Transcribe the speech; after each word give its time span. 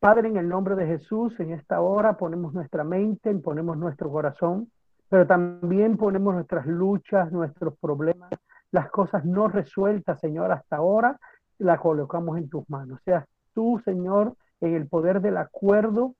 Padre, 0.00 0.28
en 0.28 0.38
el 0.38 0.48
nombre 0.48 0.76
de 0.76 0.86
Jesús, 0.86 1.38
en 1.40 1.52
esta 1.52 1.82
hora 1.82 2.16
ponemos 2.16 2.54
nuestra 2.54 2.84
mente, 2.84 3.34
ponemos 3.34 3.76
nuestro 3.76 4.10
corazón, 4.10 4.70
pero 5.10 5.26
también 5.26 5.98
ponemos 5.98 6.32
nuestras 6.32 6.64
luchas, 6.64 7.30
nuestros 7.30 7.76
problemas, 7.78 8.30
las 8.72 8.90
cosas 8.90 9.26
no 9.26 9.48
resueltas, 9.48 10.18
Señor, 10.18 10.52
hasta 10.52 10.76
ahora, 10.76 11.20
las 11.58 11.78
colocamos 11.80 12.38
en 12.38 12.48
tus 12.48 12.68
manos. 12.70 12.98
Seas 13.04 13.26
tú, 13.52 13.78
Señor, 13.84 14.36
en 14.62 14.74
el 14.74 14.88
poder 14.88 15.20
del 15.20 15.36
acuerdo, 15.36 16.14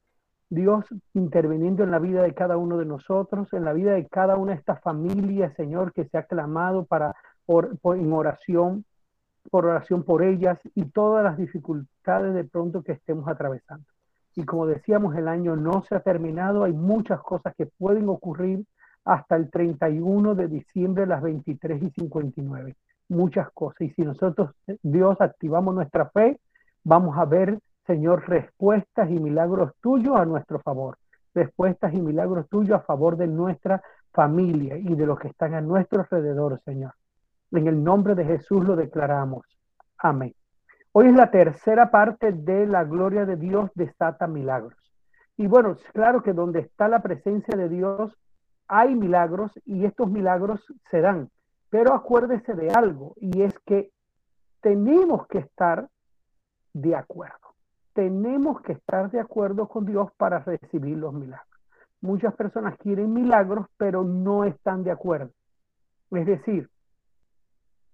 Dios 0.51 0.85
interviniendo 1.15 1.83
en 1.83 1.91
la 1.91 2.01
vida 2.01 2.23
de 2.23 2.35
cada 2.35 2.59
uno 2.59 2.77
de 2.77 2.85
nosotros, 2.85 3.51
en 3.55 3.65
la 3.65 3.73
vida 3.73 3.93
de 3.93 4.07
cada 4.09 4.37
una 4.37 4.53
de 4.53 4.59
estas 4.59 4.83
familias, 4.83 5.55
Señor, 5.55 5.95
que 5.95 6.05
se 6.05 6.19
ha 6.19 6.25
clamado 6.25 6.85
para 6.85 7.17
en 7.49 8.13
oración, 8.13 8.85
por 9.51 9.65
oración 9.65 10.03
por 10.03 10.23
ellas 10.23 10.59
y 10.75 10.85
todas 10.85 11.25
las 11.25 11.39
dificultades 11.39 11.89
de 12.05 12.45
pronto 12.45 12.83
que 12.83 12.93
estemos 12.93 13.29
atravesando. 13.29 13.85
Y 14.35 14.45
como 14.45 14.67
decíamos, 14.67 15.15
el 15.17 15.29
año 15.29 15.57
no 15.57 15.83
se 15.83 15.95
ha 15.95 16.01
terminado, 16.01 16.65
hay 16.65 16.73
muchas 16.73 17.21
cosas 17.21 17.55
que 17.57 17.67
pueden 17.67 18.09
ocurrir 18.09 18.65
hasta 19.05 19.37
el 19.37 19.51
31 19.51 20.35
de 20.35 20.49
diciembre 20.49 21.05
a 21.05 21.07
las 21.07 21.23
23 21.23 21.83
y 21.83 21.91
59. 21.91 22.77
Muchas 23.09 23.51
cosas. 23.51 23.83
Y 23.83 23.91
si 23.91 24.03
nosotros, 24.03 24.51
Dios, 24.83 25.21
activamos 25.21 25.75
nuestra 25.75 26.09
fe, 26.11 26.39
vamos 26.85 27.19
a 27.19 27.25
ver, 27.25 27.59
Señor, 27.87 28.29
respuestas 28.29 29.11
y 29.11 29.19
milagros 29.19 29.73
tuyos 29.81 30.17
a 30.17 30.25
nuestro 30.25 30.61
favor. 30.61 30.97
Respuestas 31.35 31.93
y 31.93 32.01
milagros 32.01 32.49
tuyos 32.49 32.79
a 32.79 32.81
favor 32.81 33.17
de 33.17 33.27
nuestra 33.27 33.83
familia 34.13 34.77
y 34.77 34.95
de 34.95 35.07
los 35.07 35.19
que 35.19 35.29
están 35.29 35.55
a 35.55 35.61
nuestro 35.61 36.01
alrededor, 36.01 36.61
Señor. 36.65 36.95
En 37.53 37.67
el 37.67 37.83
nombre 37.83 38.15
de 38.15 38.25
Jesús 38.25 38.65
lo 38.65 38.77
declaramos. 38.77 39.45
Amén. 39.99 40.35
Hoy 40.93 41.07
es 41.07 41.15
la 41.15 41.31
tercera 41.31 41.93
parte 41.93 42.33
de 42.33 42.67
la 42.67 42.83
gloria 42.83 43.25
de 43.25 43.37
Dios 43.37 43.71
desata 43.77 44.27
milagros. 44.27 44.75
Y 45.37 45.47
bueno, 45.47 45.77
claro 45.93 46.21
que 46.21 46.33
donde 46.33 46.59
está 46.61 46.89
la 46.89 47.01
presencia 47.01 47.57
de 47.57 47.69
Dios 47.69 48.13
hay 48.67 48.97
milagros 48.97 49.53
y 49.65 49.85
estos 49.85 50.11
milagros 50.11 50.61
se 50.91 51.01
dan. 51.01 51.31
Pero 51.69 51.95
acuérdese 51.95 52.55
de 52.55 52.71
algo 52.71 53.15
y 53.19 53.43
es 53.43 53.57
que 53.61 53.93
tenemos 54.61 55.29
que 55.29 55.39
estar 55.39 55.89
de 56.73 56.97
acuerdo. 56.97 57.55
Tenemos 57.93 58.61
que 58.63 58.73
estar 58.73 59.13
de 59.13 59.21
acuerdo 59.21 59.69
con 59.69 59.87
Dios 59.87 60.11
para 60.17 60.41
recibir 60.41 60.99
los 60.99 61.15
milagros. 61.15 61.61
Muchas 62.01 62.35
personas 62.35 62.77
quieren 62.79 63.15
milagros, 63.15 63.67
pero 63.77 64.03
no 64.03 64.43
están 64.43 64.83
de 64.83 64.91
acuerdo. 64.91 65.31
Es 66.11 66.27
decir, 66.27 66.69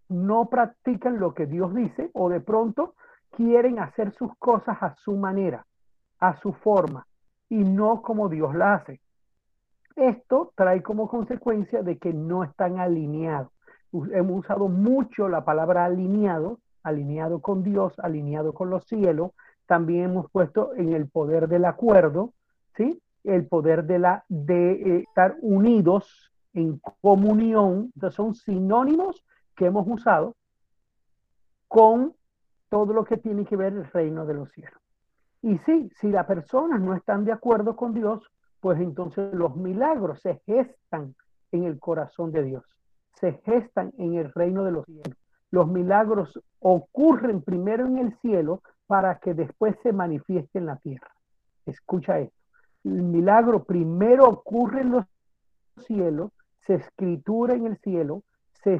no 0.09 0.47
practican 0.47 1.19
lo 1.19 1.35
que 1.35 1.47
Dios 1.47 1.75
dice 1.75 2.11
o 2.15 2.29
de 2.29 2.41
pronto 2.41 2.95
quieren 3.31 3.79
hacer 3.79 4.13
sus 4.13 4.35
cosas 4.39 4.79
a 4.81 4.95
su 4.97 5.17
manera, 5.17 5.67
a 6.21 6.37
su 6.41 6.53
forma 6.53 7.07
y 7.49 7.57
no 7.57 8.03
como 8.03 8.29
Dios 8.29 8.55
la 8.55 8.75
hace. 8.75 9.01
Esto 9.95 10.53
trae 10.55 10.83
como 10.83 11.09
consecuencia 11.09 11.83
de 11.83 11.99
que 11.99 12.13
no 12.13 12.45
están 12.45 12.79
alineados. 12.79 13.51
Hemos 13.93 14.41
usado 14.41 14.69
mucho 14.69 15.29
la 15.29 15.45
palabra 15.45 15.87
alineado, 15.87 16.59
alineado 16.83 17.41
con 17.41 17.63
Dios, 17.63 17.99
alineado 17.99 18.53
con 18.53 18.69
los 18.69 18.85
cielos. 18.85 19.31
También 19.67 20.11
hemos 20.11 20.31
puesto 20.31 20.75
en 20.75 20.93
el 20.93 21.09
poder 21.09 21.49
del 21.49 21.65
acuerdo, 21.65 22.33
¿sí? 22.77 23.01
El 23.25 23.47
poder 23.47 23.85
de, 23.85 23.99
la, 23.99 24.25
de 24.29 24.73
eh, 24.73 25.05
estar 25.09 25.37
unidos 25.41 26.31
en 26.53 26.81
comunión. 27.01 27.91
Entonces 27.95 28.17
son 28.17 28.35
sinónimos 28.35 29.26
que 29.57 29.67
hemos 29.67 29.87
usado 29.89 30.37
con 31.69 32.15
todo 32.69 32.93
lo 32.93 33.05
que 33.05 33.17
tiene 33.17 33.45
que 33.45 33.57
ver 33.57 33.73
el 33.73 33.87
reino 33.87 34.27
de 34.27 34.35
los 34.35 34.51
cielos. 34.53 34.81
Y 35.43 35.59
sí, 35.59 35.91
si 36.01 36.09
las 36.09 36.27
personas 36.27 36.81
no 36.81 36.95
están 36.95 37.25
de 37.25 37.33
acuerdo 37.33 37.77
con 37.77 37.95
Dios, 37.95 38.23
pues 38.61 38.81
entonces 38.81 39.33
los 39.35 39.57
milagros 39.57 40.21
se 40.21 40.41
gestan 40.47 41.15
en 41.53 41.65
el 41.65 41.79
corazón 41.79 42.33
de 42.33 42.43
Dios, 42.43 42.65
se 43.15 43.35
gestan 43.45 43.93
en 43.99 44.15
el 44.15 44.33
reino 44.33 44.65
de 44.65 44.73
los 44.73 44.85
cielos. 44.87 45.17
Los 45.51 45.69
milagros 45.69 46.41
ocurren 46.59 47.43
primero 47.43 47.87
en 47.87 47.99
el 47.99 48.19
cielo 48.19 48.63
para 48.87 49.19
que 49.19 49.35
después 49.35 49.77
se 49.83 49.93
manifieste 49.93 50.59
en 50.59 50.67
la 50.67 50.77
tierra. 50.77 51.11
Escucha 51.65 52.19
esto. 52.19 52.37
El 52.85 53.03
milagro 53.03 53.65
primero 53.65 54.29
ocurre 54.29 54.83
en 54.83 54.93
los 54.93 55.05
cielos, 55.87 56.33
se 56.61 56.75
escritura 56.75 57.55
en 57.55 57.67
el 57.67 57.79
cielo, 57.79 58.23
se 58.63 58.75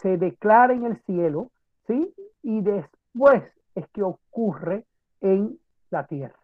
se 0.00 0.16
declara 0.16 0.72
en 0.72 0.84
el 0.84 0.96
cielo, 1.02 1.50
¿sí? 1.86 2.14
Y 2.42 2.62
después 2.62 3.42
es 3.74 3.86
que 3.88 4.02
ocurre 4.02 4.84
en 5.20 5.58
la 5.90 6.06
tierra. 6.06 6.38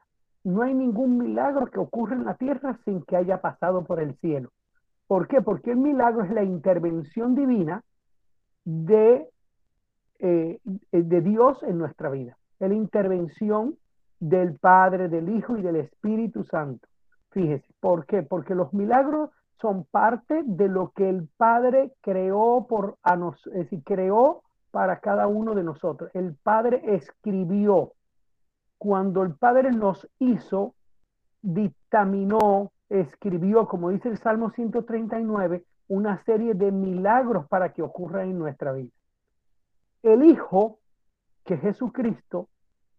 No 0.45 0.63
hay 0.63 0.75
ningún 0.75 1.19
milagro 1.19 1.67
que 1.67 1.81
ocurra 1.81 2.15
en 2.15 2.25
la 2.25 2.35
tierra 2.35 2.79
sin 2.85 3.03
que 3.03 3.17
haya 3.17 3.41
pasado 3.41 3.85
por 3.85 4.01
el 4.01 4.15
cielo. 4.17 4.51
¿Por 5.07 5.29
qué? 5.29 5.41
Porque 5.41 5.73
el 5.73 5.79
milagro 5.79 6.25
es 6.25 6.31
la 6.31 6.43
intervención 6.43 7.35
divina 7.35 7.83
de, 8.65 9.29
eh, 10.19 10.61
de 10.93 11.21
Dios 11.21 11.63
en 11.63 11.79
nuestra 11.79 12.11
vida. 12.11 12.37
Es 12.59 12.69
la 12.69 12.75
intervención 12.75 13.77
del 14.21 14.59
Padre, 14.59 15.09
del 15.09 15.29
Hijo 15.29 15.57
y 15.57 15.63
del 15.63 15.77
Espíritu 15.77 16.45
Santo. 16.45 16.87
Fíjese, 17.31 17.67
¿por 17.81 18.07
qué? 18.07 18.23
Porque 18.23 18.55
los 18.55 18.73
milagros 18.73 19.31
son 19.61 19.85
parte 19.85 20.43
de 20.45 20.69
lo 20.69 20.91
que 20.91 21.09
el 21.09 21.29
Padre 21.37 21.93
creó 22.01 22.67
por 22.69 22.99
a 23.03 23.17
nos, 23.17 23.47
es 23.49 23.55
decir, 23.55 23.83
creó 23.85 24.43
para 24.71 25.01
cada 25.01 25.27
uno 25.27 25.55
de 25.55 25.63
nosotros. 25.63 26.11
El 26.15 26.35
Padre 26.35 26.83
escribió. 26.85 27.93
Cuando 28.79 29.23
el 29.23 29.35
Padre 29.35 29.73
nos 29.73 30.07
hizo, 30.19 30.75
dictaminó, 31.41 32.73
escribió, 32.91 33.67
como 33.67 33.89
dice 33.89 34.11
el 34.11 34.19
Salmo 34.19 34.51
139, 34.51 35.65
una 35.89 36.23
serie 36.25 36.55
de 36.55 36.71
milagros 36.73 37.47
para 37.49 37.73
que 37.73 37.83
ocurran 37.83 38.29
en 38.29 38.39
nuestra 38.39 38.73
vida. 38.73 38.91
El 40.03 40.25
Hijo, 40.25 40.79
que 41.45 41.55
es 41.55 41.61
Jesucristo, 41.63 42.49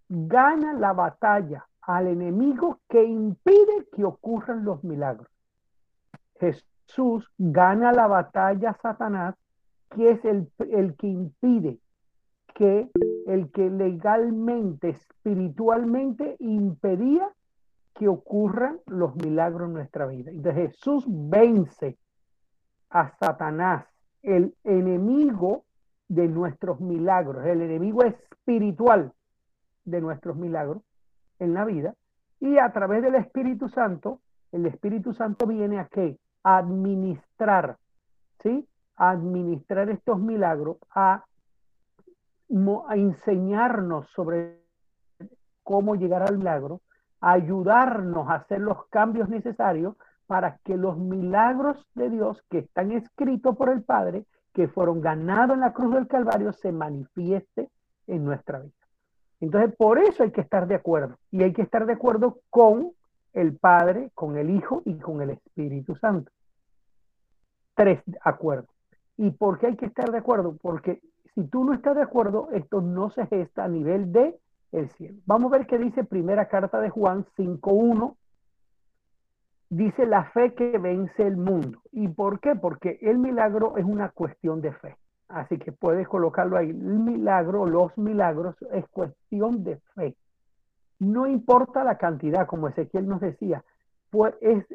gana 0.09 0.73
la 0.73 0.93
batalla 0.93 1.67
al 1.81 2.07
enemigo 2.07 2.79
que 2.89 3.03
impide 3.03 3.87
que 3.95 4.03
ocurran 4.03 4.65
los 4.65 4.83
milagros. 4.83 5.27
Jesús 6.39 7.31
gana 7.37 7.91
la 7.91 8.07
batalla 8.07 8.71
a 8.71 8.77
Satanás, 8.81 9.35
que 9.89 10.11
es 10.11 10.25
el, 10.25 10.51
el 10.71 10.95
que 10.95 11.07
impide 11.07 11.79
que 12.53 12.89
el 13.27 13.51
que 13.51 13.69
legalmente, 13.69 14.89
espiritualmente 14.89 16.37
impedía 16.39 17.29
que 17.93 18.07
ocurran 18.07 18.79
los 18.85 19.15
milagros 19.15 19.67
en 19.67 19.73
nuestra 19.73 20.05
vida. 20.07 20.31
Entonces 20.31 20.71
Jesús 20.71 21.05
vence 21.07 21.97
a 22.89 23.09
Satanás, 23.19 23.85
el 24.23 24.55
enemigo 24.63 25.65
de 26.07 26.27
nuestros 26.27 26.79
milagros, 26.79 27.45
el 27.45 27.61
enemigo 27.61 28.03
espiritual 28.03 29.11
de 29.83 30.01
nuestros 30.01 30.37
milagros 30.37 30.83
en 31.39 31.53
la 31.53 31.65
vida, 31.65 31.95
y 32.39 32.57
a 32.57 32.71
través 32.71 33.01
del 33.01 33.15
Espíritu 33.15 33.67
Santo, 33.67 34.21
el 34.51 34.65
Espíritu 34.65 35.13
Santo 35.13 35.45
viene 35.45 35.79
a 35.79 35.87
qué? 35.87 36.17
Administrar, 36.55 37.77
¿sí? 38.41 38.65
administrar 38.95 39.89
estos 39.89 40.19
milagros, 40.19 40.77
a, 40.95 41.25
enseñarnos 42.95 44.07
sobre 44.15 44.61
cómo 45.63 45.95
llegar 45.95 46.23
al 46.23 46.37
milagro, 46.37 46.79
ayudarnos 47.19 48.29
a 48.29 48.35
hacer 48.35 48.61
los 48.61 48.85
cambios 48.87 49.27
necesarios 49.27 49.97
para 50.27 50.57
que 50.63 50.77
los 50.77 50.97
milagros 50.97 51.85
de 51.95 52.09
Dios 52.09 52.41
que 52.49 52.59
están 52.59 52.93
escritos 52.93 53.57
por 53.57 53.69
el 53.69 53.83
Padre, 53.83 54.25
que 54.53 54.69
fueron 54.69 55.01
ganados 55.01 55.55
en 55.55 55.61
la 55.61 55.73
cruz 55.73 55.93
del 55.93 56.07
Calvario, 56.07 56.53
se 56.53 56.71
manifieste 56.71 57.69
en 58.07 58.23
nuestra 58.23 58.59
vida. 58.59 58.71
Entonces, 59.41 59.75
por 59.75 59.99
eso 59.99 60.23
hay 60.23 60.31
que 60.31 60.41
estar 60.41 60.67
de 60.67 60.75
acuerdo. 60.75 61.17
Y 61.31 61.43
hay 61.43 61.51
que 61.51 61.61
estar 61.61 61.85
de 61.85 61.93
acuerdo 61.93 62.39
con 62.49 62.93
el 63.33 63.57
Padre, 63.57 64.11
con 64.15 64.37
el 64.37 64.49
Hijo 64.49 64.81
y 64.85 64.97
con 64.97 65.21
el 65.21 65.31
Espíritu 65.31 65.95
Santo. 65.95 66.31
Tres 67.77 68.01
acuerdos. 68.21 68.71
¿Y 69.17 69.29
por 69.29 69.59
qué 69.59 69.67
hay 69.67 69.75
que 69.75 69.85
estar 69.85 70.11
de 70.11 70.17
acuerdo? 70.17 70.57
Porque 70.59 70.99
si 71.35 71.43
tú 71.43 71.63
no 71.63 71.73
estás 71.73 71.95
de 71.95 72.01
acuerdo, 72.01 72.49
esto 72.51 72.81
no 72.81 73.11
se 73.11 73.27
gesta 73.27 73.65
a 73.65 73.67
nivel 73.67 74.11
de 74.11 74.35
el 74.71 74.89
cielo. 74.89 75.19
Vamos 75.27 75.53
a 75.53 75.59
ver 75.59 75.67
qué 75.67 75.77
dice 75.77 76.03
primera 76.03 76.47
carta 76.47 76.81
de 76.81 76.89
Juan 76.89 77.23
5.1. 77.37 78.15
Dice 79.69 80.07
la 80.07 80.23
fe 80.31 80.55
que 80.55 80.79
vence 80.79 81.21
el 81.21 81.37
mundo. 81.37 81.79
¿Y 81.91 82.07
por 82.07 82.39
qué? 82.39 82.55
Porque 82.55 82.97
el 83.03 83.19
milagro 83.19 83.77
es 83.77 83.85
una 83.85 84.09
cuestión 84.09 84.59
de 84.59 84.71
fe. 84.71 84.97
Así 85.27 85.59
que 85.59 85.71
puedes 85.71 86.07
colocarlo 86.07 86.57
ahí. 86.57 86.71
El 86.71 86.99
milagro, 86.99 87.67
los 87.67 87.95
milagros, 87.95 88.55
es 88.71 88.87
cuestión 88.87 89.63
de 89.63 89.77
fe. 89.93 90.15
No 90.97 91.27
importa 91.27 91.83
la 91.83 91.99
cantidad, 91.99 92.47
como 92.47 92.69
Ezequiel 92.69 93.07
nos 93.07 93.21
decía, 93.21 93.63
pues 94.09 94.35
es, 94.41 94.65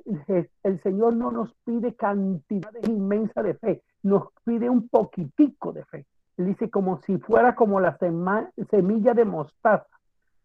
el 0.62 0.82
Señor 0.82 1.16
no 1.16 1.30
nos 1.30 1.54
pide 1.64 1.94
cantidades 1.94 2.88
inmensas 2.88 3.44
de 3.44 3.54
fe, 3.54 3.82
nos 4.02 4.28
pide 4.44 4.68
un 4.68 4.88
poquitico 4.88 5.72
de 5.72 5.84
fe. 5.84 6.06
Él 6.36 6.46
dice 6.46 6.70
como 6.70 7.00
si 7.02 7.18
fuera 7.18 7.54
como 7.54 7.80
la 7.80 7.96
semilla 7.98 9.14
de 9.14 9.24
mostaza. 9.24 9.86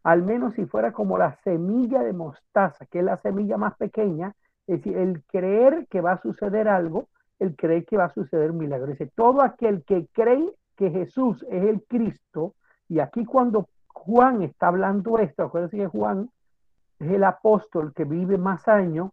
al 0.04 0.24
menos 0.24 0.54
si 0.54 0.66
fuera 0.66 0.94
como 0.94 1.18
la 1.18 1.38
semilla 1.44 2.02
de 2.02 2.14
mostaza, 2.14 2.86
que 2.86 3.00
es 3.00 3.06
la 3.06 3.18
semilla 3.18 3.58
más 3.58 3.76
pequeña, 3.78 4.34
es 4.66 4.78
decir, 4.78 4.98
el 4.98 5.24
creer 5.26 5.88
que 5.90 6.02
va 6.02 6.14
a 6.14 6.22
suceder 6.22 6.68
algo, 6.68 7.08
el 7.40 7.56
creer 7.56 7.86
que 7.86 7.98
va 7.98 8.06
a 8.06 8.14
suceder 8.14 8.52
un 8.52 8.58
milagro. 8.58 8.88
Dice, 8.88 9.12
todo 9.16 9.42
aquel 9.42 9.84
que 9.84 10.08
cree 10.14 10.54
que 10.76 10.92
Jesús 10.92 11.46
es 11.50 11.64
el 11.64 11.84
Cristo, 11.84 12.54
y 12.88 13.00
aquí 13.00 13.26
cuando 13.26 13.68
Juan 13.88 14.44
está 14.44 14.68
hablando 14.68 15.18
esto, 15.20 15.44
acuérdense 15.44 15.78
que 15.78 15.88
Juan 15.88 16.30
es 17.00 17.12
el 17.12 17.24
apóstol 17.24 17.94
que 17.94 18.06
vive 18.06 18.38
más 18.38 18.68
años, 18.68 19.12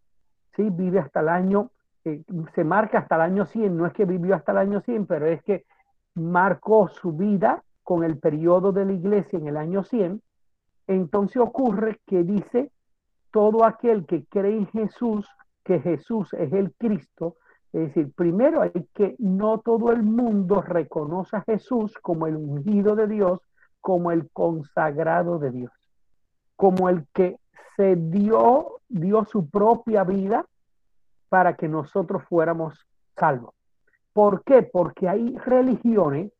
¿sí? 0.57 0.69
vive 0.71 0.99
hasta 0.99 1.21
el 1.21 1.29
año, 1.29 1.71
eh, 2.05 2.23
se 2.55 2.65
marca 2.65 2.99
hasta 2.99 3.17
el 3.17 3.23
año 3.23 3.47
100, 3.47 3.77
no 3.77 3.87
es 3.87 3.93
que 3.93 4.05
vivió 4.05 4.35
hasta 4.35 4.53
el 4.53 4.59
año 4.59 4.81
100, 4.81 5.07
pero 5.07 5.27
es 5.27 5.43
que 5.43 5.65
marcó 6.15 6.89
su 6.89 7.13
vida 7.13 7.63
con 7.83 8.05
el 8.05 8.19
periodo 8.19 8.73
de 8.73 8.87
la 8.87 8.93
iglesia 8.93 9.39
en 9.39 9.49
el 9.49 9.57
año 9.57 9.83
100, 9.83 10.23
entonces 10.87 11.37
ocurre 11.37 12.01
que 12.07 12.23
dice, 12.23 12.71
todo 13.31 13.65
aquel 13.65 14.07
que 14.07 14.25
cree 14.27 14.57
en 14.57 14.67
Jesús, 14.69 15.29
que 15.65 15.81
Jesús 15.81 16.33
es 16.35 16.53
el 16.53 16.73
Cristo, 16.75 17.37
es 17.73 17.89
decir, 17.89 18.13
primero 18.15 18.63
hay 18.63 18.71
que 18.95 19.17
no 19.19 19.59
todo 19.59 19.91
el 19.91 20.05
mundo 20.05 20.63
reconoce 20.63 21.37
a 21.37 21.43
Jesús 21.43 21.93
como 22.01 22.29
el 22.29 22.37
ungido 22.37 22.95
de 22.95 23.09
Dios, 23.09 23.41
como 23.81 24.13
el 24.13 24.31
consagrado 24.31 25.41
de 25.41 25.51
Dios, 25.51 25.73
como 26.55 26.89
el 26.89 27.07
que 27.13 27.39
se 27.77 27.97
dio, 27.97 28.81
dio 28.89 29.25
su 29.25 29.49
propia 29.49 30.05
vida 30.05 30.47
para 31.29 31.56
que 31.56 31.69
nosotros 31.69 32.23
fuéramos 32.29 32.87
salvos. 33.17 33.55
¿Por 34.12 34.45
qué? 34.45 34.62
Porque 34.62 35.09
hay 35.09 35.37
religiones, 35.39 36.33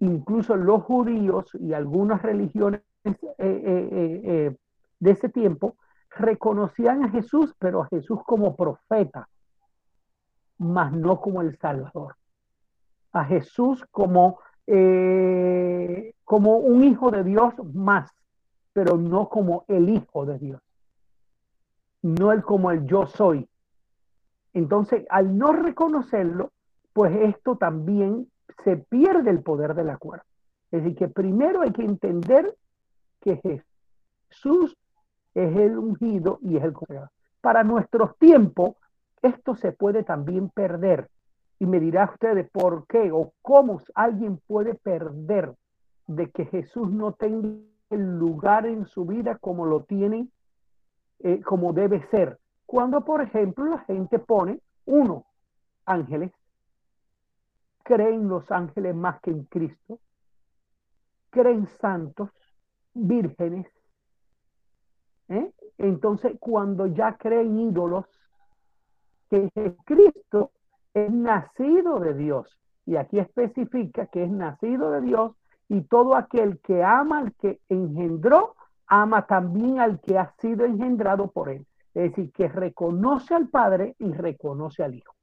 incluso 0.00 0.56
los 0.56 0.82
judíos 0.82 1.46
y 1.54 1.72
algunas 1.72 2.20
religiones 2.20 2.82
eh, 3.04 3.14
eh, 3.38 4.20
eh, 4.24 4.56
de 5.00 5.10
ese 5.10 5.28
tiempo, 5.30 5.76
reconocían 6.10 7.04
a 7.04 7.08
Jesús, 7.08 7.54
pero 7.58 7.82
a 7.82 7.86
Jesús 7.86 8.20
como 8.24 8.54
profeta, 8.54 9.28
mas 10.58 10.92
no 10.92 11.20
como 11.20 11.40
el 11.40 11.56
Salvador. 11.58 12.16
A 13.12 13.24
Jesús 13.24 13.84
como, 13.90 14.40
como 16.24 16.56
un 16.56 16.84
hijo 16.84 17.10
de 17.10 17.24
Dios 17.24 17.54
más, 17.72 18.10
pero 18.74 18.98
no 18.98 19.30
como 19.30 19.64
el 19.68 19.88
hijo 19.88 20.26
de 20.26 20.38
Dios. 20.38 20.60
No 22.02 22.32
el 22.32 22.42
como 22.42 22.70
el 22.70 22.84
yo 22.86 23.06
soy. 23.06 23.48
Entonces, 24.52 25.06
al 25.08 25.38
no 25.38 25.52
reconocerlo, 25.52 26.52
pues 26.92 27.16
esto 27.22 27.56
también 27.56 28.30
se 28.62 28.76
pierde 28.76 29.30
el 29.30 29.42
poder 29.42 29.74
del 29.74 29.88
acuerdo. 29.88 30.24
Es 30.70 30.82
decir, 30.82 30.98
que 30.98 31.08
primero 31.08 31.62
hay 31.62 31.72
que 31.72 31.84
entender 31.84 32.54
que 33.20 33.36
Jesús 33.36 34.76
es 35.34 35.56
el 35.56 35.78
ungido 35.78 36.38
y 36.42 36.56
es 36.56 36.64
el 36.64 36.72
consagrado. 36.72 37.10
Para 37.40 37.62
nuestros 37.62 38.18
tiempos, 38.18 38.74
esto 39.22 39.54
se 39.54 39.72
puede 39.72 40.02
también 40.02 40.50
perder. 40.50 41.08
Y 41.60 41.66
me 41.66 41.78
dirá 41.78 42.10
ustedes 42.12 42.50
por 42.50 42.86
qué 42.88 43.12
o 43.12 43.32
cómo 43.40 43.80
alguien 43.94 44.40
puede 44.46 44.74
perder 44.74 45.54
de 46.06 46.30
que 46.30 46.44
Jesús 46.46 46.90
no 46.90 47.12
tenga 47.12 47.48
el 47.94 48.18
lugar 48.18 48.66
en 48.66 48.86
su 48.86 49.04
vida 49.06 49.38
como 49.38 49.66
lo 49.66 49.84
tiene, 49.84 50.28
eh, 51.20 51.40
como 51.42 51.72
debe 51.72 52.06
ser. 52.08 52.38
Cuando, 52.66 53.04
por 53.04 53.20
ejemplo, 53.22 53.64
la 53.64 53.78
gente 53.80 54.18
pone, 54.18 54.60
uno, 54.86 55.24
ángeles, 55.86 56.32
creen 57.82 58.28
los 58.28 58.50
ángeles 58.50 58.94
más 58.94 59.20
que 59.20 59.30
en 59.30 59.44
Cristo, 59.44 59.98
creen 61.30 61.66
santos, 61.80 62.30
vírgenes. 62.94 63.66
¿eh? 65.28 65.52
Entonces, 65.78 66.36
cuando 66.40 66.86
ya 66.86 67.16
creen 67.16 67.58
ídolos, 67.60 68.06
que 69.30 69.50
Cristo 69.84 70.52
es 70.92 71.10
nacido 71.10 71.98
de 72.00 72.14
Dios, 72.14 72.58
y 72.86 72.96
aquí 72.96 73.18
especifica 73.18 74.06
que 74.06 74.24
es 74.24 74.30
nacido 74.30 74.90
de 74.90 75.00
Dios, 75.00 75.32
y 75.68 75.82
todo 75.82 76.16
aquel 76.16 76.58
que 76.60 76.82
ama 76.82 77.18
al 77.18 77.32
que 77.34 77.60
engendró, 77.68 78.54
ama 78.86 79.26
también 79.26 79.80
al 79.80 80.00
que 80.00 80.18
ha 80.18 80.34
sido 80.38 80.64
engendrado 80.64 81.28
por 81.28 81.48
él. 81.48 81.66
Es 81.94 82.10
decir, 82.10 82.32
que 82.32 82.48
reconoce 82.48 83.34
al 83.34 83.48
Padre 83.48 83.94
y 83.98 84.12
reconoce 84.12 84.82
al 84.82 84.94
Hijo. 84.94 85.14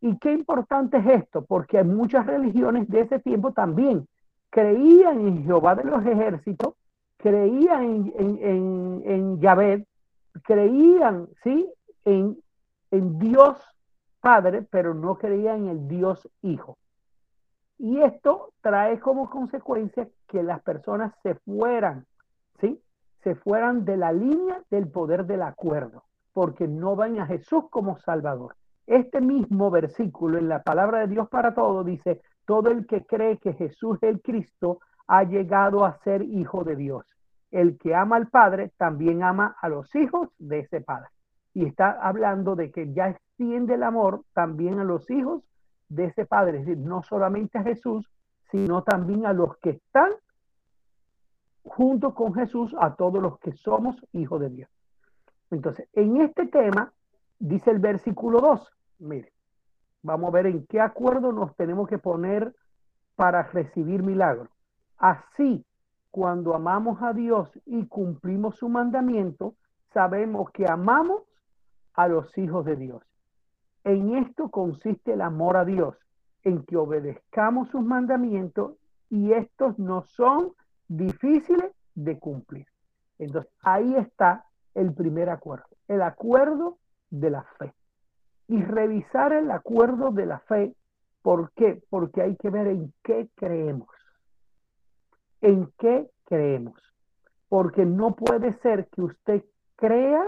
¿Y 0.00 0.18
qué 0.18 0.32
importante 0.32 0.98
es 0.98 1.06
esto? 1.22 1.44
Porque 1.44 1.78
hay 1.78 1.84
muchas 1.84 2.26
religiones 2.26 2.88
de 2.88 3.00
ese 3.00 3.18
tiempo 3.18 3.52
también 3.52 4.06
creían 4.56 5.20
en 5.20 5.44
Jehová 5.44 5.74
de 5.74 5.84
los 5.84 6.04
ejércitos, 6.06 6.74
creían 7.18 8.12
en, 8.16 8.38
en, 8.40 9.02
en, 9.04 9.40
Yahvé, 9.40 9.86
creían, 10.44 11.28
¿sí? 11.42 11.68
En, 12.06 12.38
en 12.90 13.18
Dios 13.18 13.58
Padre, 14.20 14.62
pero 14.62 14.94
no 14.94 15.16
creían 15.16 15.64
en 15.64 15.68
el 15.68 15.88
Dios 15.88 16.26
Hijo. 16.40 16.78
Y 17.78 18.00
esto 18.00 18.52
trae 18.62 18.98
como 19.00 19.28
consecuencia 19.28 20.08
que 20.28 20.42
las 20.42 20.62
personas 20.62 21.12
se 21.22 21.34
fueran, 21.36 22.06
¿sí? 22.60 22.80
Se 23.22 23.34
fueran 23.34 23.84
de 23.84 23.96
la 23.96 24.12
línea 24.12 24.62
del 24.70 24.88
poder 24.88 25.26
del 25.26 25.42
acuerdo, 25.42 26.04
porque 26.32 26.66
no 26.66 26.96
van 26.96 27.18
a 27.20 27.26
Jesús 27.26 27.64
como 27.70 27.98
Salvador. 27.98 28.56
Este 28.86 29.20
mismo 29.20 29.70
versículo 29.70 30.38
en 30.38 30.48
la 30.48 30.62
palabra 30.62 31.00
de 31.00 31.08
Dios 31.08 31.28
para 31.28 31.54
todos 31.54 31.84
dice, 31.84 32.22
todo 32.46 32.70
el 32.70 32.86
que 32.86 33.04
cree 33.04 33.38
que 33.38 33.52
Jesús 33.52 33.98
es 34.00 34.08
el 34.10 34.22
Cristo 34.22 34.78
ha 35.08 35.24
llegado 35.24 35.84
a 35.84 35.98
ser 35.98 36.22
hijo 36.22 36.64
de 36.64 36.76
Dios. 36.76 37.04
El 37.50 37.78
que 37.78 37.94
ama 37.94 38.16
al 38.16 38.28
Padre 38.28 38.72
también 38.76 39.22
ama 39.22 39.56
a 39.60 39.68
los 39.68 39.94
hijos 39.94 40.28
de 40.38 40.60
ese 40.60 40.80
Padre. 40.80 41.08
Y 41.52 41.66
está 41.66 41.90
hablando 41.90 42.54
de 42.54 42.70
que 42.70 42.92
ya 42.92 43.08
extiende 43.08 43.74
el 43.74 43.82
amor 43.82 44.22
también 44.34 44.78
a 44.78 44.84
los 44.84 45.10
hijos 45.10 45.42
de 45.88 46.06
ese 46.06 46.26
Padre, 46.26 46.58
es 46.58 46.66
decir, 46.66 46.82
no 46.82 47.02
solamente 47.02 47.58
a 47.58 47.62
Jesús, 47.62 48.08
sino 48.50 48.82
también 48.82 49.26
a 49.26 49.32
los 49.32 49.56
que 49.58 49.70
están 49.70 50.10
junto 51.64 52.14
con 52.14 52.34
Jesús, 52.34 52.74
a 52.80 52.94
todos 52.94 53.20
los 53.20 53.38
que 53.38 53.52
somos 53.52 53.96
hijos 54.12 54.40
de 54.40 54.50
Dios. 54.50 54.70
Entonces, 55.50 55.88
en 55.92 56.20
este 56.20 56.46
tema, 56.46 56.92
dice 57.38 57.70
el 57.70 57.78
versículo 57.78 58.40
2, 58.40 58.72
mire, 59.00 59.32
vamos 60.02 60.28
a 60.28 60.32
ver 60.32 60.46
en 60.46 60.66
qué 60.66 60.80
acuerdo 60.80 61.32
nos 61.32 61.54
tenemos 61.56 61.88
que 61.88 61.98
poner 61.98 62.54
para 63.16 63.42
recibir 63.42 64.02
milagros. 64.02 64.48
Así, 64.98 65.64
cuando 66.10 66.54
amamos 66.54 67.02
a 67.02 67.12
Dios 67.12 67.50
y 67.66 67.86
cumplimos 67.86 68.56
su 68.56 68.68
mandamiento, 68.68 69.54
sabemos 69.92 70.50
que 70.50 70.66
amamos 70.66 71.22
a 71.94 72.08
los 72.08 72.36
hijos 72.38 72.64
de 72.64 72.76
Dios. 72.76 73.02
En 73.86 74.16
esto 74.16 74.50
consiste 74.50 75.12
el 75.12 75.20
amor 75.20 75.56
a 75.56 75.64
Dios, 75.64 75.94
en 76.42 76.64
que 76.64 76.76
obedezcamos 76.76 77.68
sus 77.68 77.84
mandamientos 77.84 78.72
y 79.10 79.32
estos 79.32 79.78
no 79.78 80.02
son 80.02 80.54
difíciles 80.88 81.70
de 81.94 82.18
cumplir. 82.18 82.66
Entonces, 83.20 83.48
ahí 83.62 83.94
está 83.94 84.44
el 84.74 84.92
primer 84.92 85.30
acuerdo, 85.30 85.68
el 85.86 86.02
acuerdo 86.02 86.78
de 87.10 87.30
la 87.30 87.44
fe. 87.60 87.74
Y 88.48 88.60
revisar 88.60 89.32
el 89.32 89.52
acuerdo 89.52 90.10
de 90.10 90.26
la 90.26 90.40
fe, 90.40 90.74
¿por 91.22 91.52
qué? 91.52 91.80
Porque 91.88 92.22
hay 92.22 92.34
que 92.34 92.50
ver 92.50 92.66
en 92.66 92.92
qué 93.04 93.28
creemos. 93.36 93.88
¿En 95.40 95.72
qué 95.78 96.10
creemos? 96.24 96.80
Porque 97.48 97.86
no 97.86 98.16
puede 98.16 98.58
ser 98.62 98.88
que 98.88 99.02
usted 99.02 99.44
crea 99.76 100.24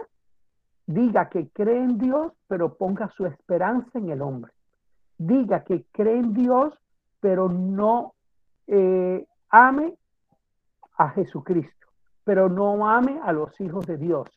diga 0.88 1.28
que 1.28 1.50
cree 1.50 1.83
en 1.83 1.99
Dios, 1.99 2.33
pero 2.49 2.75
ponga 2.75 3.09
su 3.11 3.26
esperanza 3.26 3.99
en 3.99 4.09
el 4.09 4.23
hombre. 4.23 4.52
Diga 5.18 5.62
que 5.62 5.85
cree 5.92 6.18
en 6.18 6.33
Dios, 6.33 6.73
pero 7.21 7.50
no 7.50 8.14
eh, 8.66 9.26
ame 9.50 9.99
a 10.97 11.11
Jesucristo, 11.11 11.88
pero 12.25 12.49
no 12.49 12.88
ame 12.88 13.21
a 13.23 13.33
los 13.33 13.61
hijos 13.61 13.87
de 13.87 13.99
Dios. 13.99 14.28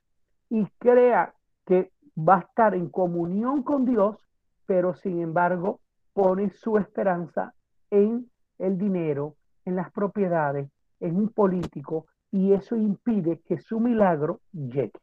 Y 0.50 0.66
crea 0.78 1.34
que 1.66 1.94
va 2.18 2.36
a 2.36 2.40
estar 2.40 2.76
en 2.76 2.90
comunión 2.90 3.64
con 3.64 3.86
Dios, 3.86 4.18
pero 4.66 4.94
sin 4.94 5.22
embargo 5.22 5.80
pone 6.14 6.50
su 6.50 6.78
esperanza 6.78 7.54
en 7.90 8.30
el 8.60 8.78
dinero, 8.78 9.36
en 9.64 9.78
las 9.78 9.90
propiedades, 9.92 10.70
en 11.00 11.16
un 11.16 11.30
político, 11.30 12.08
y 12.30 12.52
eso 12.52 12.76
impide 12.76 13.40
que 13.40 13.58
su 13.58 13.80
milagro 13.80 14.42
llegue. 14.52 15.00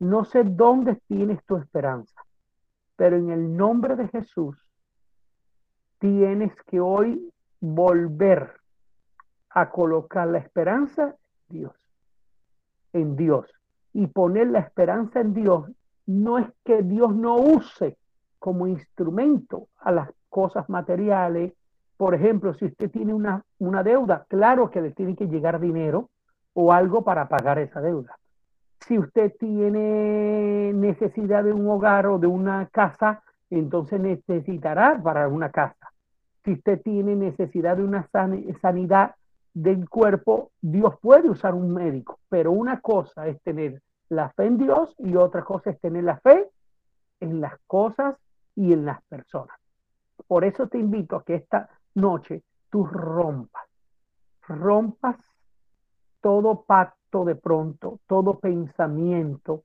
No 0.00 0.24
sé 0.24 0.44
dónde 0.44 0.96
tienes 1.06 1.44
tu 1.44 1.56
esperanza, 1.56 2.20
pero 2.96 3.16
en 3.16 3.30
el 3.30 3.56
nombre 3.56 3.96
de 3.96 4.08
Jesús 4.08 4.56
tienes 5.98 6.52
que 6.66 6.80
hoy 6.80 7.32
volver 7.60 8.52
a 9.50 9.70
colocar 9.70 10.28
la 10.28 10.38
esperanza 10.38 11.14
en 11.48 11.58
Dios, 11.58 11.76
en 12.92 13.16
Dios. 13.16 13.46
Y 13.92 14.08
poner 14.08 14.48
la 14.48 14.58
esperanza 14.58 15.20
en 15.20 15.32
Dios 15.32 15.70
no 16.06 16.38
es 16.38 16.46
que 16.64 16.82
Dios 16.82 17.14
no 17.14 17.36
use 17.36 17.96
como 18.38 18.66
instrumento 18.66 19.68
a 19.78 19.92
las 19.92 20.10
cosas 20.28 20.68
materiales. 20.68 21.54
Por 21.96 22.14
ejemplo, 22.14 22.52
si 22.54 22.66
usted 22.66 22.90
tiene 22.90 23.14
una, 23.14 23.44
una 23.58 23.82
deuda, 23.82 24.26
claro 24.28 24.70
que 24.70 24.82
le 24.82 24.90
tiene 24.90 25.14
que 25.14 25.28
llegar 25.28 25.60
dinero, 25.60 26.10
o 26.52 26.72
algo 26.72 27.02
para 27.02 27.28
pagar 27.28 27.58
esa 27.58 27.80
deuda. 27.80 28.16
Si 28.86 28.98
usted 28.98 29.32
tiene 29.38 30.72
necesidad 30.74 31.42
de 31.44 31.52
un 31.52 31.66
hogar 31.68 32.06
o 32.06 32.18
de 32.18 32.26
una 32.26 32.66
casa, 32.66 33.22
entonces 33.48 33.98
necesitará 33.98 35.00
para 35.02 35.26
una 35.28 35.50
casa. 35.50 35.90
Si 36.44 36.52
usted 36.52 36.82
tiene 36.82 37.16
necesidad 37.16 37.78
de 37.78 37.84
una 37.84 38.06
sanidad 38.60 39.14
del 39.54 39.88
cuerpo, 39.88 40.50
Dios 40.60 40.98
puede 41.00 41.30
usar 41.30 41.54
un 41.54 41.72
médico, 41.72 42.18
pero 42.28 42.52
una 42.52 42.80
cosa 42.80 43.26
es 43.26 43.40
tener 43.42 43.80
la 44.10 44.28
fe 44.30 44.46
en 44.46 44.58
Dios 44.58 44.94
y 44.98 45.16
otra 45.16 45.42
cosa 45.44 45.70
es 45.70 45.80
tener 45.80 46.04
la 46.04 46.18
fe 46.18 46.50
en 47.20 47.40
las 47.40 47.54
cosas 47.66 48.16
y 48.54 48.74
en 48.74 48.84
las 48.84 49.02
personas. 49.04 49.56
Por 50.26 50.44
eso 50.44 50.66
te 50.66 50.78
invito 50.78 51.16
a 51.16 51.24
que 51.24 51.36
esta 51.36 51.70
noche 51.94 52.42
tú 52.70 52.84
rompas, 52.84 53.64
rompas 54.46 55.16
todo 56.24 56.62
pacto 56.62 57.26
de 57.26 57.34
pronto, 57.34 58.00
todo 58.06 58.38
pensamiento, 58.38 59.62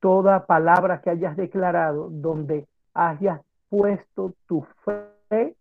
toda 0.00 0.44
palabra 0.44 1.00
que 1.00 1.10
hayas 1.10 1.36
declarado 1.36 2.08
donde 2.10 2.66
hayas 2.94 3.40
puesto 3.70 4.32
tu 4.48 4.66
fe 4.88 5.54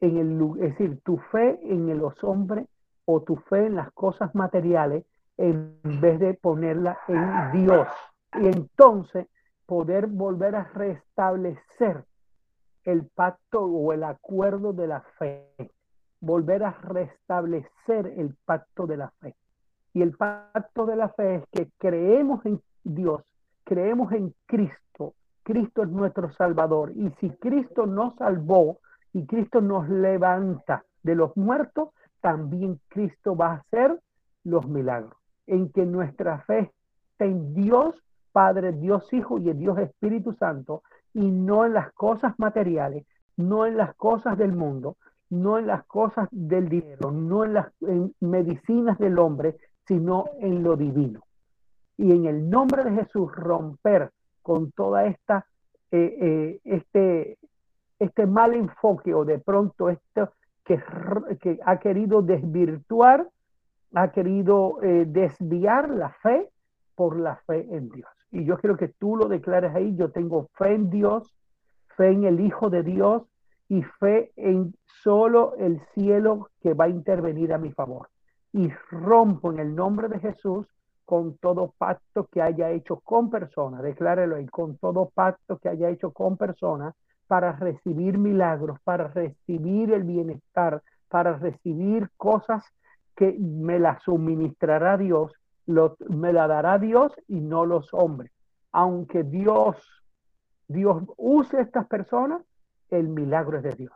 en 0.00 0.16
el 0.18 0.60
es 0.60 0.76
decir, 0.76 1.00
tu 1.04 1.18
fe 1.30 1.60
en 1.62 1.96
los 1.96 2.24
hombres 2.24 2.66
o 3.04 3.22
tu 3.22 3.36
fe 3.36 3.66
en 3.66 3.76
las 3.76 3.92
cosas 3.92 4.34
materiales 4.34 5.04
en 5.36 5.78
vez 5.84 6.18
de 6.18 6.34
ponerla 6.34 6.98
en 7.06 7.52
Dios. 7.52 7.86
Y 8.40 8.48
entonces 8.48 9.28
poder 9.66 10.08
volver 10.08 10.56
a 10.56 10.64
restablecer 10.64 12.04
el 12.82 13.06
pacto 13.06 13.62
o 13.62 13.92
el 13.92 14.02
acuerdo 14.02 14.72
de 14.72 14.88
la 14.88 15.02
fe, 15.16 15.46
volver 16.18 16.64
a 16.64 16.72
restablecer 16.72 18.14
el 18.16 18.34
pacto 18.44 18.88
de 18.88 18.96
la 18.96 19.10
fe. 19.20 19.36
Y 19.94 20.02
el 20.02 20.16
pacto 20.16 20.86
de 20.86 20.96
la 20.96 21.08
fe 21.10 21.36
es 21.36 21.44
que 21.52 21.70
creemos 21.78 22.44
en 22.44 22.60
Dios, 22.82 23.22
creemos 23.62 24.12
en 24.12 24.34
Cristo. 24.46 25.14
Cristo 25.44 25.84
es 25.84 25.88
nuestro 25.88 26.32
Salvador. 26.32 26.92
Y 26.96 27.10
si 27.20 27.30
Cristo 27.30 27.86
nos 27.86 28.14
salvó 28.16 28.78
y 29.12 29.24
Cristo 29.24 29.60
nos 29.60 29.88
levanta 29.88 30.84
de 31.04 31.14
los 31.14 31.36
muertos, 31.36 31.90
también 32.20 32.80
Cristo 32.88 33.36
va 33.36 33.52
a 33.52 33.54
hacer 33.56 34.00
los 34.42 34.66
milagros. 34.66 35.14
En 35.46 35.70
que 35.70 35.86
nuestra 35.86 36.40
fe 36.40 36.72
está 37.12 37.26
en 37.26 37.54
Dios, 37.54 37.94
Padre, 38.32 38.72
Dios 38.72 39.12
Hijo 39.12 39.38
y 39.38 39.50
el 39.50 39.58
Dios 39.58 39.78
Espíritu 39.78 40.32
Santo, 40.32 40.82
y 41.12 41.30
no 41.30 41.64
en 41.66 41.74
las 41.74 41.92
cosas 41.92 42.36
materiales, 42.38 43.06
no 43.36 43.64
en 43.66 43.76
las 43.76 43.94
cosas 43.94 44.36
del 44.38 44.52
mundo, 44.52 44.96
no 45.30 45.58
en 45.58 45.68
las 45.68 45.84
cosas 45.84 46.28
del 46.32 46.68
dinero, 46.68 47.12
no 47.12 47.44
en 47.44 47.54
las 47.54 47.72
medicinas 48.20 48.98
del 48.98 49.18
hombre, 49.18 49.56
sino 49.86 50.26
en 50.40 50.62
lo 50.62 50.76
divino. 50.76 51.20
Y 51.96 52.12
en 52.12 52.26
el 52.26 52.48
nombre 52.50 52.84
de 52.84 52.92
Jesús 52.92 53.30
romper 53.32 54.10
con 54.42 54.72
toda 54.72 55.06
esta, 55.06 55.46
eh, 55.90 56.16
eh, 56.20 56.60
este, 56.64 57.38
este 57.98 58.26
mal 58.26 58.54
enfoque 58.54 59.14
o 59.14 59.24
de 59.24 59.38
pronto 59.38 59.88
esto 59.88 60.32
que, 60.64 60.80
ha 61.64 61.78
querido 61.78 62.22
desvirtuar, 62.22 63.28
ha 63.94 64.10
querido 64.10 64.82
eh, 64.82 65.04
desviar 65.06 65.90
la 65.90 66.10
fe 66.10 66.50
por 66.94 67.18
la 67.18 67.36
fe 67.46 67.66
en 67.70 67.90
Dios. 67.90 68.10
Y 68.32 68.44
yo 68.44 68.58
quiero 68.58 68.76
que 68.76 68.88
tú 68.88 69.16
lo 69.16 69.28
declares 69.28 69.74
ahí, 69.74 69.94
yo 69.94 70.10
tengo 70.10 70.48
fe 70.54 70.74
en 70.74 70.90
Dios, 70.90 71.32
fe 71.96 72.08
en 72.08 72.24
el 72.24 72.40
Hijo 72.40 72.70
de 72.70 72.82
Dios 72.82 73.22
y 73.68 73.82
fe 73.82 74.32
en 74.36 74.74
solo 75.02 75.54
el 75.58 75.80
cielo 75.94 76.50
que 76.60 76.74
va 76.74 76.86
a 76.86 76.88
intervenir 76.88 77.52
a 77.52 77.58
mi 77.58 77.70
favor. 77.72 78.08
Y 78.54 78.68
rompo 78.88 79.50
en 79.50 79.58
el 79.58 79.74
nombre 79.74 80.06
de 80.06 80.20
Jesús 80.20 80.68
con 81.04 81.36
todo 81.38 81.74
pacto 81.76 82.28
que 82.30 82.40
haya 82.40 82.70
hecho 82.70 83.00
con 83.00 83.28
personas, 83.28 83.82
declárelo 83.82 84.36
ahí, 84.36 84.46
con 84.46 84.78
todo 84.78 85.10
pacto 85.12 85.58
que 85.58 85.68
haya 85.68 85.90
hecho 85.90 86.12
con 86.12 86.36
personas 86.36 86.94
para 87.26 87.50
recibir 87.50 88.16
milagros, 88.16 88.78
para 88.84 89.08
recibir 89.08 89.92
el 89.92 90.04
bienestar, 90.04 90.84
para 91.08 91.36
recibir 91.36 92.08
cosas 92.16 92.62
que 93.16 93.32
me 93.32 93.80
las 93.80 94.00
suministrará 94.04 94.98
Dios, 94.98 95.32
me 95.66 96.32
la 96.32 96.46
dará 96.46 96.78
Dios 96.78 97.12
y 97.26 97.40
no 97.40 97.66
los 97.66 97.92
hombres. 97.92 98.30
Aunque 98.70 99.24
Dios, 99.24 99.76
Dios 100.68 101.02
use 101.16 101.60
estas 101.60 101.88
personas, 101.88 102.40
el 102.90 103.08
milagro 103.08 103.56
es 103.56 103.64
de 103.64 103.72
Dios. 103.72 103.92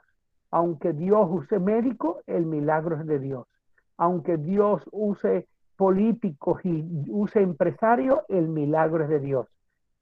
Aunque 0.50 0.92
Dios 0.92 1.28
use 1.30 1.60
médico, 1.60 2.22
el 2.26 2.44
milagro 2.44 2.96
es 2.96 3.06
de 3.06 3.20
Dios. 3.20 3.46
Aunque 3.98 4.36
Dios 4.36 4.82
use 4.90 5.46
políticos 5.76 6.60
y 6.64 7.04
use 7.08 7.40
empresarios, 7.40 8.20
el 8.28 8.48
milagro 8.48 9.04
es 9.04 9.10
de 9.10 9.20
Dios 9.20 9.46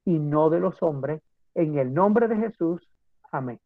y 0.05 0.17
no 0.17 0.49
de 0.49 0.59
los 0.59 0.81
hombres. 0.81 1.21
En 1.53 1.77
el 1.77 1.93
nombre 1.93 2.27
de 2.27 2.37
Jesús, 2.37 2.81
amén. 3.31 3.59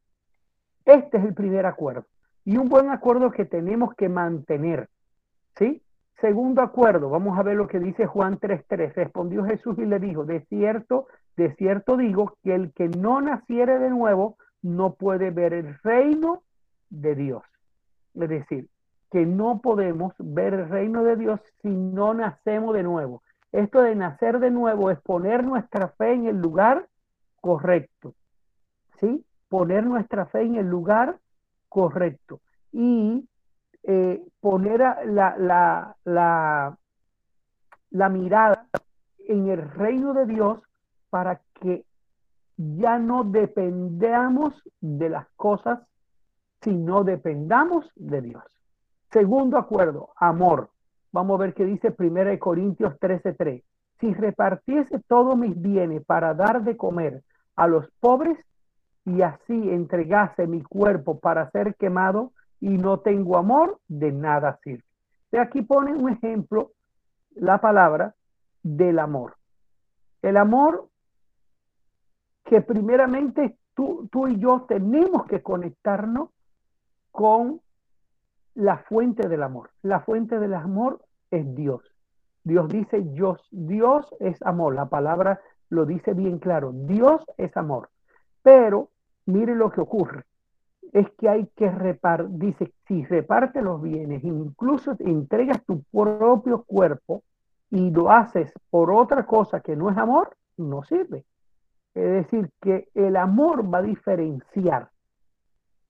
Este 0.86 1.18
es 1.18 1.24
el 1.24 1.34
primer 1.34 1.66
acuerdo 1.66 2.06
y 2.46 2.58
un 2.58 2.70
buen 2.70 2.90
acuerdo 2.90 3.32
que 3.32 3.46
tenemos 3.46 3.94
que 3.96 4.10
mantener. 4.10 4.90
¿Sí? 5.58 5.82
Segundo 6.20 6.62
acuerdo, 6.62 7.10
vamos 7.10 7.38
a 7.38 7.44
ver 7.44 7.56
lo 7.56 7.68
que 7.68 7.80
dice 7.80 8.06
Juan 8.06 8.40
3.3. 8.40 8.94
Respondió 8.94 9.44
Jesús 9.46 9.78
y 9.80 9.86
le 9.86 10.00
dijo, 10.00 10.24
de 10.24 10.42
cierto, 10.46 11.08
de 11.36 11.56
cierto 11.56 11.98
digo 11.98 12.38
que 12.44 12.54
el 12.56 12.74
que 12.74 12.90
no 12.90 13.22
naciere 13.22 13.80
de 13.80 13.90
nuevo 13.90 14.38
no 14.62 14.94
puede 14.94 15.32
ver 15.32 15.54
el 15.54 15.78
reino 15.84 16.44
de 16.90 17.16
Dios. 17.16 17.44
Es 18.14 18.30
decir, 18.30 18.70
que 19.12 19.26
no 19.26 19.60
podemos 19.60 20.14
ver 20.18 20.54
el 20.54 20.70
reino 20.70 21.04
de 21.04 21.18
Dios 21.18 21.42
si 21.62 21.68
no 21.68 22.14
nacemos 22.14 22.74
de 22.74 22.84
nuevo. 22.84 23.22
Esto 23.52 23.82
de 23.82 23.94
nacer 23.94 24.40
de 24.40 24.50
nuevo 24.50 24.90
es 24.90 25.00
poner 25.02 25.44
nuestra 25.44 25.90
fe 25.90 26.14
en 26.14 26.28
el 26.28 26.38
lugar 26.38 26.88
correcto. 27.42 28.16
¿Sí? 29.00 29.26
Poner 29.50 29.86
nuestra 29.86 30.28
fe 30.28 30.44
en 30.44 30.56
el 30.56 30.68
lugar 30.68 31.20
correcto. 31.68 32.40
Y 32.72 33.28
eh, 33.84 34.24
poner 34.40 34.80
la, 34.80 35.36
la, 35.38 35.96
la, 36.06 36.78
la 37.90 38.10
mirada 38.10 38.68
en 39.28 39.50
el 39.50 39.70
reino 39.72 40.14
de 40.14 40.26
Dios 40.26 40.60
para 41.10 41.42
que 41.60 41.84
ya 42.56 42.98
no 42.98 43.26
dependamos 43.26 44.54
de 44.80 45.10
las 45.10 45.28
cosas, 45.36 45.80
sino 46.62 47.04
dependamos 47.04 47.92
de 47.96 48.22
Dios. 48.22 48.61
Segundo 49.12 49.58
acuerdo, 49.58 50.10
amor. 50.16 50.70
Vamos 51.12 51.40
a 51.40 51.44
ver 51.44 51.54
qué 51.54 51.66
dice 51.66 51.94
1 51.98 52.40
Corintios 52.40 52.98
13:3. 53.00 53.64
Si 54.00 54.14
repartiese 54.14 55.00
todos 55.08 55.38
mis 55.38 55.60
bienes 55.62 56.04
para 56.06 56.34
dar 56.34 56.64
de 56.64 56.78
comer 56.78 57.24
a 57.56 57.68
los 57.68 57.90
pobres 58.00 58.38
y 59.06 59.22
así 59.22 59.70
entregase 59.70 60.48
mi 60.48 60.62
cuerpo 60.64 61.20
para 61.20 61.50
ser 61.52 61.76
quemado, 61.76 62.32
y 62.62 62.70
no 62.70 63.00
tengo 63.00 63.38
amor, 63.38 63.80
de 63.88 64.12
nada 64.12 64.60
sirve. 64.64 64.84
De 65.32 65.40
aquí 65.40 65.64
pone 65.64 65.94
un 65.94 66.10
ejemplo, 66.10 66.72
la 67.36 67.60
palabra 67.60 68.14
del 68.62 69.00
amor. 69.00 69.36
El 70.22 70.38
amor 70.38 70.88
que 72.46 72.62
primeramente 72.62 73.58
tú, 73.74 74.08
tú 74.12 74.28
y 74.28 74.40
yo 74.40 74.66
tenemos 74.68 75.26
que 75.26 75.42
conectarnos 75.42 76.30
con 77.12 77.62
la 78.56 78.78
fuente 78.78 79.28
del 79.28 79.44
amor. 79.44 79.72
La 79.82 80.02
fuente 80.02 80.40
del 80.40 80.54
amor 80.54 81.02
es 81.30 81.56
Dios. 81.56 81.82
Dios 82.44 82.68
dice, 82.70 83.02
Dios, 83.02 83.42
Dios 83.52 84.14
es 84.20 84.42
amor. 84.42 84.76
La 84.76 84.88
palabra 84.88 85.40
lo 85.70 85.86
dice 85.86 86.14
bien 86.14 86.40
claro. 86.40 86.72
Dios 86.74 87.24
es 87.38 87.56
amor. 87.56 87.90
Pero 88.44 88.90
mire 89.26 89.56
lo 89.56 89.72
que 89.72 89.82
ocurre 89.82 90.26
es 90.92 91.10
que 91.12 91.30
hay 91.30 91.48
que 91.56 91.72
repartir, 91.72 92.38
dice, 92.38 92.74
si 92.88 93.06
reparte 93.06 93.62
los 93.62 93.82
bienes, 93.82 94.24
incluso 94.24 94.96
entregas 95.00 95.64
tu 95.66 95.84
propio 95.84 96.64
cuerpo 96.64 97.24
y 97.70 97.92
lo 97.92 98.12
haces 98.12 98.52
por 98.70 98.92
otra 98.92 99.26
cosa 99.26 99.62
que 99.62 99.76
no 99.76 99.90
es 99.90 99.98
amor, 99.98 100.36
no 100.58 100.84
sirve. 100.84 101.24
Es 101.94 102.12
decir, 102.12 102.50
que 102.62 102.90
el 102.94 103.16
amor 103.16 103.74
va 103.74 103.80
a 103.80 103.84
diferenciar, 103.84 104.90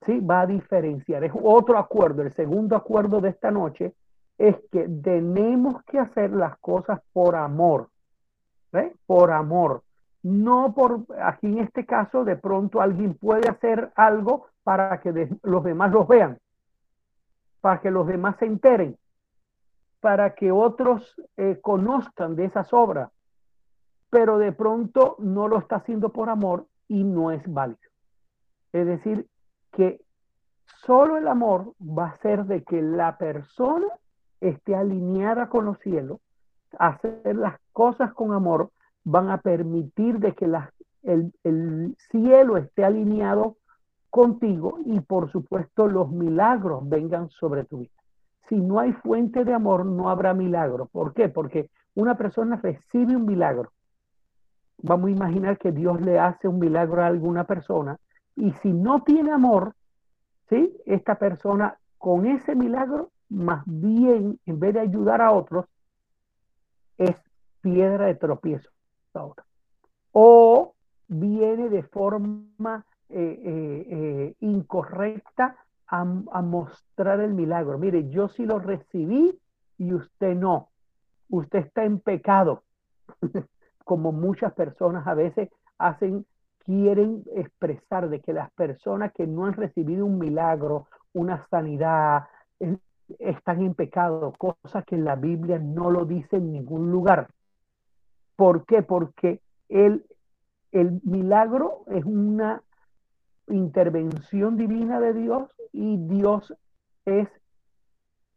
¿sí? 0.06 0.20
Va 0.20 0.42
a 0.42 0.48
diferenciar. 0.48 1.24
Es 1.24 1.32
otro 1.42 1.78
acuerdo. 1.78 2.22
El 2.22 2.34
segundo 2.34 2.76
acuerdo 2.76 3.22
de 3.22 3.30
esta 3.30 3.52
noche 3.52 3.94
es 4.38 4.56
que 4.72 4.88
tenemos 5.04 5.84
que 5.86 6.00
hacer 6.00 6.32
las 6.32 6.58
cosas 6.60 7.00
por 7.14 7.36
amor, 7.36 7.90
¿eh? 8.74 8.94
Por 9.06 9.32
amor. 9.32 9.84
No 10.24 10.74
por, 10.74 11.06
aquí 11.22 11.48
en 11.48 11.60
este 11.60 11.86
caso, 11.86 12.24
de 12.24 12.36
pronto 12.36 12.82
alguien 12.82 13.16
puede 13.16 13.50
hacer 13.50 13.92
algo 13.96 14.48
para 14.64 15.00
que 15.00 15.30
los 15.44 15.64
demás 15.64 15.92
los 15.92 16.08
vean, 16.08 16.38
para 17.60 17.82
que 17.82 17.92
los 17.92 18.08
demás 18.08 18.36
se 18.38 18.46
enteren, 18.46 18.98
para 20.00 20.36
que 20.36 20.52
otros 20.52 21.16
eh, 21.38 21.60
conozcan 21.62 22.36
de 22.36 22.46
esas 22.46 22.72
obras, 22.74 23.12
pero 24.10 24.38
de 24.38 24.52
pronto 24.52 25.16
no 25.20 25.48
lo 25.48 25.58
está 25.58 25.78
haciendo 25.78 26.10
por 26.10 26.30
amor 26.30 26.68
y 26.88 27.04
no 27.04 27.32
es 27.32 27.42
válido. 27.52 27.80
Es 28.74 28.86
decir, 28.86 29.28
que 29.72 30.02
solo 30.86 31.18
el 31.18 31.28
amor 31.28 31.74
va 31.82 32.08
a 32.08 32.18
ser 32.18 32.46
de 32.46 32.64
que 32.64 32.82
la 32.82 33.18
persona 33.18 33.88
esté 34.40 34.76
alineada 34.76 35.50
con 35.50 35.66
los 35.66 35.80
cielos, 35.80 36.20
hacer 36.78 37.36
las 37.36 37.60
cosas 37.72 38.14
con 38.14 38.34
amor, 38.34 38.72
van 39.04 39.30
a 39.30 39.38
permitir 39.38 40.20
de 40.20 40.34
que 40.34 40.46
el, 41.04 41.34
el 41.44 41.96
cielo 42.10 42.58
esté 42.58 42.84
alineado 42.84 43.58
contigo 44.10 44.80
y 44.86 45.00
por 45.00 45.32
supuesto 45.32 45.88
los 45.88 46.12
milagros 46.12 46.88
vengan 46.88 47.30
sobre 47.30 47.64
tu 47.64 47.80
vida. 47.80 47.92
Si 48.50 48.58
no 48.58 48.80
hay 48.80 48.92
fuente 48.92 49.46
de 49.46 49.54
amor, 49.54 49.86
no 49.86 50.10
habrá 50.10 50.34
milagro. 50.34 50.88
¿Por 50.88 51.14
qué? 51.14 51.30
Porque 51.30 51.70
una 51.96 52.16
persona 52.18 52.58
recibe 52.62 53.16
un 53.16 53.26
milagro. 53.26 53.72
Vamos 54.80 55.08
a 55.08 55.12
imaginar 55.12 55.58
que 55.58 55.72
Dios 55.72 56.02
le 56.02 56.20
hace 56.20 56.48
un 56.48 56.60
milagro 56.60 57.02
a 57.02 57.08
alguna 57.08 57.46
persona 57.46 57.98
y 58.36 58.52
si 58.62 58.72
no 58.72 59.04
tiene 59.04 59.32
amor, 59.32 59.74
¿sí? 60.50 60.76
Esta 60.86 61.16
persona 61.16 61.78
con 61.98 62.26
ese 62.26 62.56
milagro, 62.56 63.12
más 63.30 63.64
bien, 63.66 64.40
en 64.46 64.60
vez 64.60 64.74
de 64.74 64.82
ayudar 64.82 65.22
a 65.22 65.32
otros, 65.32 65.66
es 66.98 67.16
piedra 67.62 68.08
de 68.08 68.16
tropiezo 68.16 68.70
O 70.12 70.74
viene 71.08 71.70
de 71.70 71.84
forma 71.84 72.86
eh, 73.10 73.42
eh, 73.44 73.88
eh, 73.90 74.36
incorrecta 74.40 75.56
a, 75.88 76.02
a, 76.02 76.42
mostrar 76.42 77.20
el 77.20 77.34
milagro. 77.34 77.78
Mire, 77.78 78.10
yo 78.10 78.30
sí 78.30 78.46
lo 78.46 78.60
recibí 78.60 79.38
y 79.78 79.94
usted 79.94 80.36
no. 80.36 80.70
Usted 81.30 81.60
está 81.60 81.84
en 81.84 82.00
pecado, 82.00 82.64
como 83.86 84.12
muchas 84.12 84.54
personas 84.54 85.06
a 85.08 85.14
veces 85.14 85.50
hacen, 85.78 86.26
quieren 86.66 87.24
expresar 87.36 88.10
de 88.10 88.20
que 88.22 88.34
las 88.34 88.52
personas 88.52 89.12
que 89.14 89.28
no 89.28 89.46
han 89.46 89.54
recibido 89.54 90.06
un 90.06 90.18
milagro, 90.18 90.88
una 91.14 91.46
sanidad, 91.50 92.26
están 93.20 93.62
en 93.62 93.74
pecado, 93.74 94.34
cosa 94.38 94.84
que 94.84 94.98
la 94.98 95.16
Biblia 95.16 95.60
no 95.60 95.92
lo 95.92 96.06
dice 96.06 96.38
en 96.38 96.52
ningún 96.52 96.92
lugar. 96.92 97.30
¿Por 98.36 98.66
qué? 98.66 98.82
Porque 98.82 99.42
el, 99.70 100.06
el 100.72 101.02
milagro 101.04 101.84
es 101.88 102.06
una 102.06 102.62
intervención 103.48 104.58
divina 104.58 105.00
de 105.00 105.14
Dios 105.14 105.50
y 105.74 105.98
Dios 105.98 106.54
es 107.06 107.28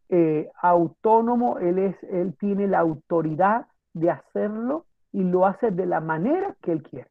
eh, 0.09 0.51
autónomo, 0.61 1.59
él, 1.59 1.79
es, 1.79 2.03
él 2.05 2.37
tiene 2.39 2.67
la 2.67 2.81
autoridad 2.81 3.67
de 3.95 4.11
hacerlo 4.11 4.87
y 5.13 5.23
lo 5.23 5.47
hace 5.47 5.71
de 5.71 5.87
la 5.87 6.01
manera 6.01 6.57
que 6.61 6.73
él 6.73 6.83
quiere. 6.83 7.09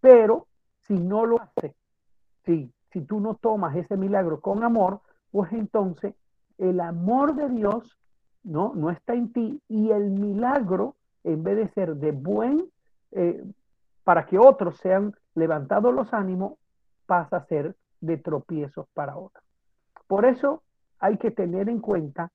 Pero 0.00 0.46
si 0.86 0.94
no 0.94 1.26
lo 1.26 1.40
hace, 1.40 1.74
si, 2.44 2.72
si 2.92 3.02
tú 3.02 3.20
no 3.20 3.34
tomas 3.34 3.76
ese 3.76 3.96
milagro 3.96 4.40
con 4.40 4.62
amor, 4.64 5.00
pues 5.30 5.52
entonces 5.52 6.14
el 6.58 6.80
amor 6.80 7.34
de 7.34 7.48
Dios 7.48 7.96
no, 8.42 8.72
no 8.74 8.90
está 8.90 9.14
en 9.14 9.32
ti 9.32 9.60
y 9.68 9.90
el 9.90 10.10
milagro, 10.10 10.96
en 11.24 11.42
vez 11.42 11.56
de 11.56 11.68
ser 11.68 11.96
de 11.96 12.12
buen, 12.12 12.64
eh, 13.12 13.44
para 14.04 14.26
que 14.26 14.38
otros 14.38 14.78
sean 14.78 15.14
levantados 15.34 15.94
los 15.94 16.12
ánimos, 16.14 16.54
pasa 17.06 17.36
a 17.36 17.46
ser 17.46 17.76
de 18.00 18.16
tropiezos 18.16 18.86
para 18.94 19.16
otros. 19.16 19.44
Por 20.06 20.24
eso 20.24 20.62
hay 20.98 21.18
que 21.18 21.30
tener 21.30 21.68
en 21.68 21.80
cuenta 21.80 22.30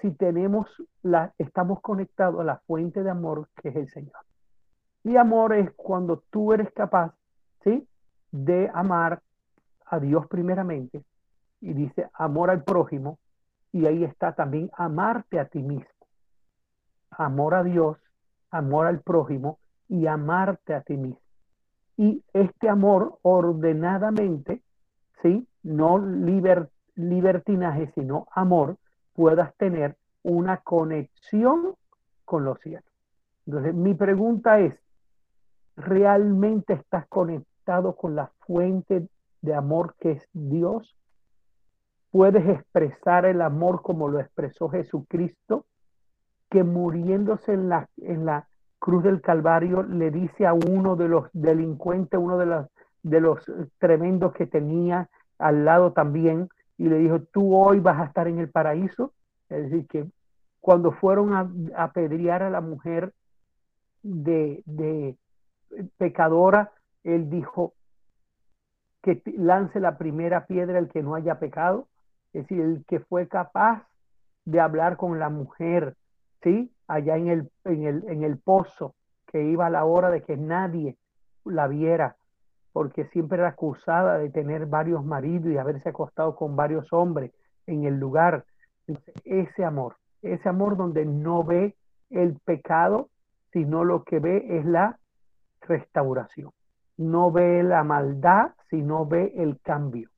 si 0.00 0.10
tenemos 0.10 0.66
la, 1.02 1.32
estamos 1.38 1.80
conectados 1.80 2.40
a 2.40 2.44
la 2.44 2.56
fuente 2.66 3.02
de 3.02 3.10
amor 3.10 3.48
que 3.60 3.68
es 3.68 3.76
el 3.76 3.88
Señor. 3.90 4.16
Y 5.04 5.16
amor 5.16 5.54
es 5.54 5.70
cuando 5.72 6.22
tú 6.30 6.52
eres 6.52 6.72
capaz, 6.72 7.14
¿sí? 7.64 7.86
De 8.30 8.70
amar 8.72 9.20
a 9.86 9.98
Dios 9.98 10.26
primeramente. 10.28 11.04
Y 11.60 11.72
dice 11.72 12.08
amor 12.14 12.50
al 12.50 12.64
prójimo. 12.64 13.18
Y 13.72 13.86
ahí 13.86 14.04
está 14.04 14.34
también 14.34 14.70
amarte 14.76 15.40
a 15.40 15.46
ti 15.46 15.62
mismo. 15.62 15.86
Amor 17.10 17.54
a 17.54 17.62
Dios, 17.62 17.98
amor 18.50 18.86
al 18.86 19.00
prójimo 19.00 19.58
y 19.88 20.06
amarte 20.06 20.74
a 20.74 20.82
ti 20.82 20.96
mismo 20.96 21.22
y 21.96 22.24
este 22.32 22.68
amor 22.68 23.18
ordenadamente, 23.22 24.62
¿sí? 25.22 25.46
No 25.62 25.98
libertinaje, 26.96 27.92
sino 27.94 28.26
amor, 28.34 28.76
puedas 29.12 29.54
tener 29.56 29.96
una 30.22 30.58
conexión 30.58 31.74
con 32.24 32.44
los 32.44 32.58
cielos. 32.60 32.84
Entonces, 33.46 33.74
mi 33.74 33.94
pregunta 33.94 34.58
es, 34.60 34.74
¿realmente 35.76 36.74
estás 36.74 37.06
conectado 37.08 37.96
con 37.96 38.14
la 38.14 38.30
fuente 38.46 39.08
de 39.40 39.54
amor 39.54 39.94
que 39.98 40.12
es 40.12 40.28
Dios? 40.32 40.96
¿Puedes 42.10 42.46
expresar 42.46 43.24
el 43.24 43.40
amor 43.40 43.82
como 43.82 44.08
lo 44.08 44.20
expresó 44.20 44.68
Jesucristo, 44.68 45.64
que 46.50 46.62
muriéndose 46.62 47.54
en 47.54 47.68
la, 47.70 47.88
en 47.96 48.26
la 48.26 48.46
Cruz 48.78 49.04
del 49.04 49.22
Calvario 49.22 49.82
le 49.82 50.10
dice 50.10 50.46
a 50.46 50.52
uno 50.52 50.96
de 50.96 51.08
los 51.08 51.30
delincuentes, 51.32 52.20
uno 52.20 52.36
de 52.36 52.46
los, 52.46 52.66
de 53.02 53.20
los 53.20 53.40
tremendos 53.78 54.32
que 54.34 54.46
tenía 54.46 55.08
al 55.38 55.64
lado 55.64 55.92
también, 55.92 56.48
y 56.76 56.88
le 56.88 56.98
dijo, 56.98 57.20
tú 57.32 57.54
hoy 57.54 57.80
vas 57.80 58.00
a 58.00 58.04
estar 58.04 58.28
en 58.28 58.38
el 58.38 58.50
paraíso. 58.50 59.12
Es 59.48 59.70
decir, 59.70 59.86
que 59.86 60.06
cuando 60.60 60.92
fueron 60.92 61.32
a 61.32 61.48
apedrear 61.84 62.42
a 62.42 62.50
la 62.50 62.60
mujer 62.60 63.12
de, 64.02 64.62
de 64.66 65.16
pecadora, 65.96 66.72
él 67.04 67.30
dijo 67.30 67.74
que 69.02 69.22
lance 69.36 69.80
la 69.80 69.98
primera 69.98 70.46
piedra 70.46 70.78
el 70.78 70.88
que 70.88 71.02
no 71.02 71.14
haya 71.14 71.38
pecado, 71.38 71.88
es 72.32 72.42
decir, 72.42 72.60
el 72.60 72.84
que 72.86 73.00
fue 73.00 73.28
capaz 73.28 73.86
de 74.44 74.60
hablar 74.60 74.96
con 74.96 75.18
la 75.18 75.28
mujer, 75.28 75.96
¿sí? 76.42 76.72
allá 76.86 77.16
en 77.16 77.28
el, 77.28 77.50
en 77.64 77.84
el, 77.84 78.04
en 78.08 78.22
el 78.22 78.38
pozo, 78.38 78.94
que 79.26 79.42
iba 79.44 79.66
a 79.66 79.70
la 79.70 79.84
hora 79.84 80.10
de 80.10 80.22
que 80.22 80.36
nadie 80.36 80.96
la 81.44 81.66
viera, 81.66 82.16
porque 82.72 83.06
siempre 83.06 83.38
era 83.38 83.48
acusada 83.48 84.18
de 84.18 84.30
tener 84.30 84.66
varios 84.66 85.04
maridos 85.04 85.52
y 85.52 85.58
haberse 85.58 85.88
acostado 85.88 86.36
con 86.36 86.56
varios 86.56 86.92
hombres 86.92 87.32
en 87.66 87.84
el 87.84 87.98
lugar. 87.98 88.44
ese 89.24 89.64
amor, 89.64 89.96
ese 90.22 90.48
amor 90.48 90.76
donde 90.76 91.04
no 91.04 91.44
ve 91.44 91.74
el 92.10 92.38
pecado, 92.44 93.08
sino 93.52 93.84
lo 93.84 94.04
que 94.04 94.18
ve 94.20 94.58
es 94.58 94.64
la 94.64 94.98
restauración. 95.66 96.50
No 96.96 97.32
ve 97.32 97.62
la 97.62 97.84
maldad, 97.84 98.52
sino 98.68 99.06
ve 99.06 99.32
el 99.36 99.60
cambio. 99.60 100.10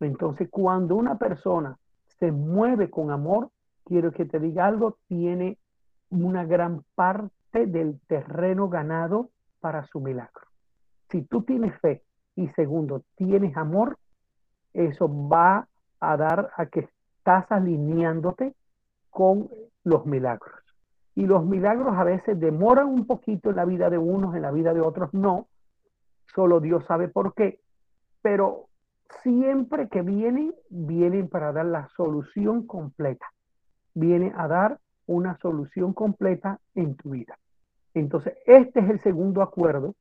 Entonces, 0.00 0.48
cuando 0.50 0.96
una 0.96 1.16
persona 1.16 1.78
se 2.18 2.32
mueve 2.32 2.90
con 2.90 3.10
amor, 3.10 3.50
quiero 3.84 4.12
que 4.12 4.24
te 4.24 4.38
diga 4.38 4.66
algo, 4.66 4.98
tiene 5.06 5.58
una 6.10 6.44
gran 6.44 6.84
parte 6.94 7.66
del 7.66 8.00
terreno 8.06 8.68
ganado 8.68 9.30
para 9.60 9.84
su 9.86 10.00
milagro. 10.00 10.46
Si 11.10 11.22
tú 11.22 11.42
tienes 11.42 11.78
fe 11.80 12.02
y 12.34 12.48
segundo, 12.48 13.02
tienes 13.16 13.56
amor, 13.56 13.98
eso 14.74 15.08
va 15.28 15.68
a 16.00 16.16
dar 16.16 16.50
a 16.56 16.66
que 16.66 16.80
estás 16.80 17.50
alineándote 17.50 18.54
con 19.10 19.48
los 19.84 20.04
milagros. 20.04 20.55
Y 21.16 21.26
los 21.26 21.44
milagros 21.44 21.96
a 21.96 22.04
veces 22.04 22.38
demoran 22.38 22.86
un 22.86 23.06
poquito 23.06 23.50
en 23.50 23.56
la 23.56 23.64
vida 23.64 23.90
de 23.90 23.98
unos, 23.98 24.36
en 24.36 24.42
la 24.42 24.52
vida 24.52 24.72
de 24.74 24.82
otros 24.82 25.12
no. 25.14 25.48
Solo 26.34 26.60
Dios 26.60 26.84
sabe 26.86 27.08
por 27.08 27.34
qué. 27.34 27.58
Pero 28.20 28.68
siempre 29.22 29.88
que 29.88 30.02
vienen, 30.02 30.54
vienen 30.68 31.28
para 31.28 31.52
dar 31.52 31.66
la 31.66 31.88
solución 31.96 32.66
completa. 32.66 33.26
Viene 33.94 34.32
a 34.36 34.46
dar 34.46 34.78
una 35.06 35.38
solución 35.38 35.94
completa 35.94 36.60
en 36.74 36.96
tu 36.96 37.10
vida. 37.10 37.38
Entonces, 37.94 38.34
este 38.44 38.80
es 38.80 38.90
el 38.90 39.00
segundo 39.00 39.40
acuerdo, 39.40 39.94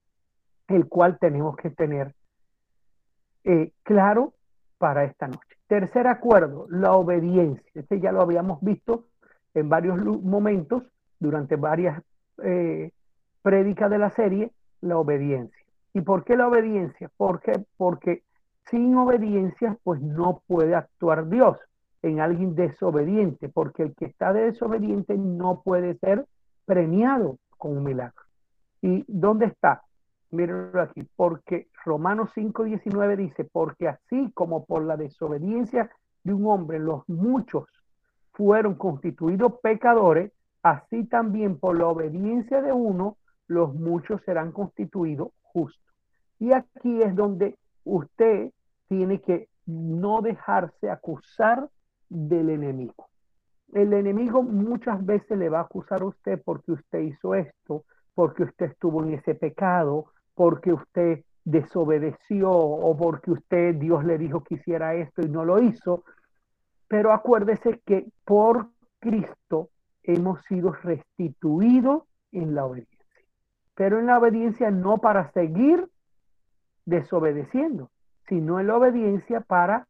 el 0.68 0.90
cual 0.90 1.18
tenemos 1.18 1.56
que 1.56 1.70
tener 1.70 2.14
eh, 3.46 3.72
claro 3.84 4.34
para 4.78 5.06
esta 5.06 5.28
noche. 5.28 5.56
Tercer 5.68 6.08
acuerdo, 6.08 6.68
la 6.70 6.92
obediencia. 6.92 7.64
Este 7.74 8.02
ya 8.02 8.12
lo 8.12 8.22
habíamos 8.22 8.60
visto 8.62 9.06
en 9.54 9.70
varios 9.70 9.98
momentos 10.22 10.84
durante 11.20 11.56
varias 11.56 12.02
eh, 12.44 12.92
prédicas 13.42 13.90
de 13.90 13.98
la 13.98 14.10
serie, 14.10 14.52
la 14.82 14.98
obediencia. 14.98 15.64
¿Y 15.94 16.02
por 16.02 16.24
qué 16.24 16.36
la 16.36 16.48
obediencia? 16.48 17.10
Porque, 17.16 17.54
porque 17.78 18.24
sin 18.70 18.96
obediencia, 18.98 19.78
pues 19.84 20.02
no 20.02 20.42
puede 20.48 20.76
actuar 20.76 21.30
Dios 21.30 21.58
en 22.02 22.20
alguien 22.20 22.56
desobediente, 22.56 23.50
porque 23.50 23.84
el 23.84 23.96
que 23.96 24.06
está 24.06 24.34
desobediente 24.34 25.18
no 25.18 25.62
puede 25.64 25.96
ser 25.96 26.26
premiado 26.66 27.38
con 27.58 27.78
un 27.78 27.84
milagro. 27.84 28.24
¿Y 28.82 29.04
dónde 29.08 29.48
está? 29.48 29.84
Mírenlo 30.32 30.82
aquí, 30.82 31.08
porque 31.16 31.68
Romanos 31.84 32.32
5:19 32.36 33.16
dice, 33.16 33.44
porque 33.46 33.88
así 33.88 34.32
como 34.34 34.66
por 34.66 34.84
la 34.84 34.98
desobediencia 34.98 35.90
de 36.24 36.34
un 36.34 36.48
hombre 36.48 36.80
los 36.80 37.08
muchos 37.08 37.66
fueron 38.34 38.76
constituidos 38.76 39.54
pecadores, 39.62 40.32
así 40.66 41.04
también 41.04 41.60
por 41.60 41.78
la 41.78 41.88
obediencia 41.88 42.60
de 42.60 42.74
uno 42.74 43.18
los 43.46 43.76
muchos 43.76 44.20
serán 44.24 44.52
constituidos 44.52 45.30
justos. 45.44 45.94
Y 46.40 46.54
aquí 46.54 47.04
es 47.04 47.16
donde 47.16 47.56
usted 47.84 48.52
tiene 48.88 49.22
que 49.22 49.48
no 49.68 50.22
dejarse 50.22 50.90
acusar 50.90 51.70
del 52.10 52.50
enemigo. 52.50 53.10
el 53.74 53.94
enemigo 53.94 54.42
muchas 54.42 55.06
veces 55.06 55.38
le 55.38 55.50
va 55.50 55.60
a 55.60 55.64
acusar 55.64 56.02
a 56.02 56.06
usted 56.06 56.42
porque 56.44 56.72
usted 56.72 57.00
hizo 57.00 57.36
esto, 57.36 57.84
porque 58.16 58.44
usted 58.44 58.72
estuvo 58.72 59.04
en 59.04 59.14
ese 59.14 59.36
pecado, 59.36 60.14
porque 60.34 60.74
usted 60.74 61.24
desobedeció 61.44 62.50
o 62.50 62.98
porque 62.98 63.32
usted, 63.32 63.76
Dios 63.76 64.04
le 64.04 64.18
dijo 64.18 64.44
que 64.44 64.56
hiciera 64.56 64.96
esto 64.96 65.22
y 65.22 65.30
no 65.30 65.46
lo 65.46 65.62
hizo. 65.62 66.04
Pero 66.88 67.12
acuérdese 67.12 67.82
que 67.86 68.08
por 68.24 68.70
Cristo 69.00 69.70
hemos 70.08 70.44
sido 70.46 70.72
restituidos 70.72 72.04
en 72.32 72.56
la 72.56 72.66
obediencia. 72.66 73.06
Pero 73.76 74.00
en 74.00 74.08
la 74.08 74.18
obediencia 74.18 74.72
no 74.72 74.98
para 74.98 75.32
seguir 75.32 75.90
desobedeciendo, 76.86 77.90
sino 78.28 78.60
en 78.60 78.68
la 78.68 78.78
obediencia 78.78 79.42
para 79.42 79.88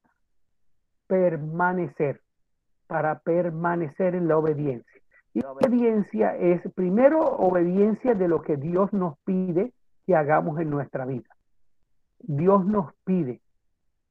permanecer, 1.08 2.22
para 2.88 3.20
permanecer 3.20 4.16
en 4.16 4.28
la 4.28 4.38
obediencia. 4.38 5.02
Y 5.34 5.42
la 5.42 5.52
obediencia 5.52 6.36
es 6.38 6.62
primero 6.74 7.20
obediencia 7.20 8.16
de 8.16 8.28
lo 8.28 8.42
que 8.42 8.58
Dios 8.58 8.92
nos 8.94 9.18
pide 9.20 9.74
que 10.06 10.16
hagamos 10.16 10.60
en 10.60 10.70
nuestra 10.70 11.06
vida. 11.06 11.30
Dios 12.20 12.66
nos 12.66 12.94
pide. 13.04 13.42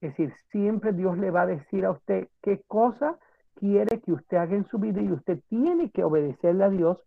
Es 0.00 0.10
decir, 0.10 0.34
siempre 0.50 0.92
Dios 0.92 1.16
le 1.16 1.30
va 1.30 1.42
a 1.42 1.46
decir 1.46 1.86
a 1.86 1.92
usted 1.92 2.28
qué 2.42 2.62
cosa 2.68 3.18
quiere 3.54 4.00
que 4.00 4.12
usted 4.12 4.36
haga 4.36 4.54
en 4.54 4.66
su 4.68 4.78
vida 4.78 5.00
y 5.00 5.10
usted 5.12 5.40
tiene 5.48 5.90
que 5.90 6.04
obedecerle 6.04 6.64
a 6.64 6.70
Dios 6.70 6.98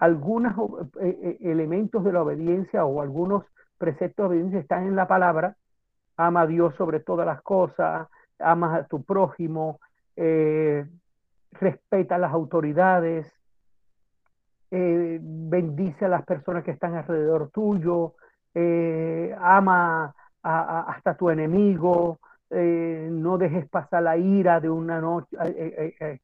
algunos 0.00 0.54
eh, 1.00 1.18
eh, 1.22 1.38
elementos 1.42 2.02
de 2.04 2.12
la 2.12 2.22
obediencia 2.22 2.84
o 2.86 3.02
algunos 3.02 3.44
preceptos 3.76 4.24
de 4.24 4.28
obediencia 4.28 4.60
están 4.60 4.86
en 4.86 4.96
la 4.96 5.06
palabra. 5.06 5.56
Ama 6.16 6.42
a 6.42 6.46
Dios 6.46 6.74
sobre 6.76 7.00
todas 7.00 7.26
las 7.26 7.42
cosas, 7.42 8.08
ama 8.38 8.76
a 8.76 8.84
tu 8.86 9.02
prójimo, 9.04 9.78
eh, 10.16 10.86
respeta 11.52 12.14
a 12.16 12.18
las 12.18 12.32
autoridades, 12.32 13.30
bendice 14.70 16.04
a 16.04 16.08
las 16.08 16.24
personas 16.24 16.62
que 16.62 16.70
están 16.70 16.94
alrededor 16.94 17.50
tuyo, 17.50 18.14
ama 19.40 20.14
hasta 20.42 21.16
tu 21.16 21.28
enemigo, 21.28 22.20
eh, 22.50 23.08
no 23.10 23.38
dejes 23.38 23.68
pasar 23.68 24.02
la 24.02 24.16
ira 24.16 24.60
de 24.60 24.68
una 24.68 25.00
noche, 25.00 25.36
eh, 25.44 25.94
eh, 26.00 26.20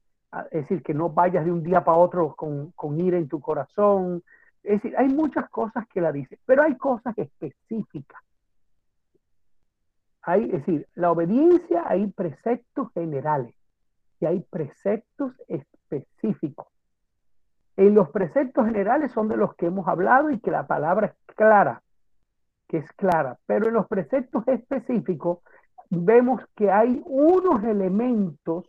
es 0.51 0.63
decir, 0.63 0.83
que 0.83 0.93
no 0.93 1.09
vayas 1.11 1.45
de 1.45 1.53
un 1.53 1.63
día 1.63 1.85
para 1.85 1.99
otro 1.99 2.35
con, 2.35 2.73
con, 2.73 3.01
ira 3.01 3.17
en 3.17 3.29
tu 3.29 3.41
corazón. 3.41 4.23
Es 4.63 4.83
decir, 4.83 4.97
hay 4.99 5.09
muchas 5.09 5.49
cosas 5.49 5.87
que 5.89 6.01
la 6.01 6.11
dice, 6.11 6.39
pero 6.45 6.63
hay 6.63 6.77
cosas 6.77 7.17
específicas. 7.17 8.21
Hay, 10.23 10.45
es 10.47 10.67
decir, 10.67 10.89
la 10.95 11.13
obediencia 11.13 11.85
hay 11.87 12.09
preceptos 12.09 12.93
generales 12.93 13.55
y 14.19 14.27
hay 14.27 14.41
preceptos 14.41 15.33
específicos. 15.47 16.67
En 17.77 17.95
los 17.95 18.11
preceptos 18.11 18.67
generales 18.67 19.13
son 19.13 19.29
de 19.29 19.37
los 19.37 19.55
que 19.55 19.67
hemos 19.67 19.87
hablado 19.87 20.31
y 20.31 20.41
que 20.41 20.51
la 20.51 20.67
palabra 20.67 21.07
es 21.07 21.35
clara 21.37 21.83
que 22.69 22.79
es 22.79 22.93
clara, 22.93 23.39
pero 23.47 23.69
en 23.69 23.75
los 23.75 23.87
preceptos 23.87 24.47
específicos 24.49 25.39
vemos 25.91 26.43
que 26.55 26.71
hay 26.71 27.03
unos 27.05 27.63
elementos 27.65 28.67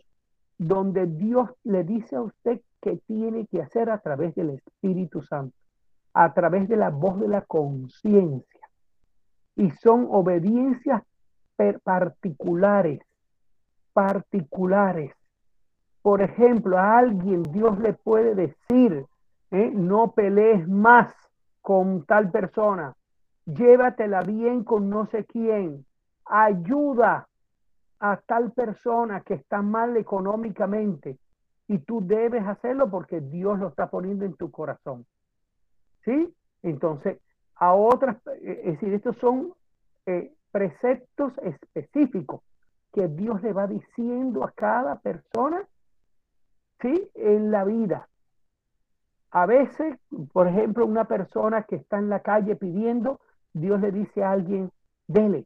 donde 0.58 1.06
Dios 1.06 1.49
le 1.63 1.84
dice 1.84 2.15
a 2.15 2.21
usted 2.21 2.62
que 2.82 2.97
tiene 3.08 3.47
que 3.47 3.62
hacer 3.62 3.89
a 3.89 3.99
través 3.99 4.36
del 4.36 4.51
Espíritu 4.51 5.21
Santo, 5.21 5.56
a 6.13 6.34
través 6.34 6.67
de 6.67 6.77
la 6.77 6.89
voz 6.89 7.19
de 7.19 7.27
la 7.27 7.41
conciencia. 7.41 8.62
Y 9.56 9.71
son 9.71 10.08
obediencias 10.10 11.03
particulares, 11.84 13.01
particulares. 13.93 15.13
Por 16.01 16.21
ejemplo, 16.21 16.77
a 16.77 16.99
alguien 16.99 17.43
Dios 17.43 17.80
le 17.80 17.93
puede 17.93 18.36
decir, 18.36 19.06
¿eh? 19.51 19.71
no 19.73 20.12
pelees 20.12 20.67
más 20.67 21.13
con 21.62 22.06
tal 22.06 22.32
persona, 22.32 22.95
llévatela 23.45 24.21
bien 24.21 24.63
con 24.63 24.89
no 24.89 25.08
sé 25.08 25.25
quién, 25.25 25.86
ayuda 26.30 27.28
a 28.00 28.18
tal 28.18 28.52
persona 28.52 29.22
que 29.22 29.36
está 29.36 29.62
mal 29.62 29.98
económicamente 29.98 31.18
y 31.68 31.80
tú 31.80 32.06
debes 32.06 32.46
hacerlo 32.46 32.90
porque 32.90 33.20
Dios 33.20 33.60
lo 33.60 33.70
está 33.70 33.90
poniendo 33.90 34.26
en 34.26 34.36
tu 34.36 34.52
corazón. 34.52 35.06
¿Sí? 36.06 36.34
Entonces, 36.63 37.20
a 37.56 37.74
otras, 37.74 38.18
eh, 38.42 38.62
es 38.66 38.74
decir, 38.74 38.94
estos 38.94 39.18
son 39.18 39.54
eh, 40.06 40.32
preceptos 40.52 41.34
específicos 41.40 42.42
que 42.94 43.08
Dios 43.08 43.42
le 43.42 43.54
va 43.54 43.68
diciendo 43.68 44.44
a 44.44 44.52
cada 44.52 45.00
persona, 45.00 45.68
¿sí? 46.82 47.10
En 47.16 47.52
la 47.52 47.66
vida. 47.66 48.08
A 49.32 49.46
veces, 49.46 50.00
por 50.32 50.48
ejemplo, 50.48 50.86
una 50.86 51.06
persona 51.06 51.63
que 51.63 51.76
está 51.76 51.98
en 52.00 52.10
la 52.10 52.22
calle 52.22 52.56
pidiendo, 52.56 53.20
Dios 53.54 53.82
le 53.82 53.92
dice 53.92 54.24
a 54.24 54.32
alguien, 54.32 54.72
dele, 55.08 55.46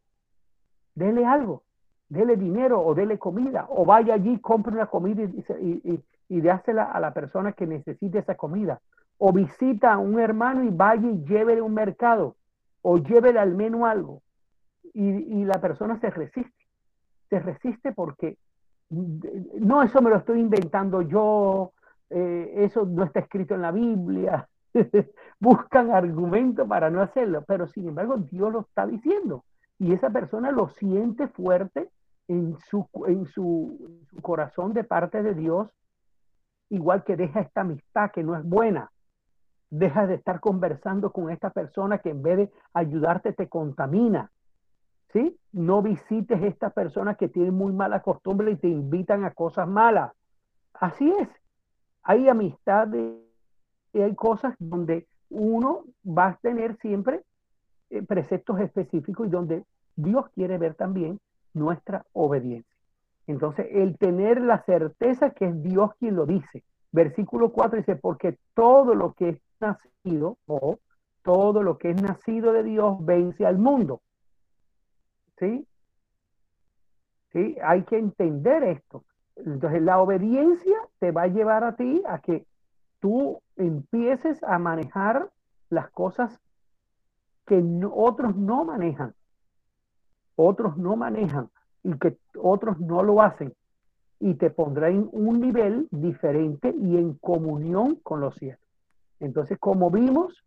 dele 0.96 1.26
algo, 1.26 1.64
dele 2.10 2.36
dinero 2.36 2.82
o 2.82 2.94
dele 2.94 3.18
comida, 3.18 3.66
o 3.70 3.86
vaya 3.86 4.16
allí, 4.16 4.40
compre 4.40 4.74
una 4.74 4.88
comida 4.88 5.24
y, 5.24 6.04
y, 6.30 6.48
a 6.50 7.00
la 7.00 7.14
persona 7.14 7.54
que 7.54 7.68
necesite 7.68 8.20
esa 8.20 8.36
comida. 8.36 8.82
O 9.18 9.32
visita 9.32 9.94
a 9.94 9.98
un 9.98 10.20
hermano 10.20 10.64
y 10.64 10.70
vaya 10.70 11.08
y 11.08 11.24
llévele 11.26 11.62
un 11.62 11.74
mercado, 11.74 12.36
o 12.82 12.98
llévele 12.98 13.40
al 13.40 13.56
menos 13.56 13.84
algo. 13.84 14.22
Y, 14.94 15.46
la 15.46 15.62
persona 15.62 16.00
se 16.00 16.10
resiste, 16.10 16.66
se 17.30 17.40
resiste 17.40 17.94
porque 17.94 18.38
no, 18.90 19.84
eso 19.84 20.02
me 20.02 20.10
lo 20.10 20.18
estoy 20.18 20.42
inventando 20.42 21.02
yo, 21.02 21.72
eh, 22.10 22.54
eso 22.58 22.86
no 22.86 23.06
está 23.06 23.22
escrito 23.22 23.56
en 23.56 23.62
la 23.62 23.72
Biblia, 23.72 24.50
buscan 25.40 25.92
argumento 25.92 26.68
para 26.68 26.90
no 26.90 27.02
hacerlo, 27.02 27.44
pero 27.48 27.68
sin 27.68 27.88
embargo 27.88 28.18
Dios 28.18 28.52
lo 28.52 28.62
está 28.62 28.86
diciendo 28.86 29.46
y 29.82 29.94
esa 29.94 30.12
persona 30.12 30.52
lo 30.52 30.70
siente 30.70 31.28
fuerte 31.28 31.90
en 32.28 32.56
su, 32.70 32.88
en 33.08 33.26
su, 33.26 33.98
corazón 34.22 34.74
de 34.74 34.84
parte 34.84 35.24
de 35.24 35.34
Dios, 35.34 35.72
igual 36.70 37.04
que 37.04 37.18
deja 37.18 37.40
esta 37.40 37.62
amistad 37.62 38.12
que 38.12 38.22
no 38.22 38.36
es 38.38 38.44
buena, 38.44 38.92
deja 39.72 40.06
de 40.06 40.14
estar 40.14 40.40
conversando 40.40 41.12
con 41.12 41.32
esta 41.32 41.50
persona 41.50 41.98
que 41.98 42.12
en 42.12 42.22
vez 42.22 42.38
de 42.38 42.52
ayudarte 42.76 43.34
te 43.34 43.50
contamina. 43.50 44.30
¿Sí? 45.14 45.36
No 45.52 45.82
visites 45.82 46.44
esta 46.44 46.70
persona 46.70 47.16
que 47.16 47.28
tiene 47.28 47.50
muy 47.50 47.74
mala 47.74 48.04
costumbre 48.04 48.52
y 48.52 48.58
te 48.58 48.68
invitan 48.68 49.26
a 49.26 49.32
cosas 49.32 49.68
malas. 49.68 50.14
Así 50.76 51.12
es. 51.20 51.28
Hay 52.04 52.30
amistades 52.30 53.18
y 53.94 54.00
hay 54.00 54.14
cosas 54.14 54.54
donde 54.60 55.08
uno 55.32 55.86
va 56.06 56.28
a 56.28 56.36
tener 56.36 56.78
siempre 56.78 57.24
eh, 57.92 58.02
preceptos 58.04 58.60
específicos 58.62 59.28
y 59.28 59.30
donde 59.30 59.66
Dios 59.98 60.30
quiere 60.34 60.58
ver 60.58 60.76
también 60.76 61.20
nuestra 61.54 62.06
obediencia. 62.14 62.74
Entonces, 63.28 63.68
el 63.72 63.98
tener 63.98 64.42
la 64.42 64.64
certeza 64.64 65.32
que 65.32 65.46
es 65.46 65.62
Dios 65.62 65.92
quien 66.00 66.16
lo 66.16 66.26
dice. 66.26 66.64
Versículo 66.94 67.52
4 67.52 67.80
dice, 67.80 67.98
porque 67.98 68.38
todo 68.54 68.96
lo 68.96 69.12
que 69.14 69.30
es 69.30 69.42
nacido, 69.60 70.38
o 70.48 70.80
todo 71.22 71.64
lo 71.64 71.78
que 71.78 71.92
es 71.92 72.02
nacido 72.02 72.54
de 72.54 72.64
Dios 72.64 72.96
vence 73.06 73.46
al 73.46 73.58
mundo. 73.58 74.02
¿Sí? 75.38 75.68
¿Sí? 77.34 77.58
Hay 77.62 77.84
que 77.84 77.98
entender 77.98 78.64
esto. 78.64 79.04
Entonces, 79.36 79.82
la 79.82 80.00
obediencia 80.00 80.78
te 81.00 81.12
va 81.12 81.24
a 81.24 81.28
llevar 81.28 81.66
a 81.66 81.76
ti 81.76 82.02
a 82.08 82.20
que 82.20 82.46
tú 83.02 83.42
empieces 83.58 84.42
a 84.44 84.60
manejar 84.60 85.30
las 85.70 85.90
cosas 85.92 86.40
que 87.52 87.62
otros 87.94 88.38
no 88.38 88.64
manejan, 88.64 89.14
otros 90.38 90.78
no 90.78 90.96
manejan 90.96 91.50
y 91.84 91.94
que 92.00 92.18
otros 92.42 92.80
no 92.80 93.04
lo 93.04 93.22
hacen 93.22 93.54
y 94.22 94.36
te 94.36 94.52
pondrá 94.52 94.88
en 94.88 95.10
un 95.12 95.42
nivel 95.42 95.90
diferente 95.92 96.74
y 96.74 96.96
en 96.96 97.16
comunión 97.16 97.96
con 97.96 98.22
los 98.22 98.36
cielos. 98.36 98.62
Entonces, 99.20 99.58
como 99.60 99.92
vimos, 99.92 100.46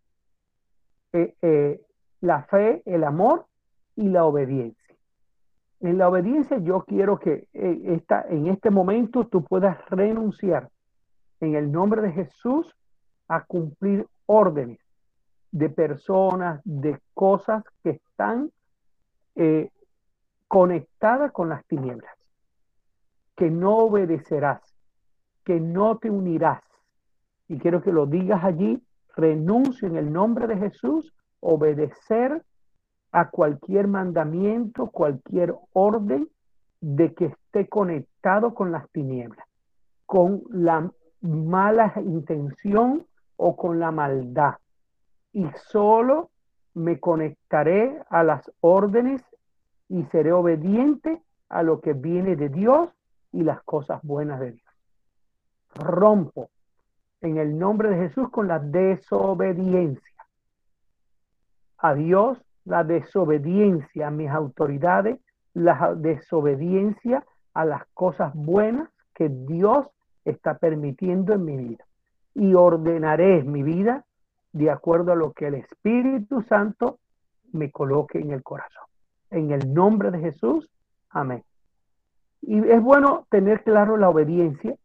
eh, 1.13 1.35
eh, 1.43 1.79
la 2.21 2.45
fe, 2.45 2.81
el 2.85 3.03
amor 3.03 3.45
y 3.95 4.09
la 4.09 4.25
obediencia. 4.25 4.95
En 5.81 5.99
la 5.99 6.09
obediencia 6.09 6.57
yo 6.57 6.85
quiero 6.85 7.19
que 7.19 7.47
eh, 7.53 8.01
en 8.29 8.47
este 8.47 8.71
momento 8.71 9.27
tú 9.27 9.43
puedas 9.43 9.77
renunciar 9.91 10.71
en 11.39 11.53
el 11.53 11.71
nombre 11.71 12.01
de 12.01 12.13
Jesús 12.13 12.65
a 13.27 13.45
cumplir 13.45 14.07
órdenes 14.25 14.84
de 15.55 15.69
personas, 15.69 16.59
de 16.65 16.99
cosas 17.13 17.63
que 17.81 17.91
están 17.91 18.51
eh, 19.35 19.69
conectadas 20.49 21.31
con 21.31 21.47
las 21.47 21.65
tinieblas, 21.65 22.13
que 23.37 23.49
no 23.49 23.77
obedecerás, 23.77 24.61
que 25.45 25.61
no 25.61 25.97
te 25.97 26.09
unirás. 26.09 26.61
Y 27.47 27.57
quiero 27.57 27.81
que 27.81 27.93
lo 27.93 28.05
digas 28.05 28.43
allí, 28.43 28.83
renuncio 29.15 29.87
en 29.87 29.95
el 29.95 30.11
nombre 30.11 30.45
de 30.47 30.57
Jesús, 30.57 31.13
obedecer 31.39 32.43
a 33.13 33.29
cualquier 33.29 33.87
mandamiento, 33.87 34.87
cualquier 34.87 35.55
orden 35.71 36.27
de 36.81 37.13
que 37.13 37.27
esté 37.27 37.69
conectado 37.69 38.53
con 38.53 38.73
las 38.73 38.89
tinieblas, 38.89 39.47
con 40.05 40.43
la 40.49 40.91
mala 41.21 41.93
intención 41.95 43.05
o 43.37 43.55
con 43.55 43.79
la 43.79 43.91
maldad. 43.91 44.55
Y 45.35 45.45
solo 45.67 46.29
me 46.75 47.01
conectaré 47.01 48.01
a 48.09 48.23
las 48.23 48.49
órdenes 48.61 49.21
y 49.89 50.05
seré 50.05 50.31
obediente 50.31 51.21
a 51.49 51.61
lo 51.61 51.81
que 51.81 51.91
viene 51.91 52.37
de 52.37 52.47
Dios 52.47 52.89
y 53.33 53.43
las 53.43 53.61
cosas 53.63 54.01
buenas 54.01 54.39
de 54.39 54.51
Dios. 54.53 54.73
Rompo 55.73 56.49
en 57.19 57.37
el 57.37 57.59
nombre 57.59 57.89
de 57.89 58.07
Jesús 58.07 58.29
con 58.29 58.47
la 58.47 58.59
desobediencia 58.59 60.25
a 61.79 61.93
Dios, 61.95 62.37
la 62.63 62.85
desobediencia 62.85 64.07
a 64.07 64.11
mis 64.11 64.29
autoridades, 64.29 65.19
la 65.53 65.95
desobediencia 65.97 67.25
a 67.53 67.65
las 67.65 67.85
cosas 67.87 68.33
buenas 68.35 68.89
que 69.13 69.27
Dios 69.27 69.85
está 70.23 70.59
permitiendo 70.59 71.33
en 71.33 71.43
mi 71.43 71.57
vida. 71.57 71.83
Y 72.33 72.53
ordenaré 72.53 73.43
mi 73.43 73.63
vida 73.63 74.05
de 74.55 74.71
acuerdo 74.71 75.11
a 75.11 75.15
lo 75.15 75.33
que 75.33 75.47
el 75.47 75.55
Espíritu 75.55 76.41
Santo 76.43 76.99
me 77.51 77.71
coloque 77.71 78.19
en 78.19 78.31
el 78.31 78.41
corazón. 78.41 78.85
En 79.29 79.51
el 79.51 79.73
nombre 79.73 80.11
de 80.11 80.19
Jesús, 80.19 80.69
amén. 81.09 81.43
Y 82.41 82.59
es 82.69 82.81
bueno 82.81 83.27
tener 83.29 83.63
claro 83.63 83.97
la 83.97 84.07
obediencia. 84.07 84.77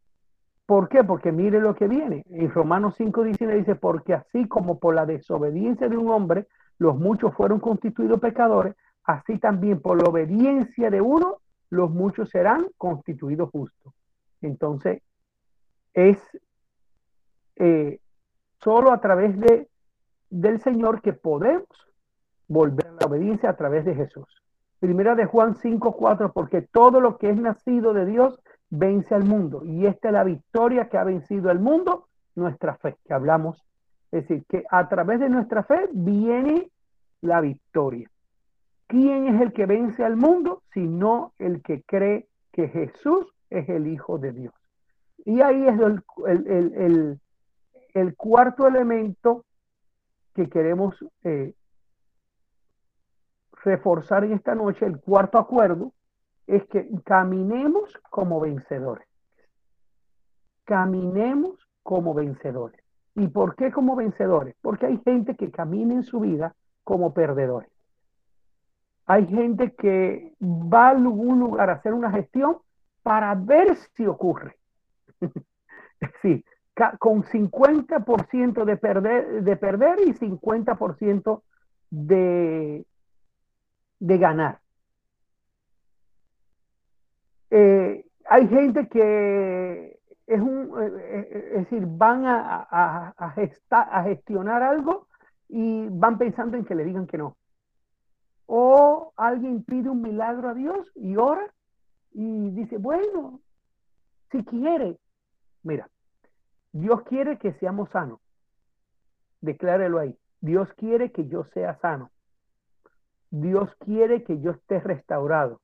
¿Por 0.67 0.89
qué? 0.89 1.05
Porque 1.05 1.31
mire 1.31 1.61
lo 1.61 1.77
que 1.77 1.87
viene. 1.87 2.25
En 2.31 2.51
Romanos 2.51 2.99
5.19 2.99 3.59
dice, 3.59 3.77
porque 3.77 4.15
así 4.15 4.49
como 4.49 4.81
por 4.81 4.97
la 4.97 5.07
desobediencia 5.07 5.89
de 5.89 5.97
un 5.97 6.11
hombre, 6.11 6.49
los 6.79 6.97
muchos 6.99 7.33
fueron 7.35 7.61
constituidos 7.61 8.19
pecadores, 8.19 8.75
así 9.05 9.39
también 9.39 9.81
por 9.81 10.03
la 10.03 10.09
obediencia 10.09 10.91
de 10.91 11.01
uno, 11.01 11.37
los 11.69 11.93
muchos 11.93 12.29
serán 12.31 12.67
constituidos 12.77 13.51
justos. 13.51 13.95
Entonces, 14.43 15.01
es 15.95 16.19
eh, 17.55 18.01
solo 18.62 18.92
a 18.92 19.01
través 19.01 19.38
de, 19.38 19.68
del 20.31 20.61
Señor 20.61 21.01
que 21.03 21.12
podemos 21.12 21.66
volver 22.49 22.88
a 22.88 22.92
la 22.92 23.07
obediencia 23.07 23.51
a 23.51 23.57
través 23.57 23.85
de 23.85 23.94
Jesús. 23.94 24.27
Primera 24.81 25.14
de 25.14 25.27
Juan 25.27 25.57
5, 25.57 25.96
4, 25.96 26.33
porque 26.33 26.62
todo 26.62 27.01
lo 27.01 27.18
que 27.18 27.31
es 27.31 27.37
nacido 27.37 27.92
de 27.92 28.07
Dios 28.07 28.40
vence 28.70 29.14
al 29.14 29.25
mundo. 29.25 29.62
Y 29.64 29.87
esta 29.87 30.09
es 30.09 30.14
la 30.14 30.25
victoria 30.25 30.88
que 30.88 30.99
ha 30.99 31.05
vencido 31.05 31.51
al 31.51 31.61
mundo, 31.61 32.07
nuestra 32.35 32.77
fe, 32.77 32.96
que 33.05 33.12
hablamos. 33.12 33.62
Es 34.11 34.27
decir, 34.27 34.44
que 34.49 34.64
a 34.70 34.88
través 34.88 35.20
de 35.20 35.29
nuestra 35.29 35.62
fe 35.64 35.88
viene 35.92 36.70
la 37.20 37.40
victoria. 37.40 38.11
¿Quién 38.87 39.29
es 39.29 39.40
el 39.40 39.53
que 39.53 39.66
vence 39.66 40.05
al 40.05 40.16
mundo? 40.16 40.62
Sino 40.73 41.33
el 41.38 41.62
que 41.62 41.83
cree 41.83 42.27
que 42.53 42.68
Jesús 42.68 43.27
es 43.51 43.68
el 43.68 43.87
Hijo 43.87 44.18
de 44.18 44.33
Dios. 44.33 44.55
Y 45.25 45.42
ahí 45.42 45.66
es 45.66 45.79
el, 45.79 46.03
el, 46.27 47.20
cuarto 48.16 48.66
elemento 48.66 49.44
que 50.35 50.48
queremos 50.48 50.94
eh, 51.24 51.55
reforzar 53.62 54.24
en 54.24 54.33
esta 54.33 54.55
noche, 54.55 54.87
el 54.87 55.00
cuarto 55.00 55.38
acuerdo, 55.38 55.92
es 56.46 56.64
que 56.66 56.88
caminemos 57.05 57.96
como 58.11 58.40
vencedores. 58.40 59.07
Caminemos 60.64 61.68
como 61.83 62.14
vencedores. 62.14 62.81
¿Y 63.14 63.29
por 63.29 63.57
qué 63.57 63.70
como 63.72 63.96
vencedores? 63.96 64.57
Porque 64.61 64.87
hay 64.87 64.98
gente 65.05 65.37
que 65.37 65.50
camina 65.50 65.94
en 65.94 66.05
su 66.05 66.20
vida 66.20 66.55
como 66.85 67.12
perdedores. 67.12 67.70
Hay 69.07 69.26
gente 69.26 69.74
que 69.74 70.35
va 70.40 70.87
a 70.87 70.90
algún 70.90 71.40
lugar 71.40 71.70
a 71.70 71.74
hacer 71.74 71.92
una 71.92 72.11
gestión 72.12 72.59
para 73.03 73.35
ver 73.35 73.76
si 73.96 74.07
ocurre. 74.07 74.57
sí, 76.22 76.44
con 76.99 77.23
50% 77.25 78.64
de 78.64 78.77
perder, 78.77 79.43
de 79.43 79.57
perder 79.57 80.01
y 80.07 80.14
50% 80.14 81.43
de, 81.90 82.85
de 83.99 84.19
ganar. 84.19 84.61
Eh, 87.51 88.07
hay 88.27 88.49
gente 88.49 88.88
que 88.88 89.99
es 90.27 90.40
un, 90.40 90.71
eh, 90.81 90.93
eh, 91.09 91.51
es 91.55 91.71
decir, 91.71 91.85
van 91.87 92.25
a, 92.25 92.66
a, 92.71 93.14
a, 93.19 94.03
gestionar 94.05 94.62
algo 94.62 95.09
y 95.49 95.88
van 95.88 96.16
pensando 96.16 96.57
en 96.57 96.64
que 96.64 96.77
le 96.77 96.85
digan 96.85 97.07
que 97.07 97.19
no. 97.19 97.37
O 98.47 99.12
alguien 99.16 99.64
pide 99.64 99.90
un 99.90 100.03
milagro 100.03 100.49
a 100.49 100.55
Dios 100.55 100.90
y 100.95 101.16
ora 101.16 101.53
y 102.12 102.51
dice, 102.51 102.79
bueno, 102.79 103.40
si 104.31 104.45
quiere, 104.45 104.99
mira, 105.64 105.88
Dios 106.73 107.03
quiere 107.03 107.39
que 107.39 107.53
seamos 107.55 107.91
sanos. 107.91 108.21
Declárelo 109.41 109.99
ahí. 109.99 110.17
Dios 110.41 110.73
quiere 110.75 111.13
que 111.13 111.27
yo 111.27 111.45
sea 111.45 111.79
sano. 111.81 112.11
Dios 113.31 113.75
quiere 113.81 114.25
que 114.25 114.41
yo 114.41 114.53
esté 114.53 114.81
restaurado. 114.81 115.61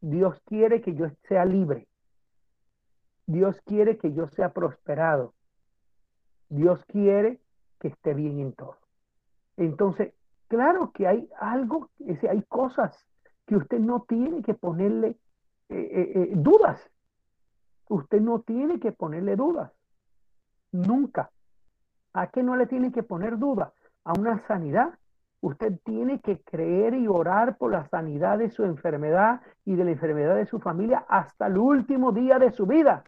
Dios 0.00 0.40
quiere 0.46 0.80
que 0.80 0.94
yo 0.94 1.08
sea 1.28 1.44
libre. 1.44 1.86
Dios 3.26 3.56
quiere 3.64 3.98
que 3.98 4.12
yo 4.12 4.28
sea 4.28 4.52
prosperado. 4.52 5.34
Dios 6.48 6.84
quiere 6.86 7.38
que 7.78 7.88
esté 7.88 8.14
bien 8.14 8.40
en 8.40 8.52
todo. 8.52 8.76
Entonces, 9.56 10.14
claro 10.48 10.90
que 10.92 11.06
hay 11.06 11.28
algo, 11.38 11.90
hay 12.28 12.42
cosas 12.42 12.96
que 13.46 13.56
usted 13.56 13.78
no 13.78 14.02
tiene 14.08 14.42
que 14.42 14.54
ponerle 14.54 15.16
eh, 15.68 15.76
eh, 15.76 16.12
eh, 16.14 16.32
dudas. 16.34 16.80
Usted 17.88 18.20
no 18.20 18.40
tiene 18.40 18.80
que 18.80 18.90
ponerle 18.92 19.36
dudas. 19.36 19.72
Nunca. 20.72 21.30
¿A 22.12 22.26
qué 22.28 22.42
no 22.42 22.56
le 22.56 22.66
tiene 22.66 22.92
que 22.92 23.02
poner 23.02 23.38
dudas? 23.38 23.72
A 24.04 24.12
una 24.18 24.38
sanidad. 24.46 24.98
Usted 25.42 25.78
tiene 25.84 26.20
que 26.20 26.42
creer 26.42 26.94
y 26.94 27.06
orar 27.06 27.56
por 27.56 27.72
la 27.72 27.88
sanidad 27.88 28.38
de 28.38 28.50
su 28.50 28.64
enfermedad 28.64 29.40
y 29.64 29.74
de 29.74 29.84
la 29.84 29.92
enfermedad 29.92 30.34
de 30.34 30.46
su 30.46 30.60
familia 30.60 31.04
hasta 31.08 31.46
el 31.46 31.56
último 31.56 32.12
día 32.12 32.38
de 32.38 32.52
su 32.52 32.66
vida. 32.66 33.04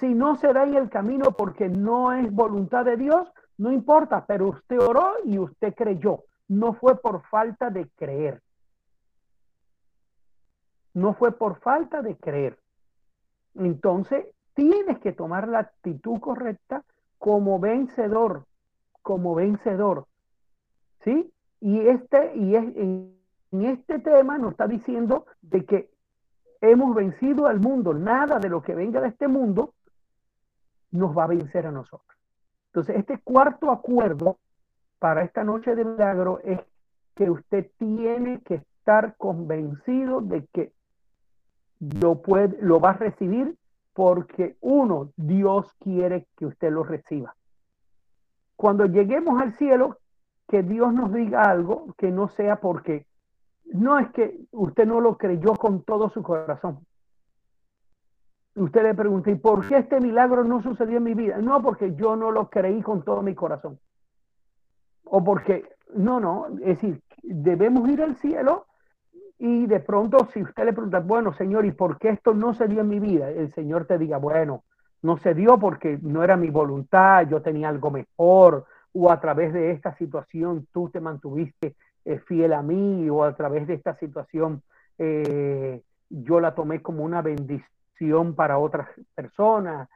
Si 0.00 0.14
no 0.14 0.36
se 0.36 0.52
da 0.52 0.64
en 0.64 0.74
el 0.74 0.88
camino 0.88 1.32
porque 1.32 1.68
no 1.68 2.12
es 2.12 2.32
voluntad 2.32 2.84
de 2.86 2.96
Dios, 2.96 3.30
no 3.58 3.70
importa, 3.70 4.24
pero 4.26 4.48
usted 4.48 4.80
oró 4.80 5.14
y 5.24 5.38
usted 5.38 5.74
creyó. 5.74 6.24
No 6.48 6.72
fue 6.72 6.98
por 7.00 7.22
falta 7.28 7.70
de 7.70 7.88
creer. 7.90 8.42
No 10.94 11.14
fue 11.14 11.32
por 11.32 11.60
falta 11.60 12.00
de 12.00 12.16
creer. 12.16 12.58
Entonces, 13.54 14.26
tienes 14.54 14.98
que 14.98 15.12
tomar 15.12 15.48
la 15.48 15.60
actitud 15.60 16.18
correcta 16.20 16.84
como 17.18 17.58
vencedor, 17.58 18.46
como 19.02 19.34
vencedor. 19.34 20.06
¿Sí? 21.04 21.32
Y 21.60 21.80
este, 21.80 22.36
y 22.36 22.54
es, 22.54 22.64
en, 22.76 23.16
en 23.52 23.64
este 23.66 23.98
tema 23.98 24.38
nos 24.38 24.52
está 24.52 24.66
diciendo 24.66 25.26
de 25.40 25.64
que 25.64 25.90
hemos 26.60 26.94
vencido 26.94 27.46
al 27.46 27.60
mundo. 27.60 27.94
Nada 27.94 28.38
de 28.38 28.48
lo 28.48 28.62
que 28.62 28.74
venga 28.74 29.00
de 29.00 29.08
este 29.08 29.28
mundo 29.28 29.74
nos 30.90 31.16
va 31.16 31.24
a 31.24 31.28
vencer 31.28 31.66
a 31.66 31.72
nosotros. 31.72 32.18
Entonces, 32.68 32.96
este 32.96 33.18
cuarto 33.18 33.70
acuerdo 33.70 34.38
para 34.98 35.24
esta 35.24 35.44
noche 35.44 35.74
de 35.74 35.84
milagro 35.84 36.40
es 36.44 36.60
que 37.14 37.28
usted 37.28 37.70
tiene 37.78 38.40
que 38.42 38.54
estar 38.54 39.16
convencido 39.16 40.20
de 40.20 40.46
que 40.46 40.72
lo, 41.80 42.22
puede, 42.22 42.56
lo 42.62 42.80
va 42.80 42.90
a 42.90 42.94
recibir 42.94 43.56
porque 43.92 44.56
uno, 44.60 45.10
Dios 45.16 45.72
quiere 45.78 46.26
que 46.36 46.46
usted 46.46 46.70
lo 46.70 46.82
reciba. 46.84 47.34
Cuando 48.56 48.86
lleguemos 48.86 49.40
al 49.40 49.54
cielo, 49.54 49.98
que 50.48 50.62
Dios 50.62 50.92
nos 50.92 51.12
diga 51.12 51.42
algo 51.42 51.94
que 51.96 52.10
no 52.10 52.28
sea 52.28 52.56
porque 52.56 53.06
no 53.64 53.98
es 53.98 54.10
que 54.10 54.38
usted 54.50 54.86
no 54.86 55.00
lo 55.00 55.16
creyó 55.16 55.54
con 55.54 55.82
todo 55.82 56.10
su 56.10 56.22
corazón, 56.22 56.86
usted 58.54 58.82
le 58.82 58.94
pregunta, 58.94 59.30
¿y 59.30 59.36
por 59.36 59.66
qué 59.66 59.78
este 59.78 60.00
milagro 60.00 60.44
no 60.44 60.62
sucedió 60.62 60.98
en 60.98 61.04
mi 61.04 61.14
vida? 61.14 61.38
No, 61.38 61.62
porque 61.62 61.94
yo 61.94 62.16
no 62.16 62.30
lo 62.30 62.50
creí 62.50 62.82
con 62.82 63.02
todo 63.02 63.22
mi 63.22 63.34
corazón. 63.34 63.78
O 65.04 65.24
porque, 65.24 65.68
no, 65.94 66.20
no, 66.20 66.48
es 66.60 66.80
decir, 66.80 67.02
debemos 67.22 67.88
ir 67.88 68.02
al 68.02 68.16
cielo 68.16 68.66
y 69.44 69.66
de 69.66 69.80
pronto 69.80 70.28
si 70.32 70.40
usted 70.40 70.64
le 70.64 70.72
pregunta, 70.72 71.00
bueno, 71.00 71.32
Señor, 71.32 71.66
¿y 71.66 71.72
por 71.72 71.98
qué 71.98 72.10
esto 72.10 72.32
no 72.32 72.54
se 72.54 72.68
dio 72.68 72.82
en 72.82 72.88
mi 72.88 73.00
vida? 73.00 73.28
El 73.28 73.52
Señor 73.52 73.86
te 73.86 73.98
diga, 73.98 74.18
bueno, 74.18 74.62
no 75.02 75.16
se 75.16 75.34
dio 75.34 75.58
porque 75.58 75.98
no 76.00 76.22
era 76.22 76.36
mi 76.36 76.48
voluntad, 76.48 77.26
yo 77.28 77.42
tenía 77.42 77.68
algo 77.68 77.90
mejor, 77.90 78.66
o 78.92 79.10
a 79.10 79.20
través 79.20 79.52
de 79.52 79.72
esta 79.72 79.96
situación 79.96 80.68
tú 80.70 80.90
te 80.90 81.00
mantuviste 81.00 81.74
eh, 82.04 82.20
fiel 82.20 82.52
a 82.52 82.62
mí, 82.62 83.10
o 83.10 83.24
a 83.24 83.34
través 83.34 83.66
de 83.66 83.74
esta 83.74 83.96
situación 83.96 84.62
eh, 84.98 85.82
yo 86.08 86.38
la 86.38 86.54
tomé 86.54 86.80
como 86.80 87.02
una 87.02 87.20
bendición 87.20 88.36
para 88.36 88.58
otras 88.58 88.90
personas, 89.12 89.88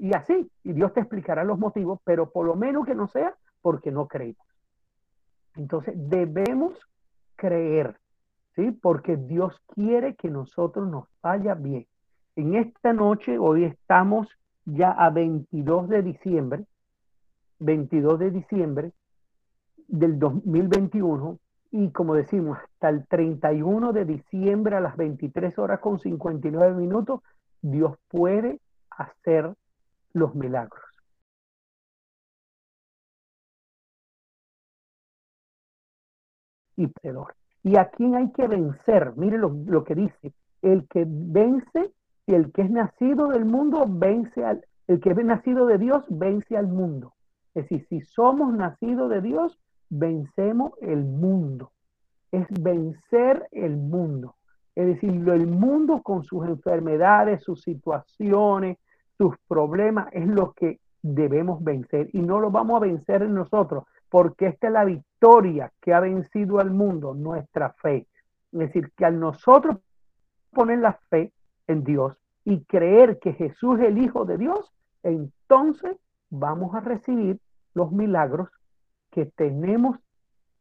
y 0.00 0.14
así, 0.14 0.50
y 0.62 0.72
Dios 0.72 0.94
te 0.94 1.00
explicará 1.00 1.44
los 1.44 1.58
motivos, 1.58 2.00
pero 2.02 2.30
por 2.30 2.46
lo 2.46 2.56
menos 2.56 2.86
que 2.86 2.94
no 2.94 3.08
sea 3.08 3.34
porque 3.60 3.90
no 3.90 4.08
creemos. 4.08 4.46
Entonces 5.54 5.94
debemos 5.96 6.72
creer, 7.36 7.96
¿sí? 8.54 8.70
Porque 8.72 9.16
Dios 9.16 9.60
quiere 9.74 10.14
que 10.14 10.30
nosotros 10.30 10.88
nos 10.88 11.06
vaya 11.22 11.54
bien. 11.54 11.86
En 12.36 12.54
esta 12.54 12.92
noche, 12.92 13.38
hoy 13.38 13.64
estamos 13.64 14.28
ya 14.64 14.90
a 14.90 15.10
22 15.10 15.88
de 15.88 16.02
diciembre, 16.02 16.64
22 17.60 18.18
de 18.18 18.30
diciembre 18.30 18.92
del 19.88 20.18
2021 20.18 21.38
y 21.70 21.90
como 21.90 22.14
decimos, 22.14 22.58
hasta 22.58 22.88
el 22.88 23.06
31 23.08 23.92
de 23.92 24.04
diciembre 24.04 24.76
a 24.76 24.80
las 24.80 24.96
23 24.96 25.58
horas 25.58 25.80
con 25.80 25.98
59 25.98 26.74
minutos, 26.74 27.20
Dios 27.62 27.96
puede 28.08 28.60
hacer 28.90 29.54
los 30.12 30.34
milagros. 30.36 30.84
Y 36.76 36.86
peor. 36.88 37.34
¿Y 37.64 37.76
a 37.76 37.86
quién 37.86 38.14
hay 38.14 38.30
que 38.30 38.46
vencer? 38.46 39.14
Mire 39.16 39.38
lo, 39.38 39.56
lo 39.66 39.82
que 39.82 39.96
dice. 39.96 40.32
El 40.62 40.86
que 40.86 41.04
vence 41.08 41.92
y 42.26 42.34
el 42.34 42.52
que 42.52 42.62
es 42.62 42.70
nacido 42.70 43.28
del 43.28 43.44
mundo 43.44 43.84
vence 43.88 44.44
al, 44.44 44.64
el 44.86 45.00
que 45.00 45.10
es 45.10 45.24
nacido 45.24 45.66
de 45.66 45.78
Dios 45.78 46.04
vence 46.08 46.56
al 46.56 46.66
mundo. 46.66 47.14
Es 47.54 47.64
decir, 47.64 47.86
si 47.88 48.00
somos 48.02 48.52
nacidos 48.52 49.10
de 49.10 49.20
Dios, 49.20 49.58
vencemos 49.88 50.72
el 50.82 51.04
mundo. 51.04 51.72
Es 52.30 52.46
vencer 52.50 53.46
el 53.52 53.76
mundo. 53.76 54.36
Es 54.74 54.86
decir, 54.86 55.10
el 55.10 55.46
mundo 55.46 56.02
con 56.02 56.24
sus 56.24 56.46
enfermedades, 56.46 57.44
sus 57.44 57.62
situaciones, 57.62 58.78
sus 59.16 59.36
problemas, 59.46 60.08
es 60.12 60.26
lo 60.26 60.52
que 60.52 60.80
debemos 61.00 61.62
vencer. 61.62 62.08
Y 62.12 62.20
no 62.20 62.40
lo 62.40 62.50
vamos 62.50 62.76
a 62.76 62.86
vencer 62.86 63.22
en 63.22 63.34
nosotros, 63.34 63.84
porque 64.14 64.46
esta 64.46 64.68
es 64.68 64.72
la 64.72 64.84
victoria 64.84 65.72
que 65.80 65.92
ha 65.92 65.98
vencido 65.98 66.60
al 66.60 66.70
mundo, 66.70 67.14
nuestra 67.14 67.72
fe. 67.72 68.06
Es 68.52 68.58
decir, 68.60 68.92
que 68.96 69.04
al 69.04 69.18
nosotros 69.18 69.78
poner 70.52 70.78
la 70.78 70.92
fe 71.10 71.32
en 71.66 71.82
Dios 71.82 72.16
y 72.44 72.62
creer 72.62 73.18
que 73.18 73.32
Jesús 73.32 73.80
es 73.80 73.86
el 73.86 73.98
Hijo 73.98 74.24
de 74.24 74.38
Dios, 74.38 74.72
entonces 75.02 75.96
vamos 76.30 76.76
a 76.76 76.80
recibir 76.80 77.40
los 77.74 77.90
milagros 77.90 78.50
que 79.10 79.26
tenemos 79.26 79.98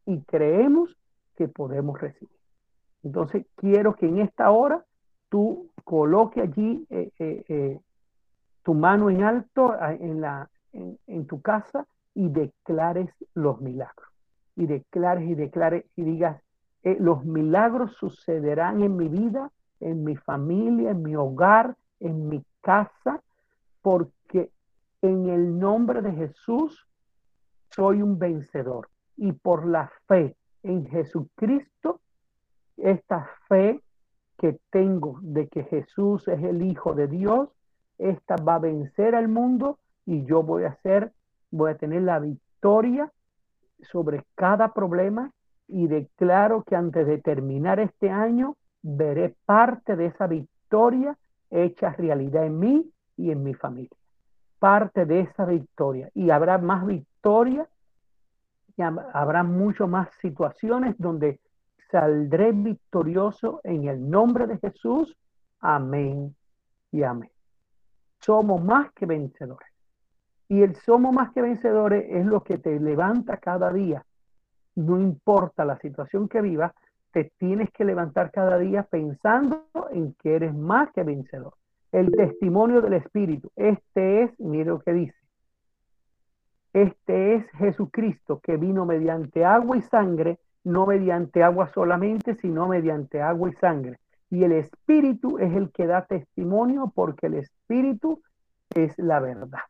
y 0.08 0.24
creemos 0.24 0.98
que 1.36 1.48
podemos 1.48 2.02
recibir. 2.02 2.36
Entonces, 3.04 3.46
quiero 3.54 3.94
que 3.94 4.08
en 4.08 4.18
esta 4.18 4.50
hora 4.50 4.84
tú 5.30 5.70
coloque 5.84 6.42
allí 6.42 6.88
eh, 6.90 7.12
eh, 7.20 7.46
eh, 7.48 7.80
tu 8.64 8.74
mano 8.74 9.12
en 9.12 9.22
alto 9.22 9.76
en, 9.80 10.22
la, 10.22 10.50
en, 10.72 11.28
tu 11.28 11.40
casa 11.44 11.86
y 12.16 12.30
declares 12.30 13.10
los 13.34 13.62
milagros. 13.62 14.10
Y 14.56 14.68
declares 14.68 15.28
y 15.30 15.36
declares 15.36 15.86
y 15.96 16.04
digas, 16.04 16.42
los 16.84 17.24
milagros 17.24 17.94
sucederán 17.94 18.84
en 18.84 18.98
mi 18.98 19.08
vida, 19.08 19.52
en 19.80 20.04
mi 20.04 20.16
familia, 20.16 20.92
en 20.92 21.02
mi 21.02 21.16
hogar, 21.16 21.76
en 22.00 22.28
mi 22.28 22.44
casa, 22.62 23.22
porque 23.82 24.52
en 25.02 25.30
el 25.30 25.58
nombre 25.60 26.02
de 26.02 26.12
Jesús 26.12 26.88
soy 27.70 28.02
un 28.02 28.20
vencedor. 28.20 28.90
Y 29.18 29.32
por 29.32 29.66
la 29.66 29.92
fe 30.08 30.36
en 30.64 30.86
Jesucristo, 30.88 32.00
esta 32.78 33.30
fe 33.48 33.82
que 34.38 34.60
tengo 34.72 35.20
de 35.22 35.48
que 35.48 35.64
Jesús 35.64 36.28
es 36.28 36.44
el 36.44 36.62
Hijo 36.64 36.94
de 36.94 37.08
Dios, 37.08 37.50
esta 37.98 38.36
va 38.36 38.56
a 38.56 38.60
vencer 38.60 39.16
al 39.16 39.28
mundo 39.28 39.80
y 40.06 40.26
yo 40.26 40.44
voy 40.44 40.64
a 40.64 40.76
ser, 40.82 41.14
voy 41.54 41.72
a 41.72 41.78
tener 41.78 42.02
la 42.02 42.20
victoria 42.20 43.12
sobre 43.82 44.24
cada 44.36 44.74
problema 44.74 45.32
y 45.68 45.88
declaro 45.88 46.64
que 46.64 46.76
antes 46.76 47.06
de 47.06 47.20
terminar 47.20 47.80
este 47.80 48.10
año 48.10 48.56
veré 48.82 49.36
parte 49.46 49.96
de 49.96 50.08
esa 50.08 50.28
victoria 50.28 51.18
hecha 51.50 51.92
realidad 51.92 52.46
en 52.46 52.60
mí 52.60 52.92
y 53.18 53.32
en 53.32 53.44
mi 53.44 53.54
familia. 53.54 53.96
Parte 54.60 55.06
de 55.06 55.22
esa 55.22 55.46
victoria. 55.46 56.10
Y 56.16 56.32
habrá 56.32 56.58
más 56.58 56.86
victoria 56.86 57.68
habrá 59.14 59.44
mucho 59.44 59.88
más 59.88 60.10
situaciones 60.20 60.96
donde 60.98 61.40
saldré 61.92 62.52
victorioso 62.52 63.62
en 63.64 63.88
el 63.88 64.10
nombre 64.10 64.48
de 64.48 64.58
Jesús. 64.58 65.16
Amén 65.60 66.36
y 66.92 67.04
amén. 67.04 67.30
Somos 68.20 68.64
más 68.64 68.92
que 68.94 69.06
vencedores. 69.06 69.73
Y 70.54 70.62
el 70.62 70.76
somos 70.76 71.16
más 71.16 71.32
que 71.32 71.42
vencedores 71.42 72.06
es 72.10 72.28
lo 72.28 72.44
que 72.44 72.60
te 72.60 72.80
levanta 72.80 73.38
cada 73.38 73.74
día. 73.74 74.06
No 74.76 75.00
importa 75.00 75.66
la 75.66 75.80
situación 75.80 76.30
que 76.30 76.44
vivas, 76.44 76.74
te 77.12 77.32
tienes 77.40 77.72
que 77.72 77.84
levantar 77.84 78.30
cada 78.30 78.60
día 78.60 78.84
pensando 78.84 79.66
en 79.90 80.14
que 80.14 80.36
eres 80.36 80.54
más 80.54 80.92
que 80.92 81.02
vencedor. 81.02 81.56
El 81.92 82.12
testimonio 82.12 82.82
del 82.82 82.94
Espíritu. 82.94 83.50
Este 83.56 84.22
es, 84.22 84.40
mire 84.40 84.66
lo 84.66 84.80
que 84.80 84.94
dice. 84.94 85.18
Este 86.72 87.34
es 87.34 87.50
Jesucristo 87.54 88.40
que 88.40 88.56
vino 88.58 88.86
mediante 88.86 89.44
agua 89.46 89.76
y 89.76 89.82
sangre, 89.82 90.38
no 90.64 90.86
mediante 90.86 91.42
agua 91.42 91.66
solamente, 91.74 92.36
sino 92.36 92.68
mediante 92.68 93.24
agua 93.24 93.50
y 93.50 93.54
sangre. 93.54 93.98
Y 94.30 94.44
el 94.44 94.52
Espíritu 94.52 95.40
es 95.40 95.52
el 95.56 95.72
que 95.72 95.88
da 95.88 96.06
testimonio 96.06 96.92
porque 96.94 97.26
el 97.26 97.34
Espíritu 97.34 98.22
es 98.76 98.96
la 99.00 99.20
verdad. 99.20 99.62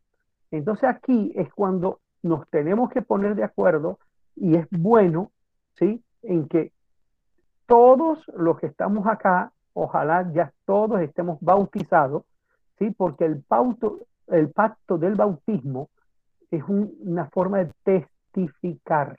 Entonces 0.53 0.87
aquí 0.87 1.31
es 1.35 1.51
cuando 1.51 1.99
nos 2.21 2.47
tenemos 2.49 2.91
que 2.91 3.01
poner 3.01 3.33
de 3.33 3.43
acuerdo 3.43 3.97
y 4.35 4.55
es 4.55 4.67
bueno, 4.69 5.31
¿sí? 5.73 6.03
En 6.21 6.47
que 6.47 6.71
todos 7.65 8.19
los 8.35 8.59
que 8.59 8.67
estamos 8.67 9.07
acá, 9.07 9.51
ojalá 9.73 10.31
ya 10.31 10.53
todos 10.65 11.01
estemos 11.01 11.39
bautizados, 11.41 12.25
¿sí? 12.77 12.91
Porque 12.91 13.25
el, 13.25 13.43
el 14.27 14.51
pacto 14.51 14.99
del 14.99 15.15
bautismo 15.15 15.89
es 16.51 16.63
una 16.67 17.25
forma 17.31 17.63
de 17.63 17.71
testificar. 17.83 19.17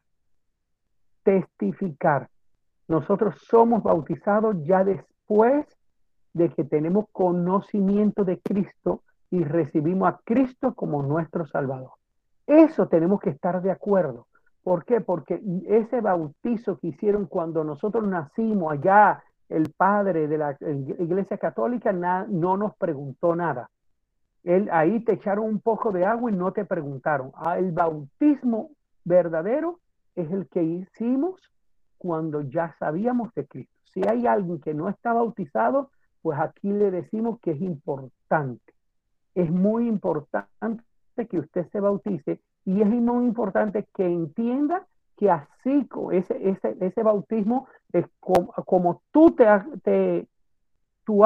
Testificar. 1.25 2.29
Nosotros 2.87 3.35
somos 3.49 3.83
bautizados 3.83 4.55
ya 4.64 4.85
después 4.85 5.66
de 6.33 6.49
que 6.51 6.62
tenemos 6.62 7.07
conocimiento 7.11 8.25
de 8.25 8.38
Cristo 8.38 9.03
y 9.35 9.42
recibimos 9.42 10.09
a 10.09 10.20
Cristo 10.25 10.75
como 10.75 11.03
nuestro 11.03 11.44
Salvador. 11.47 11.90
Eso 12.47 12.87
tenemos 12.87 13.20
que 13.20 13.31
estar 13.31 13.61
de 13.62 13.73
acuerdo. 13.73 14.29
¿Por 14.62 14.85
qué? 14.85 15.01
Porque 15.01 15.42
ese 15.66 16.01
bautizo 16.01 16.79
que 16.79 16.88
hicieron 16.88 17.27
cuando 17.27 17.64
nosotros 17.64 18.07
nacimos 18.07 18.73
allá, 18.73 19.25
el 19.49 19.73
padre 19.77 20.29
de 20.29 20.38
la 20.38 20.57
iglesia 20.61 21.37
católica 21.37 21.92
no 21.92 22.57
nos 22.57 22.77
preguntó 22.77 23.35
nada. 23.35 23.70
Él, 24.44 24.68
ahí 24.70 25.01
te 25.01 25.14
echaron 25.14 25.47
un 25.47 25.61
poco 25.61 25.90
de 25.90 26.05
agua 26.05 26.31
y 26.31 26.37
no 26.37 26.53
te 26.53 26.64
preguntaron. 26.64 27.33
Ah, 27.35 27.59
el 27.59 27.73
bautismo 27.73 28.70
verdadero 29.05 29.81
es 30.14 30.31
el 30.31 30.47
que 30.49 30.62
hicimos 30.62 31.40
cuando 31.99 32.42
ya 32.42 32.73
sabíamos 32.79 33.35
de 33.35 33.49
Cristo. 33.49 33.75
Si 33.83 34.01
hay 34.07 34.29
alguien 34.29 34.61
que 34.61 34.75
no 34.75 34.88
está 34.88 35.12
bautizado, 35.12 35.90
pues 36.23 36.38
aquí 36.38 36.73
le 36.73 36.92
decimos 36.92 37.40
que 37.40 37.51
es 37.51 37.61
importante. 37.61 38.74
Es 39.35 39.51
muy 39.51 39.88
importante 39.88 40.49
que 41.29 41.38
usted 41.38 41.68
se 41.70 41.81
bautice 41.81 42.40
y 42.64 42.81
es 42.81 42.87
muy 42.88 43.25
importante 43.25 43.87
que 43.94 44.07
entienda 44.07 44.87
que 45.16 45.31
así 45.31 45.88
ese, 46.12 46.49
ese, 46.49 46.77
ese 46.81 47.03
bautismo 47.03 47.68
es 47.92 48.07
como, 48.20 49.03
tú 49.12 49.31
te, 49.31 49.47
te 49.83 50.27
tu, 51.05 51.23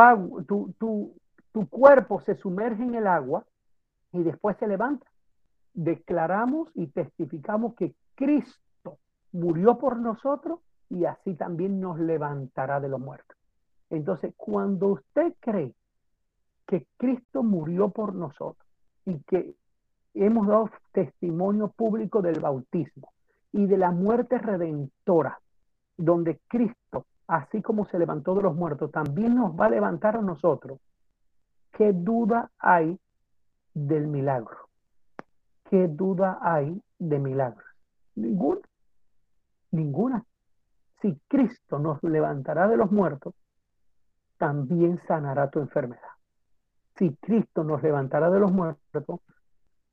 tu, 0.47 0.75
tu, 0.79 1.15
tu 1.53 1.69
cuerpo 1.69 2.21
se 2.23 2.35
sumerge 2.37 2.83
en 2.83 2.95
el 2.95 3.07
agua 3.07 3.45
y 4.13 4.23
después 4.23 4.57
se 4.59 4.67
levanta. 4.67 5.07
Declaramos 5.75 6.69
y 6.75 6.89
testificamos 6.89 7.75
que 7.75 7.95
Cristo 8.15 8.99
murió 9.33 9.79
por 9.79 9.97
nosotros 9.97 10.61
y 10.91 11.05
así 11.05 11.35
también 11.35 11.81
nos 11.81 11.99
levantará 11.99 12.81
de 12.81 12.89
los 12.89 13.01
muertos. 13.01 13.37
Entonces, 13.91 14.35
cuando 14.37 14.89
usted 14.89 15.35
cree 15.41 15.73
que 16.69 16.87
Cristo 16.99 17.43
murió 17.43 17.89
por 17.89 18.15
nosotros 18.15 18.69
y 19.07 19.19
que 19.21 19.55
hemos 20.13 20.47
dado 20.47 20.71
testimonio 20.93 21.69
público 21.69 22.21
del 22.21 22.41
bautismo 22.41 23.11
y 23.53 23.67
de 23.67 23.79
la 23.79 23.91
muerte 23.91 24.37
redentora, 24.37 25.41
donde 25.97 26.39
Cristo, 26.47 27.07
así 27.27 27.63
como 27.63 27.87
se 27.87 27.99
levantó 27.99 28.35
de 28.35 28.43
los 28.43 28.55
muertos, 28.55 28.93
también 28.93 29.35
nos 29.35 29.59
va 29.59 29.67
a 29.67 29.71
levantar 29.71 30.17
a 30.17 30.21
nosotros. 30.21 30.79
¿Qué 31.73 31.95
duda 31.95 32.51
hay 32.59 33.01
del 33.73 34.07
milagro? 34.07 34.69
¿Qué 35.71 35.89
duda 35.89 36.39
hay 36.43 36.83
de 36.99 37.19
milagro? 37.19 37.65
Ninguna. 38.15 38.61
Ninguna. 39.71 40.25
Si 41.01 41.19
Cristo 41.29 41.79
nos 41.79 42.03
levantará 42.03 42.69
de 42.69 42.77
los 42.77 42.93
muertos, 42.93 43.35
también 44.37 45.01
sanará 45.07 45.49
tu 45.49 45.61
enfermedad. 45.61 46.18
Si 46.99 47.15
Cristo 47.17 47.65
nos 47.65 47.83
levantará 47.83 48.31
de 48.31 48.41
los 48.41 48.53
muertos, 48.53 49.21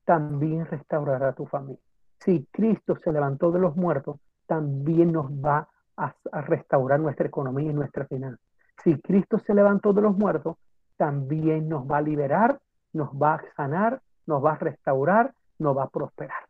también 0.04 0.66
restaurará 0.66 1.32
tu 1.32 1.46
familia. 1.46 1.80
Si 2.18 2.46
Cristo 2.50 2.96
se 2.96 3.12
levantó 3.12 3.50
de 3.52 3.60
los 3.60 3.76
muertos, 3.76 4.16
también 4.46 5.12
nos 5.12 5.30
va 5.30 5.68
a, 5.96 6.14
restaurar 6.42 7.00
nuestra 7.00 7.26
economía 7.26 7.70
y 7.70 7.74
nuestra 7.74 8.06
finanza. 8.06 8.42
Si 8.82 9.00
Cristo 9.00 9.38
se 9.38 9.54
levantó 9.54 9.92
de 9.92 10.02
los 10.02 10.16
muertos, 10.16 10.56
también 10.96 11.68
nos 11.68 11.84
va 11.90 11.98
a 11.98 12.02
liberar 12.02 12.60
nos 12.96 13.10
va 13.10 13.34
a 13.34 13.54
sanar, 13.54 14.02
nos 14.26 14.44
va 14.44 14.52
a 14.52 14.58
restaurar, 14.58 15.32
nos 15.58 15.76
va 15.76 15.84
a 15.84 15.88
prosperar. 15.88 16.48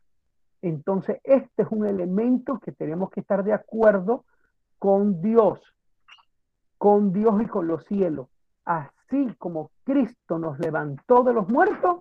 Entonces, 0.63 1.21
este 1.25 1.63
es 1.63 1.69
un 1.71 1.87
elemento 1.87 2.59
que 2.61 2.73
tenemos 2.73 3.11
que 3.11 3.21
estar 3.21 3.45
de 3.45 3.53
acuerdo 3.53 4.25
con 4.79 5.21
Dios, 5.21 5.61
con 6.79 7.13
Dios 7.13 7.43
y 7.43 7.47
con 7.47 7.67
los 7.67 7.85
cielos. 7.85 8.29
Como 9.39 9.71
Cristo 9.85 10.39
nos 10.39 10.59
levantó 10.59 11.23
de 11.23 11.33
los 11.33 11.49
muertos, 11.49 12.01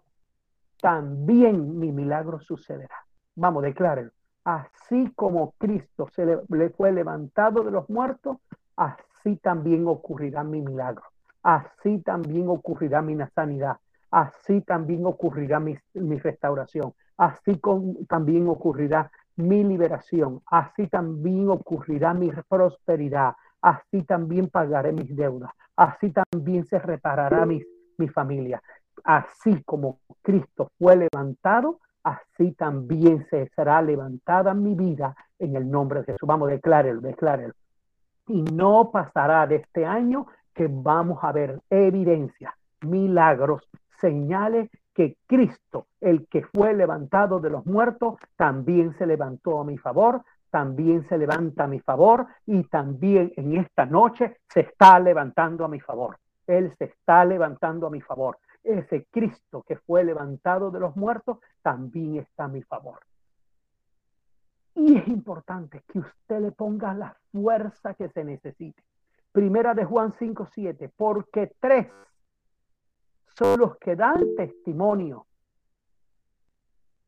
también 0.82 1.80
mi 1.80 1.92
milagro 1.92 2.40
sucederá. 2.40 2.96
Vamos, 3.36 3.64
declárenlo. 3.64 4.12
Así 4.44 5.12
como 5.16 5.54
Cristo 5.58 6.08
se 6.14 6.26
le, 6.26 6.70
fue 6.70 6.92
levantado 6.92 7.64
de 7.64 7.72
los 7.72 7.90
muertos, 7.90 8.38
así 8.76 9.38
también 9.38 9.88
ocurrirá 9.88 10.44
mi 10.44 10.62
milagro. 10.62 11.04
Así 11.42 12.00
también 12.00 12.50
ocurrirá 12.50 13.02
mi 13.02 13.18
sanidad. 13.34 13.78
Así 14.12 14.62
también 14.62 15.06
ocurrirá 15.06 15.60
mi, 15.60 15.78
restauración. 16.20 16.94
Así 17.18 17.60
también 18.08 18.48
ocurrirá 18.48 19.12
mi 19.36 19.64
liberación. 19.64 20.42
Así 20.46 20.88
también 20.88 21.50
ocurrirá 21.50 22.14
mi 22.14 22.32
prosperidad. 22.48 23.36
Así 23.66 24.04
también 24.04 24.48
pagaré 24.48 24.92
mis 24.92 25.16
deudas. 25.16 25.50
Así 25.76 26.12
también 26.12 26.66
se 26.66 26.78
reparará 26.78 27.48
mi, 27.48 27.64
mi 27.98 28.08
familia. 28.08 28.62
Así 29.04 29.64
como 29.64 30.02
Cristo 30.22 30.70
fue 30.78 30.96
levantado, 30.96 31.80
así 32.04 32.52
también 32.52 33.26
se 33.32 33.50
será 33.56 33.82
levantada 33.82 34.54
mi 34.54 34.76
vida 34.76 35.16
en 35.40 35.56
el 35.56 35.72
nombre 35.72 36.02
de 36.02 36.06
Jesús. 36.06 36.28
Vamos, 36.28 36.50
declárelo, 36.50 37.02
declárelo. 37.02 37.56
Y 38.28 38.44
no 38.44 38.92
pasará 38.92 39.48
de 39.48 39.56
este 39.56 39.84
año 39.84 40.28
que 40.54 40.68
vamos 40.70 41.24
a 41.24 41.32
ver 41.32 41.60
evidencia, 41.72 42.56
milagros, 42.82 43.68
señales 44.00 44.70
que 44.94 45.18
Cristo, 45.26 45.88
el 46.02 46.28
que 46.28 46.44
fue 46.44 46.76
levantado 46.76 47.40
de 47.40 47.50
los 47.50 47.66
muertos, 47.66 48.20
también 48.36 48.96
se 49.00 49.08
levantó 49.08 49.60
a 49.60 49.66
mi 49.66 49.80
favor, 49.80 50.22
también 50.56 51.06
se 51.10 51.18
levanta 51.18 51.66
a 51.66 51.68
mi 51.68 51.82
favor 51.82 52.28
y 52.46 52.64
también 52.70 53.34
en 53.36 53.58
esta 53.58 53.86
noche 53.86 54.38
se 54.48 54.62
está 54.62 54.98
levantando 55.02 55.66
a 55.66 55.68
mi 55.68 55.82
favor. 55.82 56.18
Él 56.48 56.74
se 56.78 56.86
está 56.86 57.26
levantando 57.26 57.88
a 57.88 57.90
mi 57.90 58.00
favor 58.00 58.38
ese 58.64 59.06
Cristo 59.12 59.64
que 59.68 59.76
fue 59.76 60.06
levantado 60.06 60.72
de 60.72 60.80
los 60.80 60.96
muertos 60.96 61.40
también 61.62 62.16
está 62.16 62.46
a 62.46 62.48
mi 62.48 62.62
favor. 62.64 63.00
Y 64.76 64.98
es 64.98 65.06
importante 65.10 65.84
que 65.92 66.00
usted 66.00 66.40
le 66.40 66.54
ponga 66.54 66.94
la 66.94 67.18
fuerza 67.34 67.94
que 67.94 68.08
se 68.08 68.24
necesite. 68.24 68.82
Primera 69.34 69.74
de 69.74 69.84
Juan 69.84 70.14
5, 70.18 70.48
7, 70.54 70.90
porque 70.96 71.52
tres 71.60 71.88
son 73.38 73.60
los 73.60 73.78
que 73.78 73.98
dan 73.98 74.24
testimonio 74.38 75.28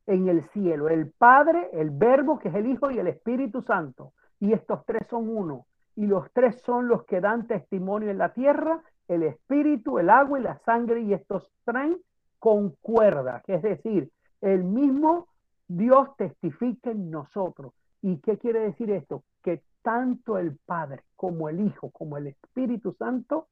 en 0.07 0.27
el 0.29 0.43
cielo, 0.49 0.89
el 0.89 1.11
Padre, 1.11 1.69
el 1.73 1.91
Verbo, 1.91 2.39
que 2.39 2.49
es 2.49 2.55
el 2.55 2.67
Hijo, 2.67 2.89
y 2.89 2.97
el 2.97 3.07
Espíritu 3.07 3.61
Santo. 3.61 4.13
Y 4.39 4.53
estos 4.53 4.85
tres 4.85 5.05
son 5.09 5.29
uno. 5.29 5.65
Y 5.95 6.07
los 6.07 6.31
tres 6.31 6.61
son 6.65 6.87
los 6.87 7.05
que 7.05 7.21
dan 7.21 7.47
testimonio 7.47 8.09
en 8.09 8.17
la 8.17 8.33
tierra 8.33 8.81
el 9.07 9.23
espíritu, 9.23 9.99
el 9.99 10.09
agua 10.09 10.39
y 10.39 10.43
la 10.43 10.59
sangre, 10.59 11.01
y 11.01 11.13
estos 11.13 11.49
traen 11.63 11.97
concuerda, 12.39 13.41
es 13.47 13.61
decir, 13.63 14.11
el 14.41 14.63
mismo 14.63 15.27
Dios 15.67 16.15
testifica 16.17 16.91
en 16.91 17.09
nosotros. 17.09 17.73
¿Y 18.01 18.17
qué 18.17 18.37
quiere 18.37 18.59
decir 18.59 18.91
esto? 18.91 19.23
Que 19.41 19.63
tanto 19.81 20.37
el 20.37 20.57
Padre 20.65 21.03
como 21.15 21.49
el 21.49 21.61
Hijo 21.61 21.89
como 21.89 22.17
el 22.17 22.27
Espíritu 22.27 22.93
Santo 22.93 23.47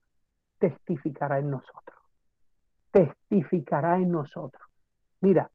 testificará 0.60 1.40
en 1.40 1.50
nosotros. 1.50 1.98
Testificará 2.92 3.98
en 3.98 4.12
nosotros. 4.12 4.64
Mira, 5.22 5.50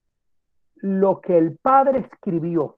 lo 0.83 1.21
que 1.21 1.37
el 1.37 1.57
Padre 1.57 2.01
escribió 2.01 2.77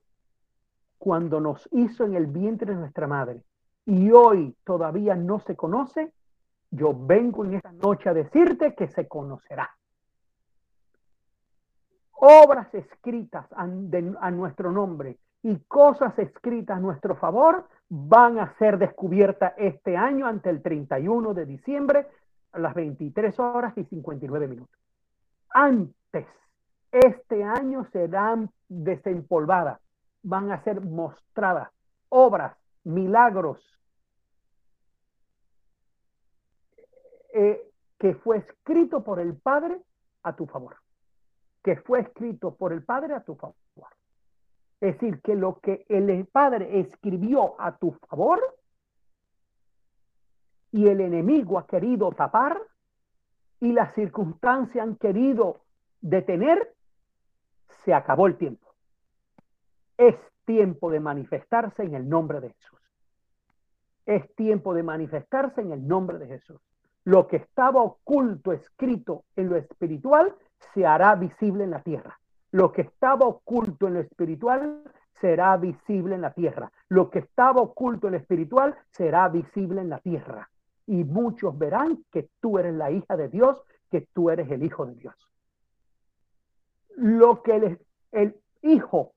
cuando 0.99 1.41
nos 1.41 1.69
hizo 1.73 2.05
en 2.05 2.15
el 2.15 2.27
vientre 2.27 2.73
de 2.73 2.79
nuestra 2.79 3.07
madre 3.07 3.43
y 3.87 4.11
hoy 4.13 4.55
todavía 4.65 5.17
no 5.17 5.41
se 5.41 5.57
conoce, 5.57 6.13
yo 6.71 6.95
vengo 6.95 7.45
en 7.45 7.55
esta 7.55 7.73
noche 7.73 8.09
a 8.09 8.15
decirte 8.15 8.75
que 8.75 8.89
se 8.89 9.09
conocerá. 9.09 9.71
Obras 12.13 12.73
escritas 12.73 13.47
a, 13.57 13.67
nuestro 14.31 14.71
nombre 14.71 15.19
y 15.43 15.57
cosas 15.67 16.17
escritas 16.21 16.77
a 16.77 16.81
nuestro 16.81 17.17
favor 17.17 17.67
van 17.89 18.39
a 18.39 18.55
ser 18.59 18.79
descubiertas 18.79 19.55
este 19.57 19.97
año 19.97 20.27
ante 20.27 20.49
el 20.51 20.63
31 20.63 21.35
de 21.35 21.47
diciembre 21.47 22.07
a 22.53 22.61
las 22.61 22.75
23 22.75 23.39
horas 23.41 23.77
y 23.77 23.85
59 23.85 24.47
minutos. 24.47 24.79
Antes, 25.51 26.27
este 26.93 27.43
año 27.43 27.87
serán 27.93 28.51
desempolvadas, 28.69 29.81
van 30.23 30.53
a 30.53 30.63
ser 30.63 30.81
mostradas 30.81 31.71
obras, 32.09 32.57
milagros, 32.85 33.59
Eh, 37.33 37.67
que 37.99 38.15
fue 38.15 38.39
escrito 38.39 39.03
por 39.03 39.19
el 39.19 39.35
Padre 39.37 39.81
a 40.23 40.35
tu 40.37 40.47
favor. 40.47 40.77
Que 41.63 41.77
fue 41.77 42.01
escrito 42.01 42.55
por 42.55 42.73
el 42.73 42.85
Padre 42.85 43.15
a 43.15 43.25
tu 43.25 43.37
favor. 43.37 43.57
Es 44.81 44.95
decir, 44.95 45.23
que 45.23 45.35
lo 45.35 45.61
que 45.61 45.87
el 45.89 46.27
Padre 46.27 46.81
escribió 46.81 47.59
a 47.61 47.79
tu 47.79 47.93
favor 47.93 48.41
y 50.73 50.89
el 50.89 51.01
enemigo 51.01 51.59
ha 51.59 51.67
querido 51.67 52.11
tapar 52.13 52.61
y 53.61 53.73
las 53.73 53.95
circunstancias 53.95 54.83
han 54.83 54.97
querido 54.97 55.61
detener, 56.01 56.75
se 57.85 57.95
acabó 57.95 58.27
el 58.27 58.37
tiempo. 58.37 58.75
Es 59.97 60.17
tiempo 60.45 60.91
de 60.91 61.01
manifestarse 61.01 61.83
en 61.83 61.95
el 61.95 62.09
nombre 62.09 62.41
de 62.41 62.51
Jesús. 62.51 62.81
Es 64.07 64.35
tiempo 64.35 64.75
de 64.75 64.83
manifestarse 64.83 65.61
en 65.61 65.73
el 65.73 65.87
nombre 65.87 66.19
de 66.19 66.27
Jesús 66.27 66.61
lo 67.05 67.27
que 67.27 67.37
estaba 67.37 67.83
oculto, 67.83 68.53
escrito 68.53 69.25
en 69.37 69.49
lo 69.49 69.57
espiritual, 69.57 70.35
se 70.75 70.87
hará 70.87 71.15
visible 71.15 71.65
en 71.65 71.71
la 71.71 71.83
tierra. 71.83 72.19
Lo 72.53 72.73
que 72.73 72.83
estaba 72.83 73.27
oculto 73.27 73.89
en 73.89 73.95
lo 73.95 74.01
espiritual 74.01 74.83
será 75.21 75.57
visible 75.57 76.15
en 76.15 76.21
la 76.21 76.33
tierra. 76.33 76.71
Lo 76.89 77.11
que 77.11 77.21
estaba 77.21 77.61
oculto 77.61 78.07
en 78.07 78.13
lo 78.13 78.19
espiritual 78.19 78.77
será 78.91 79.29
visible 79.29 79.81
en 79.81 79.89
la 79.89 79.99
tierra. 79.99 80.49
Y 80.87 81.05
muchos 81.05 81.57
verán 81.59 82.05
que 82.11 82.29
tú 82.41 82.59
eres 82.59 82.75
la 82.75 82.91
hija 82.91 83.17
de 83.17 83.29
Dios, 83.29 83.63
que 83.91 84.03
tú 84.13 84.31
eres 84.31 84.51
el 84.51 84.63
hijo 84.63 84.87
de 84.87 84.95
Dios. 84.95 85.15
Lo 86.97 87.43
que 87.43 87.57
el, 87.57 87.79
el 88.13 88.37
hijo 88.63 89.13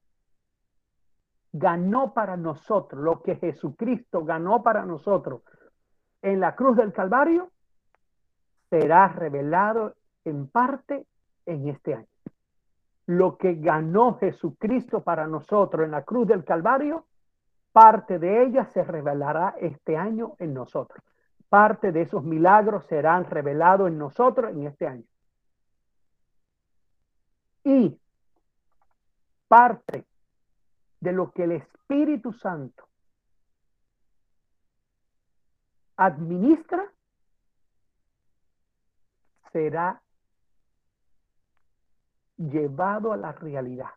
ganó 1.51 2.13
para 2.13 2.35
nosotros, 2.35 3.01
lo 3.01 3.21
que 3.21 3.35
Jesucristo 3.35 4.25
ganó 4.25 4.61
para 4.61 4.85
nosotros 4.85 5.41
en 6.21 6.39
la 6.39 6.55
cruz 6.55 6.75
del 6.75 6.91
Calvario, 6.91 7.51
será 8.69 9.07
revelado 9.07 9.95
en 10.25 10.47
parte 10.47 11.05
en 11.45 11.69
este 11.69 11.93
año. 11.93 12.07
Lo 13.05 13.37
que 13.37 13.55
ganó 13.55 14.17
Jesucristo 14.17 15.01
para 15.01 15.27
nosotros 15.27 15.85
en 15.85 15.91
la 15.91 16.03
cruz 16.03 16.27
del 16.27 16.43
Calvario, 16.43 17.05
parte 17.71 18.19
de 18.19 18.43
ella 18.43 18.65
se 18.65 18.83
revelará 18.83 19.55
este 19.59 19.95
año 19.95 20.35
en 20.39 20.53
nosotros. 20.53 21.03
Parte 21.47 21.91
de 21.91 22.01
esos 22.01 22.23
milagros 22.23 22.85
serán 22.87 23.25
revelados 23.25 23.87
en 23.87 23.97
nosotros 23.97 24.51
en 24.51 24.65
este 24.65 24.87
año. 24.87 25.05
Y 27.65 27.99
parte 29.47 30.05
de 30.99 31.11
lo 31.11 31.31
que 31.31 31.43
el 31.43 31.53
Espíritu 31.53 32.31
Santo 32.31 32.87
administra 35.97 36.91
será 39.51 40.01
llevado 42.37 43.13
a 43.13 43.17
la 43.17 43.31
realidad. 43.31 43.91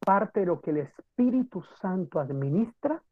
Parte 0.00 0.40
de 0.40 0.46
lo 0.46 0.60
que 0.60 0.70
el 0.70 0.78
Espíritu 0.78 1.62
Santo 1.80 2.20
administra 2.20 3.02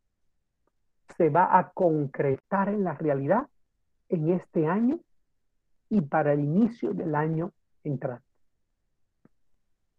se 1.16 1.30
va 1.30 1.58
a 1.58 1.70
concretar 1.70 2.68
en 2.68 2.84
la 2.84 2.94
realidad 2.94 3.48
en 4.08 4.30
este 4.30 4.66
año 4.66 4.98
y 5.88 6.00
para 6.00 6.32
el 6.32 6.40
inicio 6.40 6.92
del 6.94 7.14
año 7.14 7.52
entrante. 7.84 8.25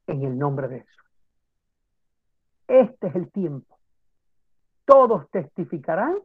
En 0.08 0.24
el 0.24 0.38
nombre 0.38 0.68
de 0.68 0.80
Jesús. 0.80 1.06
Este 2.68 3.08
es 3.08 3.16
el 3.16 3.32
tiempo. 3.32 3.78
Todos 4.86 5.30
testificarán 5.32 6.18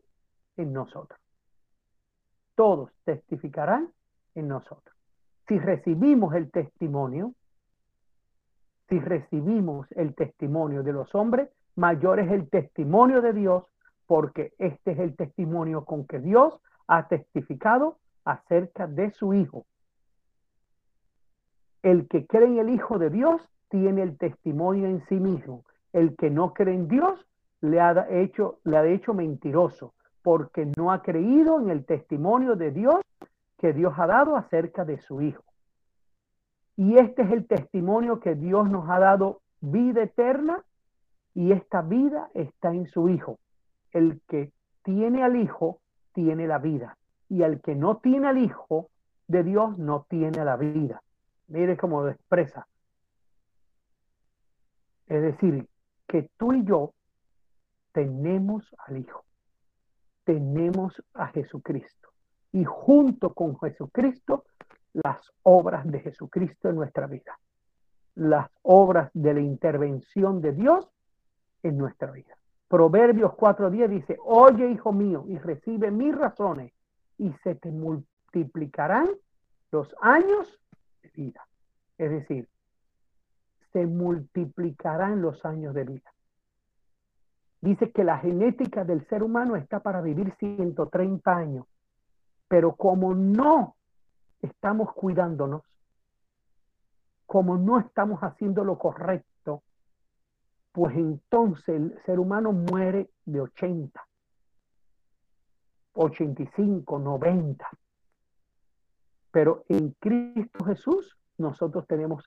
en 0.56 0.72
nosotros. 0.72 1.20
Todos 2.54 2.90
testificarán 3.04 3.92
en 4.34 4.48
nosotros. 4.48 4.96
Si 5.48 5.58
recibimos 5.58 6.34
el 6.34 6.50
testimonio, 6.50 7.34
si 8.88 8.98
recibimos 8.98 9.90
el 9.92 10.14
testimonio 10.14 10.82
de 10.82 10.92
los 10.92 11.14
hombres, 11.14 11.50
mayor 11.76 12.20
es 12.20 12.30
el 12.30 12.48
testimonio 12.50 13.20
de 13.22 13.32
Dios, 13.32 13.64
porque 14.06 14.52
este 14.58 14.92
es 14.92 14.98
el 14.98 15.16
testimonio 15.16 15.84
con 15.84 16.06
que 16.06 16.18
Dios 16.18 16.60
ha 16.86 17.08
testificado 17.08 17.98
acerca 18.24 18.86
de 18.86 19.10
su 19.12 19.34
Hijo. 19.34 19.66
El 21.82 22.06
que 22.08 22.26
cree 22.26 22.46
en 22.46 22.58
el 22.58 22.68
Hijo 22.70 22.98
de 22.98 23.10
Dios 23.10 23.42
tiene 23.72 24.02
el 24.02 24.18
testimonio 24.18 24.86
en 24.86 25.00
sí 25.06 25.14
mismo. 25.14 25.64
El 25.94 26.14
que 26.14 26.28
no 26.28 26.52
cree 26.52 26.74
en 26.74 26.88
Dios 26.88 27.26
le 27.62 27.80
ha 27.80 28.06
hecho, 28.10 28.58
le 28.64 28.76
ha 28.76 28.86
hecho 28.86 29.14
mentiroso, 29.14 29.94
porque 30.22 30.70
no 30.76 30.92
ha 30.92 31.00
creído 31.00 31.58
en 31.58 31.70
el 31.70 31.86
testimonio 31.86 32.54
de 32.54 32.70
Dios 32.70 32.96
que 33.56 33.72
Dios 33.72 33.94
ha 33.96 34.06
dado 34.06 34.36
acerca 34.36 34.84
de 34.84 34.98
su 34.98 35.22
Hijo. 35.22 35.42
Y 36.76 36.98
este 36.98 37.22
es 37.22 37.30
el 37.30 37.46
testimonio 37.46 38.20
que 38.20 38.34
Dios 38.34 38.68
nos 38.68 38.90
ha 38.90 38.98
dado 38.98 39.40
vida 39.60 40.02
eterna 40.02 40.62
y 41.34 41.52
esta 41.52 41.80
vida 41.80 42.28
está 42.34 42.74
en 42.74 42.86
su 42.86 43.08
Hijo. 43.08 43.38
El 43.90 44.20
que 44.28 44.52
tiene 44.82 45.22
al 45.22 45.36
Hijo 45.36 45.78
tiene 46.12 46.46
la 46.46 46.58
vida 46.58 46.98
y 47.30 47.42
el 47.42 47.62
que 47.62 47.74
no 47.74 47.96
tiene 47.96 48.28
al 48.28 48.36
Hijo 48.36 48.88
de 49.28 49.44
Dios 49.44 49.78
no 49.78 50.04
tiene 50.10 50.44
la 50.44 50.56
vida. 50.56 51.02
Mire 51.48 51.78
cómo 51.78 52.02
lo 52.02 52.10
expresa. 52.10 52.66
Es 55.06 55.22
decir, 55.22 55.68
que 56.06 56.30
tú 56.36 56.52
y 56.52 56.64
yo 56.64 56.94
tenemos 57.92 58.64
al 58.86 58.98
Hijo, 58.98 59.24
tenemos 60.24 61.02
a 61.14 61.28
Jesucristo 61.28 62.10
y 62.52 62.64
junto 62.64 63.32
con 63.34 63.58
Jesucristo 63.58 64.44
las 64.92 65.32
obras 65.42 65.90
de 65.90 66.00
Jesucristo 66.00 66.68
en 66.68 66.76
nuestra 66.76 67.06
vida, 67.06 67.38
las 68.14 68.50
obras 68.62 69.10
de 69.14 69.34
la 69.34 69.40
intervención 69.40 70.40
de 70.40 70.52
Dios 70.52 70.88
en 71.62 71.78
nuestra 71.78 72.10
vida. 72.10 72.36
Proverbios 72.68 73.32
4.10 73.32 73.88
dice, 73.88 74.18
oye 74.24 74.70
hijo 74.70 74.92
mío 74.92 75.24
y 75.28 75.38
recibe 75.38 75.90
mis 75.90 76.14
razones 76.14 76.72
y 77.18 77.32
se 77.44 77.54
te 77.54 77.70
multiplicarán 77.70 79.08
los 79.70 79.94
años 80.00 80.58
de 81.02 81.10
vida. 81.10 81.46
Es 81.98 82.10
decir, 82.10 82.48
se 83.72 83.86
multiplicarán 83.86 85.22
los 85.22 85.44
años 85.44 85.74
de 85.74 85.84
vida. 85.84 86.12
Dice 87.60 87.92
que 87.92 88.04
la 88.04 88.18
genética 88.18 88.84
del 88.84 89.06
ser 89.08 89.22
humano 89.22 89.56
está 89.56 89.80
para 89.80 90.00
vivir 90.00 90.34
130 90.38 91.36
años, 91.36 91.66
pero 92.48 92.74
como 92.74 93.14
no 93.14 93.76
estamos 94.42 94.92
cuidándonos, 94.92 95.62
como 97.26 97.56
no 97.56 97.78
estamos 97.78 98.20
haciendo 98.20 98.64
lo 98.64 98.78
correcto, 98.78 99.62
pues 100.72 100.96
entonces 100.96 101.68
el 101.68 102.02
ser 102.04 102.18
humano 102.18 102.52
muere 102.52 103.10
de 103.24 103.40
80, 103.40 104.04
85, 105.94 106.98
90. 106.98 107.68
Pero 109.30 109.64
en 109.68 109.90
Cristo 110.00 110.64
Jesús 110.64 111.16
nosotros 111.38 111.86
tenemos 111.86 112.24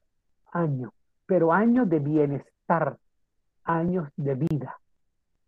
años, 0.52 0.92
pero 1.26 1.52
años 1.52 1.90
de 1.90 2.00
bienestar, 2.00 2.98
años 3.64 4.10
de 4.16 4.36
vida. 4.36 4.80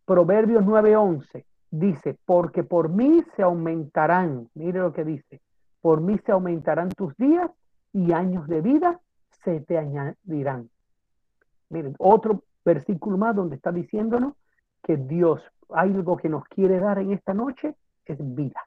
Proverbios 0.05 0.63
9:11 0.65 1.45
dice, 1.71 2.17
porque 2.25 2.63
por 2.63 2.89
mí 2.89 3.23
se 3.36 3.43
aumentarán, 3.43 4.49
mire 4.55 4.80
lo 4.80 4.93
que 4.93 5.03
dice, 5.03 5.41
por 5.82 6.01
mí 6.01 6.17
se 6.25 6.32
aumentarán 6.32 6.89
tus 6.89 7.15
días 7.17 7.51
y 7.93 8.11
años 8.11 8.47
de 8.47 8.61
vida 8.61 8.99
se 9.43 9.61
te 9.61 9.78
añadirán. 9.78 10.69
Miren, 11.69 11.95
otro 11.99 12.43
versículo 12.63 13.17
más 13.17 13.36
donde 13.36 13.55
está 13.55 13.71
diciéndonos 13.71 14.34
que 14.84 14.97
Dios, 14.97 15.41
algo 15.69 16.17
que 16.17 16.30
nos 16.30 16.43
quiere 16.45 16.80
dar 16.80 16.99
en 16.99 17.11
esta 17.11 17.34
noche 17.34 17.75
es 18.05 18.17
vida. 18.36 18.61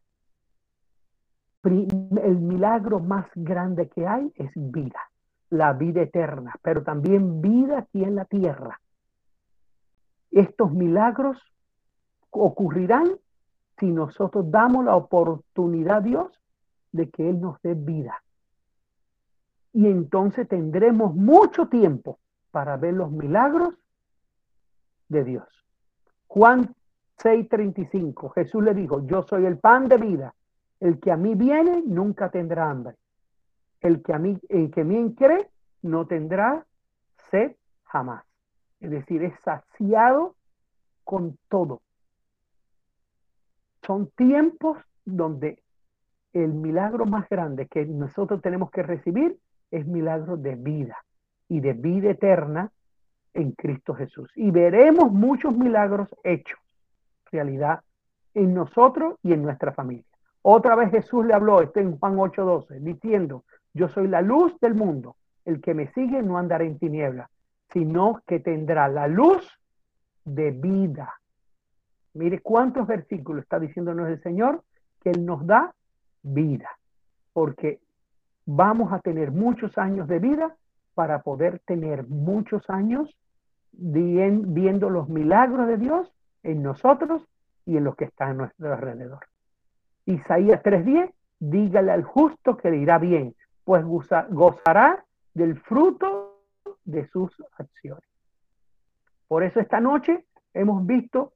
El 1.63 2.41
milagro 2.41 3.01
más 3.01 3.27
grande 3.35 3.89
que 3.89 4.07
hay 4.07 4.33
es 4.37 4.51
vida, 4.55 5.10
la 5.51 5.73
vida 5.73 6.03
eterna, 6.03 6.55
pero 6.63 6.83
también 6.83 7.43
vida 7.43 7.79
aquí 7.79 8.03
en 8.05 8.15
la 8.15 8.25
tierra. 8.25 8.81
Estos 10.31 10.73
milagros 10.73 11.39
ocurrirán 12.31 13.09
si 13.79 13.91
nosotros 13.91 14.51
damos 14.51 14.85
la 14.85 14.95
oportunidad 14.97 15.99
a 15.99 16.01
Dios 16.01 16.41
de 16.93 17.11
que 17.11 17.29
Él 17.29 17.41
nos 17.41 17.61
dé 17.63 17.75
vida. 17.75 18.23
Y 19.73 19.87
entonces 19.87 20.49
tendremos 20.49 21.15
mucho 21.15 21.69
tiempo 21.69 22.19
para 22.51 22.77
ver 22.77 22.95
los 22.95 23.11
milagros 23.11 23.75
de 25.09 25.25
Dios. 25.25 25.49
Juan 26.27 26.75
6:35, 27.19 28.33
Jesús 28.35 28.63
le 28.63 28.75
dijo, 28.75 29.05
yo 29.07 29.23
soy 29.23 29.47
el 29.47 29.59
pan 29.59 29.89
de 29.89 29.97
vida. 29.97 30.35
El 30.79 30.99
que 30.99 31.13
a 31.13 31.17
mí 31.17 31.35
viene 31.35 31.83
nunca 31.85 32.31
tendrá 32.31 32.71
hambre. 32.71 32.97
El 33.81 34.03
que 34.03 34.13
a 34.13 34.19
mí, 34.19 34.39
el 34.49 34.71
que 34.71 34.85
mí 34.85 35.15
cree 35.15 35.49
no 35.83 36.07
tendrá 36.07 36.67
sed 37.31 37.53
jamás. 37.85 38.25
Es 38.81 38.91
decir, 38.91 39.23
es 39.23 39.39
saciado 39.41 40.35
con 41.05 41.39
todo. 41.49 41.83
Son 43.83 44.09
tiempos 44.11 44.79
donde 45.05 45.63
el 46.33 46.53
milagro 46.53 47.07
más 47.07 47.29
grande 47.29 47.67
que 47.67 47.85
nosotros 47.85 48.41
tenemos 48.41 48.71
que 48.71 48.83
recibir 48.83 49.39
es 49.71 49.87
milagro 49.87 50.37
de 50.37 50.55
vida 50.55 50.97
y 51.49 51.61
de 51.61 51.73
vida 51.73 52.11
eterna 52.11 52.71
en 53.35 53.53
Cristo 53.53 53.95
Jesús. 53.95 54.31
Y 54.37 54.51
veremos 54.51 55.13
muchos 55.13 55.57
milagros 55.57 56.09
hechos, 56.25 56.59
realidad, 57.31 57.81
en 58.35 58.55
nosotros 58.55 59.17
y 59.23 59.33
en 59.33 59.43
nuestra 59.43 59.73
familia. 59.73 60.05
Otra 60.43 60.75
vez 60.75 60.91
Jesús 60.91 61.27
le 61.27 61.35
habló, 61.35 61.61
está 61.61 61.81
en 61.81 61.99
Juan 61.99 62.17
8:12, 62.17 62.81
diciendo, 62.81 63.45
yo 63.75 63.89
soy 63.89 64.09
la 64.09 64.23
luz 64.23 64.59
del 64.61 64.75
mundo, 64.75 65.17
el 65.45 65.61
que 65.61 65.75
me 65.75 65.93
sigue 65.93 66.23
no 66.23 66.39
andará 66.39 66.65
en 66.65 66.79
tinieblas, 66.79 67.31
sino 67.73 68.21
que 68.27 68.41
tendrá 68.41 68.89
la 68.89 69.07
luz 69.07 69.49
de 70.25 70.51
vida. 70.51 71.15
Mire 72.15 72.41
cuántos 72.41 72.87
versículos 72.87 73.45
está 73.45 73.59
diciéndonos 73.61 74.09
el 74.09 74.21
Señor 74.23 74.63
que 75.01 75.11
Él 75.11 75.25
nos 75.25 75.47
da 75.47 75.75
vida, 76.23 76.69
porque 77.33 77.81
vamos 78.45 78.93
a 78.93 78.99
tener 78.99 79.31
muchos 79.31 79.79
años 79.79 80.09
de 80.09 80.19
vida 80.19 80.57
para 80.95 81.23
poder 81.23 81.61
tener 81.61 82.07
muchos 82.09 82.69
años 82.69 83.17
viendo 83.73 84.91
los 84.91 85.09
milagros 85.09 85.69
de 85.69 85.79
Dios 85.79 86.13
en 86.43 86.63
nosotros 86.63 87.23
y 87.65 87.77
en 87.77 87.85
los 87.85 87.95
que 87.95 88.07
están 88.07 88.31
a 88.31 88.35
nuestro 88.35 88.73
alrededor. 88.73 89.21
Isaías 90.07 90.61
3:10, 90.63 91.13
dígale 91.39 91.93
al 91.93 92.03
justo 92.03 92.57
que 92.57 92.71
le 92.71 92.79
irá 92.79 92.99
bien, 92.99 93.35
pues 93.71 93.85
gozará 93.85 95.05
del 95.33 95.57
fruto 95.61 96.41
de 96.85 97.07
sus 97.11 97.31
acciones. 97.57 98.03
Por 99.29 99.45
eso 99.45 99.61
esta 99.61 99.79
noche 99.79 100.27
hemos 100.55 100.85
visto 100.85 101.35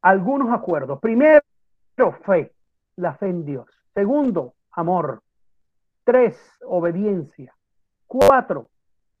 algunos 0.00 0.52
acuerdos. 0.52 1.00
Primero, 1.00 1.42
fe, 2.24 2.52
la 2.94 3.14
fe 3.14 3.30
en 3.30 3.44
Dios. 3.44 3.66
Segundo, 3.94 4.54
amor. 4.70 5.24
Tres, 6.04 6.40
obediencia. 6.64 7.52
Cuatro, 8.06 8.68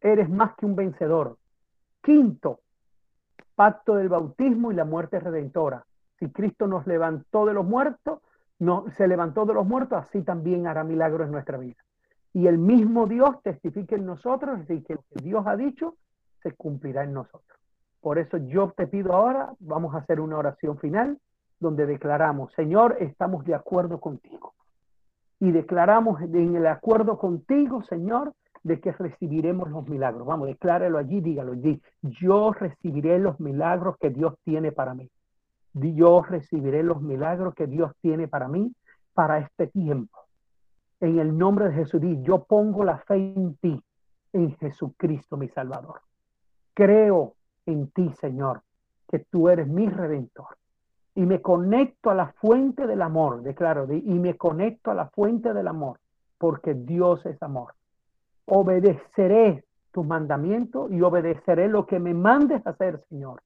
eres 0.00 0.30
más 0.30 0.54
que 0.54 0.66
un 0.66 0.76
vencedor. 0.76 1.36
Quinto, 2.00 2.60
pacto 3.56 3.96
del 3.96 4.08
bautismo 4.08 4.70
y 4.70 4.76
la 4.76 4.84
muerte 4.84 5.18
redentora. 5.18 5.84
Si 6.20 6.30
Cristo 6.30 6.68
nos 6.68 6.86
levantó 6.86 7.44
de 7.44 7.54
los 7.54 7.66
muertos, 7.66 8.20
no, 8.62 8.84
se 8.96 9.08
levantó 9.08 9.44
de 9.44 9.54
los 9.54 9.66
muertos, 9.66 10.04
así 10.06 10.22
también 10.22 10.68
hará 10.68 10.84
milagros 10.84 11.26
en 11.26 11.32
nuestra 11.32 11.58
vida. 11.58 11.82
Y 12.32 12.46
el 12.46 12.58
mismo 12.58 13.06
Dios 13.06 13.42
testifica 13.42 13.96
en 13.96 14.06
nosotros, 14.06 14.60
y 14.68 14.82
que 14.82 14.94
lo 14.94 15.02
que 15.10 15.24
Dios 15.24 15.44
ha 15.46 15.56
dicho 15.56 15.96
se 16.42 16.52
cumplirá 16.52 17.02
en 17.02 17.12
nosotros. 17.12 17.58
Por 18.00 18.18
eso 18.18 18.36
yo 18.36 18.72
te 18.76 18.86
pido 18.86 19.14
ahora, 19.14 19.52
vamos 19.58 19.94
a 19.94 19.98
hacer 19.98 20.20
una 20.20 20.38
oración 20.38 20.78
final 20.78 21.18
donde 21.58 21.86
declaramos, 21.86 22.52
Señor, 22.54 22.96
estamos 23.00 23.44
de 23.44 23.54
acuerdo 23.54 23.98
contigo. 24.00 24.54
Y 25.40 25.50
declaramos 25.50 26.20
en 26.22 26.54
el 26.54 26.66
acuerdo 26.68 27.18
contigo, 27.18 27.82
Señor, 27.82 28.32
de 28.62 28.80
que 28.80 28.92
recibiremos 28.92 29.70
los 29.70 29.88
milagros. 29.88 30.24
Vamos, 30.24 30.46
declárelo 30.46 30.98
allí, 30.98 31.20
dígalo 31.20 31.52
allí. 31.52 31.82
Yo 32.02 32.52
recibiré 32.52 33.18
los 33.18 33.40
milagros 33.40 33.96
que 33.98 34.10
Dios 34.10 34.34
tiene 34.44 34.70
para 34.70 34.94
mí. 34.94 35.10
Yo 35.74 36.22
recibiré 36.22 36.82
los 36.82 37.00
milagros 37.00 37.54
que 37.54 37.66
Dios 37.66 37.92
tiene 38.00 38.28
para 38.28 38.48
mí 38.48 38.74
para 39.14 39.38
este 39.38 39.66
tiempo. 39.66 40.18
En 41.00 41.18
el 41.18 41.36
nombre 41.36 41.68
de 41.68 41.74
Jesús, 41.74 42.00
yo 42.22 42.44
pongo 42.44 42.84
la 42.84 42.98
fe 42.98 43.16
en 43.16 43.56
ti, 43.56 43.82
en 44.32 44.56
Jesucristo, 44.56 45.36
mi 45.36 45.48
Salvador. 45.48 46.00
Creo 46.74 47.34
en 47.66 47.90
ti, 47.90 48.10
Señor, 48.20 48.62
que 49.08 49.18
tú 49.18 49.48
eres 49.48 49.66
mi 49.66 49.88
redentor. 49.88 50.56
Y 51.14 51.26
me 51.26 51.42
conecto 51.42 52.10
a 52.10 52.14
la 52.14 52.32
fuente 52.32 52.86
del 52.86 53.02
amor, 53.02 53.42
declaro, 53.42 53.86
y 53.92 54.18
me 54.18 54.36
conecto 54.36 54.90
a 54.90 54.94
la 54.94 55.08
fuente 55.08 55.52
del 55.52 55.68
amor, 55.68 55.98
porque 56.38 56.74
Dios 56.74 57.26
es 57.26 57.42
amor. 57.42 57.74
Obedeceré 58.46 59.64
tu 59.92 60.04
mandamiento 60.04 60.88
y 60.90 61.02
obedeceré 61.02 61.68
lo 61.68 61.86
que 61.86 61.98
me 61.98 62.14
mandes 62.14 62.66
hacer, 62.66 63.04
Señor. 63.08 63.42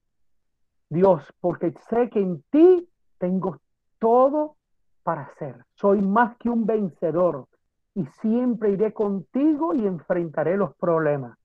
Dios, 0.88 1.22
porque 1.40 1.74
sé 1.90 2.08
que 2.10 2.20
en 2.20 2.42
ti 2.50 2.88
tengo 3.18 3.58
todo 3.98 4.56
para 5.02 5.22
hacer. 5.22 5.64
Soy 5.74 6.00
más 6.02 6.36
que 6.38 6.50
un 6.50 6.66
vencedor. 6.66 7.46
y 7.94 8.04
siempre 8.20 8.72
iré 8.72 8.92
contigo 8.92 9.72
y 9.72 9.86
enfrentaré 9.86 10.58
los 10.58 10.74
problemas 10.76 11.38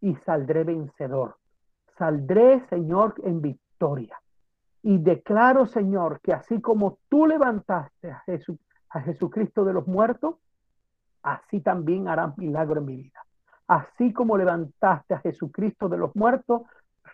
y 0.00 0.14
saldré 0.16 0.64
vencedor. 0.64 1.36
Saldré, 1.98 2.66
Señor, 2.70 3.14
en 3.22 3.42
victoria. 3.42 4.18
Y 4.82 4.96
declaro, 4.96 5.66
Señor, 5.66 6.20
que 6.22 6.32
así 6.32 6.58
como 6.62 6.98
tú 7.10 7.26
levantaste 7.26 8.10
a, 8.10 8.24
a 8.90 9.00
Jesucristo 9.02 9.64
de 9.66 9.74
los 9.74 9.86
muertos, 9.86 10.36
así 11.22 11.60
también 11.60 12.08
harán 12.08 12.32
milagro 12.38 12.80
en 12.80 12.86
mi 12.86 12.96
vida. 12.96 13.22
Así 13.66 14.14
como 14.14 14.38
levantaste 14.38 15.12
a 15.12 15.20
Jesucristo 15.20 15.90
de 15.90 15.98
los 15.98 16.16
muertos, 16.16 16.62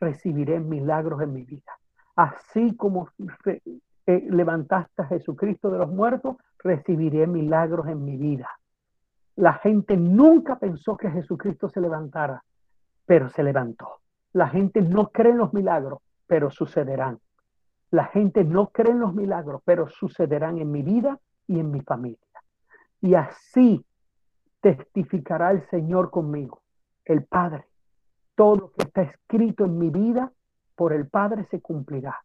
recibiré 0.00 0.60
milagros 0.60 1.22
en 1.22 1.32
mi 1.32 1.42
vida. 1.42 1.72
Así 2.16 2.76
como 2.76 3.08
eh, 3.44 4.26
levantaste 4.30 5.02
a 5.02 5.06
Jesucristo 5.06 5.70
de 5.70 5.78
los 5.78 5.90
muertos, 5.90 6.36
recibiré 6.58 7.26
milagros 7.26 7.86
en 7.88 8.04
mi 8.04 8.16
vida. 8.16 8.48
La 9.36 9.54
gente 9.54 9.96
nunca 9.96 10.58
pensó 10.58 10.96
que 10.96 11.10
Jesucristo 11.10 11.68
se 11.68 11.80
levantara, 11.80 12.42
pero 13.04 13.28
se 13.28 13.42
levantó. 13.42 14.00
La 14.32 14.48
gente 14.48 14.80
no 14.80 15.08
cree 15.08 15.32
en 15.32 15.38
los 15.38 15.52
milagros, 15.52 16.00
pero 16.26 16.50
sucederán. 16.50 17.18
La 17.90 18.04
gente 18.06 18.44
no 18.44 18.68
cree 18.68 18.92
en 18.92 19.00
los 19.00 19.14
milagros, 19.14 19.62
pero 19.64 19.88
sucederán 19.88 20.58
en 20.58 20.70
mi 20.70 20.82
vida 20.82 21.18
y 21.46 21.60
en 21.60 21.70
mi 21.70 21.80
familia. 21.82 22.18
Y 23.00 23.14
así 23.14 23.84
testificará 24.60 25.52
el 25.52 25.68
Señor 25.68 26.10
conmigo, 26.10 26.62
el 27.04 27.24
Padre. 27.24 27.66
Todo 28.36 28.56
lo 28.56 28.70
que 28.70 28.84
está 28.84 29.02
escrito 29.02 29.64
en 29.64 29.78
mi 29.78 29.90
vida 29.90 30.30
por 30.76 30.92
el 30.92 31.08
Padre 31.08 31.44
se 31.50 31.60
cumplirá. 31.60 32.22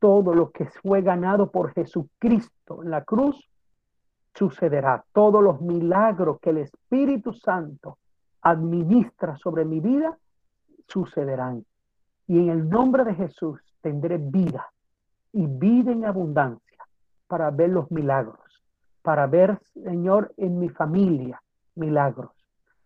Todo 0.00 0.34
lo 0.34 0.50
que 0.50 0.64
fue 0.66 1.02
ganado 1.02 1.50
por 1.50 1.72
Jesucristo 1.72 2.82
en 2.82 2.90
la 2.90 3.04
cruz 3.04 3.48
sucederá. 4.34 5.04
Todos 5.12 5.44
los 5.44 5.60
milagros 5.60 6.40
que 6.40 6.50
el 6.50 6.58
Espíritu 6.58 7.34
Santo 7.34 7.98
administra 8.42 9.36
sobre 9.36 9.64
mi 9.64 9.80
vida 9.80 10.18
sucederán. 10.88 11.64
Y 12.26 12.38
en 12.38 12.48
el 12.48 12.68
nombre 12.68 13.04
de 13.04 13.14
Jesús 13.14 13.60
tendré 13.82 14.18
vida 14.18 14.72
y 15.32 15.46
vida 15.46 15.92
en 15.92 16.04
abundancia 16.04 16.84
para 17.26 17.50
ver 17.50 17.70
los 17.70 17.90
milagros, 17.90 18.40
para 19.02 19.26
ver, 19.26 19.60
Señor, 19.74 20.32
en 20.36 20.58
mi 20.58 20.68
familia 20.68 21.42
milagros, 21.74 22.32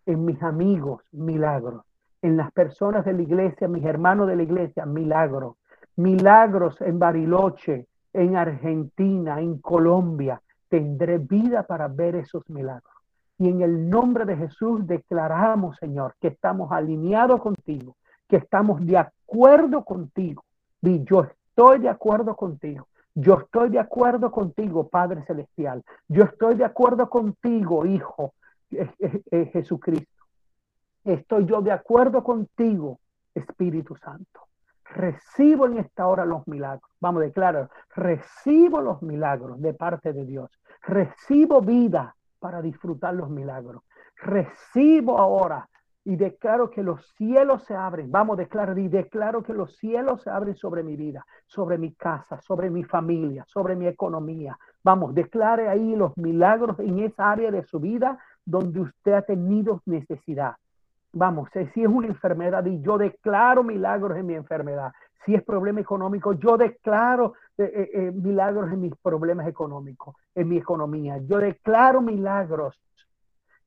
en 0.06 0.24
mis 0.24 0.42
amigos 0.42 1.02
milagros, 1.12 1.84
en 2.24 2.38
las 2.38 2.50
personas 2.52 3.04
de 3.04 3.12
la 3.12 3.20
iglesia, 3.20 3.68
mis 3.68 3.84
hermanos 3.84 4.26
de 4.26 4.36
la 4.36 4.44
iglesia 4.44 4.86
milagros, 4.86 5.56
milagros 5.96 6.80
en 6.80 6.98
Bariloche, 6.98 7.86
en 8.14 8.36
Argentina, 8.36 9.40
en 9.40 9.58
Colombia, 9.58 10.40
tendré 10.70 11.18
vida 11.18 11.64
para 11.64 11.86
ver 11.86 12.16
esos 12.16 12.48
milagros. 12.48 12.94
Y 13.36 13.50
en 13.50 13.60
el 13.60 13.90
nombre 13.90 14.24
de 14.24 14.38
Jesús 14.38 14.86
declaramos, 14.86 15.76
Señor, 15.76 16.14
que 16.18 16.28
estamos 16.28 16.72
alineados 16.72 17.42
contigo, 17.42 17.94
que 18.26 18.36
estamos 18.36 18.84
de 18.86 18.96
acuerdo 18.96 19.84
contigo. 19.84 20.42
Y 20.80 21.04
yo 21.04 21.24
estoy 21.24 21.80
de 21.80 21.90
acuerdo 21.90 22.34
contigo. 22.36 22.88
Yo 23.14 23.34
estoy 23.34 23.68
de 23.68 23.80
acuerdo 23.80 24.30
contigo, 24.30 24.88
Padre 24.88 25.24
Celestial. 25.26 25.82
Yo 26.08 26.24
estoy 26.24 26.54
de 26.54 26.64
acuerdo 26.64 27.10
contigo, 27.10 27.84
Hijo 27.84 28.32
Jesucristo. 29.52 30.13
Estoy 31.04 31.44
yo 31.44 31.60
de 31.60 31.70
acuerdo 31.70 32.24
contigo, 32.24 32.98
Espíritu 33.34 33.94
Santo. 33.96 34.40
Recibo 34.84 35.66
en 35.66 35.78
esta 35.78 36.06
hora 36.06 36.24
los 36.24 36.46
milagros. 36.48 36.90
Vamos 36.98 37.20
declarar, 37.22 37.68
recibo 37.94 38.80
los 38.80 39.02
milagros 39.02 39.60
de 39.60 39.74
parte 39.74 40.14
de 40.14 40.24
Dios. 40.24 40.50
Recibo 40.82 41.60
vida 41.60 42.16
para 42.38 42.62
disfrutar 42.62 43.14
los 43.14 43.28
milagros. 43.28 43.82
Recibo 44.16 45.18
ahora 45.18 45.68
y 46.04 46.16
declaro 46.16 46.70
que 46.70 46.82
los 46.82 47.06
cielos 47.16 47.64
se 47.64 47.74
abren. 47.74 48.10
Vamos 48.10 48.38
a 48.38 48.42
declarar 48.42 48.78
y 48.78 48.88
declaro 48.88 49.42
que 49.42 49.52
los 49.52 49.76
cielos 49.76 50.22
se 50.22 50.30
abren 50.30 50.56
sobre 50.56 50.82
mi 50.82 50.96
vida, 50.96 51.26
sobre 51.46 51.76
mi 51.76 51.92
casa, 51.94 52.40
sobre 52.40 52.70
mi 52.70 52.82
familia, 52.82 53.44
sobre 53.46 53.76
mi 53.76 53.86
economía. 53.86 54.58
Vamos, 54.82 55.14
declare 55.14 55.68
ahí 55.68 55.96
los 55.96 56.16
milagros 56.16 56.78
en 56.78 57.00
esa 57.00 57.30
área 57.30 57.50
de 57.50 57.62
su 57.64 57.78
vida 57.78 58.18
donde 58.44 58.80
usted 58.80 59.12
ha 59.12 59.22
tenido 59.22 59.82
necesidad. 59.86 60.54
Vamos, 61.16 61.48
si 61.52 61.80
es 61.80 61.88
una 61.88 62.08
enfermedad 62.08 62.66
y 62.66 62.80
yo 62.80 62.98
declaro 62.98 63.62
milagros 63.62 64.18
en 64.18 64.26
mi 64.26 64.34
enfermedad. 64.34 64.92
Si 65.24 65.32
es 65.32 65.44
problema 65.44 65.80
económico, 65.80 66.32
yo 66.32 66.56
declaro 66.56 67.34
eh, 67.56 67.70
eh, 67.72 67.90
eh, 67.94 68.10
milagros 68.10 68.72
en 68.72 68.80
mis 68.80 68.96
problemas 68.96 69.46
económicos, 69.46 70.16
en 70.34 70.48
mi 70.48 70.56
economía. 70.56 71.18
Yo 71.18 71.38
declaro 71.38 72.00
milagros 72.00 72.80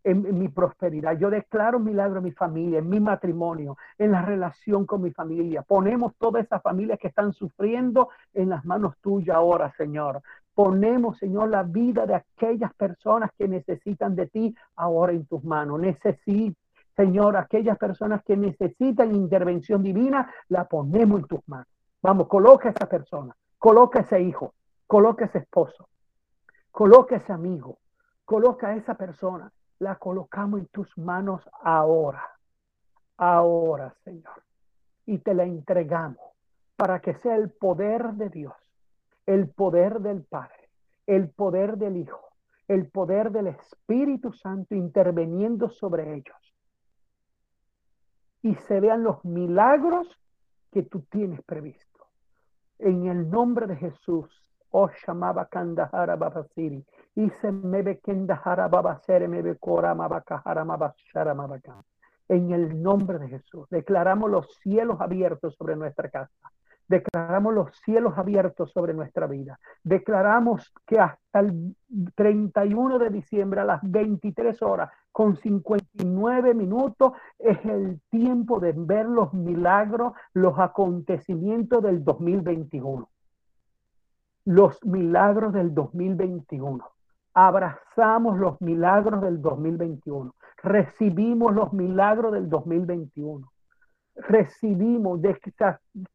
en, 0.03 0.37
mi 0.37 0.49
prosperidad. 0.49 1.17
Yo 1.17 1.29
declaro 1.29 1.79
milagros 1.79 2.17
en 2.17 2.25
mi 2.25 2.31
familia, 2.31 2.79
en 2.79 2.89
mi 2.89 2.99
matrimonio, 2.99 3.77
en 3.97 4.11
la 4.11 4.23
relación 4.23 4.85
con 4.85 5.01
mi 5.01 5.11
familia. 5.11 5.61
Ponemos 5.61 6.15
todas 6.17 6.43
esas 6.43 6.61
familias 6.61 6.99
que 6.99 7.07
están 7.07 7.31
sufriendo 7.31 8.09
en 8.33 8.49
las 8.49 8.65
manos 8.65 8.97
tuyas 8.99 9.37
ahora, 9.37 9.73
Señor. 9.77 10.21
Ponemos, 10.53 11.17
Señor, 11.17 11.47
la 11.47 11.63
vida 11.63 12.05
de 12.05 12.15
aquellas 12.15 12.73
personas 12.73 13.31
que 13.37 13.47
necesitan 13.47 14.17
de 14.17 14.27
ti 14.27 14.55
ahora 14.75 15.13
en 15.13 15.25
tus 15.25 15.45
manos. 15.45 15.79
Necesito 15.79 16.57
Señor, 16.97 17.37
aquellas 17.37 17.77
personas 17.77 18.23
que 18.23 18.35
necesitan 18.35 19.15
intervención 19.15 19.83
divina, 19.83 20.33
la 20.49 20.65
ponemos 20.65 21.21
en 21.21 21.27
tus 21.27 21.47
manos. 21.47 21.67
Vamos, 22.01 22.27
coloca 22.27 22.69
a 22.69 22.71
esa 22.71 22.89
persona, 22.89 23.37
coloca 23.59 23.99
ese 23.99 24.19
hijo, 24.19 24.55
coloca 24.87 25.25
ese 25.25 25.37
esposo, 25.37 25.87
coloca 26.71 27.17
ese 27.17 27.31
amigo, 27.31 27.77
coloca 28.25 28.69
a 28.69 28.75
esa 28.75 28.95
persona. 28.95 29.51
La 29.77 29.97
colocamos 29.97 30.61
en 30.61 30.65
tus 30.67 30.97
manos 30.97 31.47
ahora, 31.61 32.23
ahora, 33.17 33.93
Señor. 34.03 34.41
Y 35.05 35.19
te 35.19 35.35
la 35.35 35.43
entregamos 35.43 36.17
para 36.75 36.99
que 36.99 37.13
sea 37.13 37.35
el 37.35 37.51
poder 37.51 38.13
de 38.13 38.29
Dios, 38.29 38.55
el 39.27 39.49
poder 39.49 39.99
del 39.99 40.23
Padre, 40.23 40.71
el 41.05 41.29
poder 41.29 41.77
del 41.77 41.97
Hijo, 41.97 42.29
el 42.67 42.89
poder 42.89 43.29
del 43.31 43.47
Espíritu 43.47 44.33
Santo 44.33 44.73
interviniendo 44.73 45.69
sobre 45.69 46.15
ellos 46.15 46.46
y 48.47 48.55
se 48.55 48.79
vean 48.79 49.03
los 49.03 49.25
milagros 49.25 50.07
que 50.71 50.83
tú 50.83 51.01
tienes 51.09 51.41
previsto. 51.43 52.07
En 52.79 53.07
el 53.07 53.29
nombre 53.29 53.67
de 53.67 53.75
Jesús, 53.75 54.25
oh 54.71 54.89
llamaba 55.05 55.47
Kandahara 55.47 56.15
Babasiri, 56.15 56.85
y 57.15 57.29
se 57.41 57.51
me 57.51 57.81
ve 57.81 57.99
Kendahara 57.99 58.69
Babasere, 58.69 59.27
me 59.27 59.41
ve 59.41 59.57
Korama 59.57 60.07
Bakahara 60.07 60.63
Mabashara. 60.63 61.35
En 62.29 62.51
el 62.53 62.81
nombre 62.81 63.19
de 63.19 63.27
Jesús, 63.27 63.67
declaramos 63.69 64.31
los 64.31 64.47
cielos 64.61 65.01
abiertos 65.01 65.53
sobre 65.55 65.75
nuestra 65.75 66.09
casa. 66.09 66.51
Declaramos 66.87 67.53
los 67.53 67.75
cielos 67.83 68.17
abiertos 68.17 68.71
sobre 68.71 68.93
nuestra 68.93 69.27
vida. 69.27 69.59
Declaramos 69.83 70.73
que 70.85 70.99
hasta 70.99 71.39
el 71.39 71.75
31 72.15 72.97
de 72.97 73.09
diciembre 73.09 73.59
a 73.59 73.65
las 73.65 73.81
23 73.83 74.61
horas 74.61 74.89
con 75.11 75.35
59 75.35 76.53
minutos 76.53 77.11
es 77.39 77.57
el 77.65 77.99
tiempo 78.09 78.59
de 78.59 78.73
ver 78.75 79.05
los 79.05 79.33
milagros, 79.33 80.13
los 80.33 80.57
acontecimientos 80.59 81.83
del 81.83 82.05
2021. 82.05 83.09
Los 84.45 84.83
milagros 84.85 85.51
del 85.51 85.73
2021. 85.73 86.89
Abrazamos 87.33 88.37
los 88.37 88.61
milagros 88.61 89.21
del 89.21 89.41
2021. 89.41 90.33
Recibimos 90.63 91.53
los 91.53 91.73
milagros 91.73 92.31
del 92.31 92.49
2021 92.49 93.51
recibimos, 94.17 95.19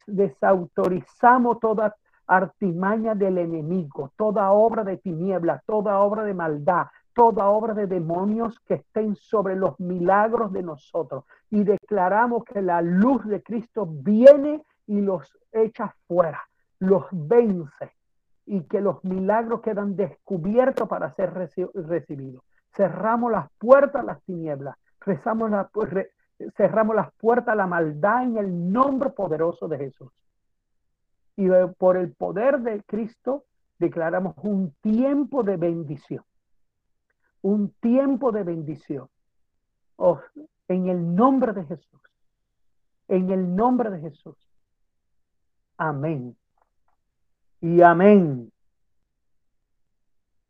desautorizamos 0.07 1.61
toda 1.61 1.95
artimaña 2.27 3.15
del 3.15 3.39
enemigo, 3.39 4.13
toda 4.17 4.51
obra 4.53 4.85
de 4.85 4.97
tiniebla, 4.97 5.63
toda 5.67 5.99
obra 6.01 6.25
de 6.25 6.35
maldad, 6.35 6.87
toda 7.15 7.49
obra 7.49 7.75
de 7.75 7.87
demonios 7.87 8.59
que 8.61 8.75
estén 8.75 9.17
sobre 9.17 9.57
los 9.57 9.79
milagros 9.79 10.53
de 10.53 10.63
nosotros. 10.63 11.25
Y 11.51 11.65
declaramos 11.65 12.45
que 12.45 12.63
la 12.63 12.81
luz 12.81 13.25
de 13.27 13.43
Cristo 13.43 13.87
viene 13.87 14.63
y 14.87 15.01
los 15.01 15.39
echa 15.53 15.95
fuera, 16.07 16.41
los 16.79 17.05
vence 17.11 17.93
y 18.47 18.63
que 18.63 18.81
los 18.81 19.05
milagros 19.05 19.61
quedan 19.61 19.95
descubiertos 19.95 20.89
para 20.89 21.13
ser 21.13 21.33
recibidos. 21.35 22.43
Cerramos 22.75 23.31
las 23.31 23.51
puertas 23.59 24.05
las 24.05 24.23
tinieblas, 24.23 24.77
rezamos 25.01 25.51
la, 25.51 25.71
cerramos 26.57 26.97
las 26.97 27.13
puertas 27.15 27.53
a 27.53 27.57
la 27.57 27.67
maldad 27.67 28.25
en 28.25 28.37
el 28.37 28.73
nombre 28.73 29.11
poderoso 29.11 29.69
de 29.69 29.79
Jesús. 29.79 30.11
Y 31.37 31.49
por 31.79 31.97
el 31.97 32.13
poder 32.13 32.61
de 32.61 32.83
Cristo 32.85 33.45
declaramos 33.79 34.35
un 34.43 34.73
tiempo 34.81 35.43
de 35.43 35.57
bendición. 35.57 36.25
Un 37.41 37.71
tiempo 37.81 38.31
de 38.31 38.45
bendición. 38.45 39.09
Oh, 39.97 40.21
en 40.69 40.89
el 40.89 41.15
nombre 41.15 41.53
de 41.53 41.65
Jesús. 41.65 42.01
En 43.09 43.31
el 43.31 43.55
nombre 43.55 43.91
de 43.91 44.01
Jesús. 44.01 44.37
Amén. 45.77 46.37
Y 47.61 47.83
amén. 47.83 48.52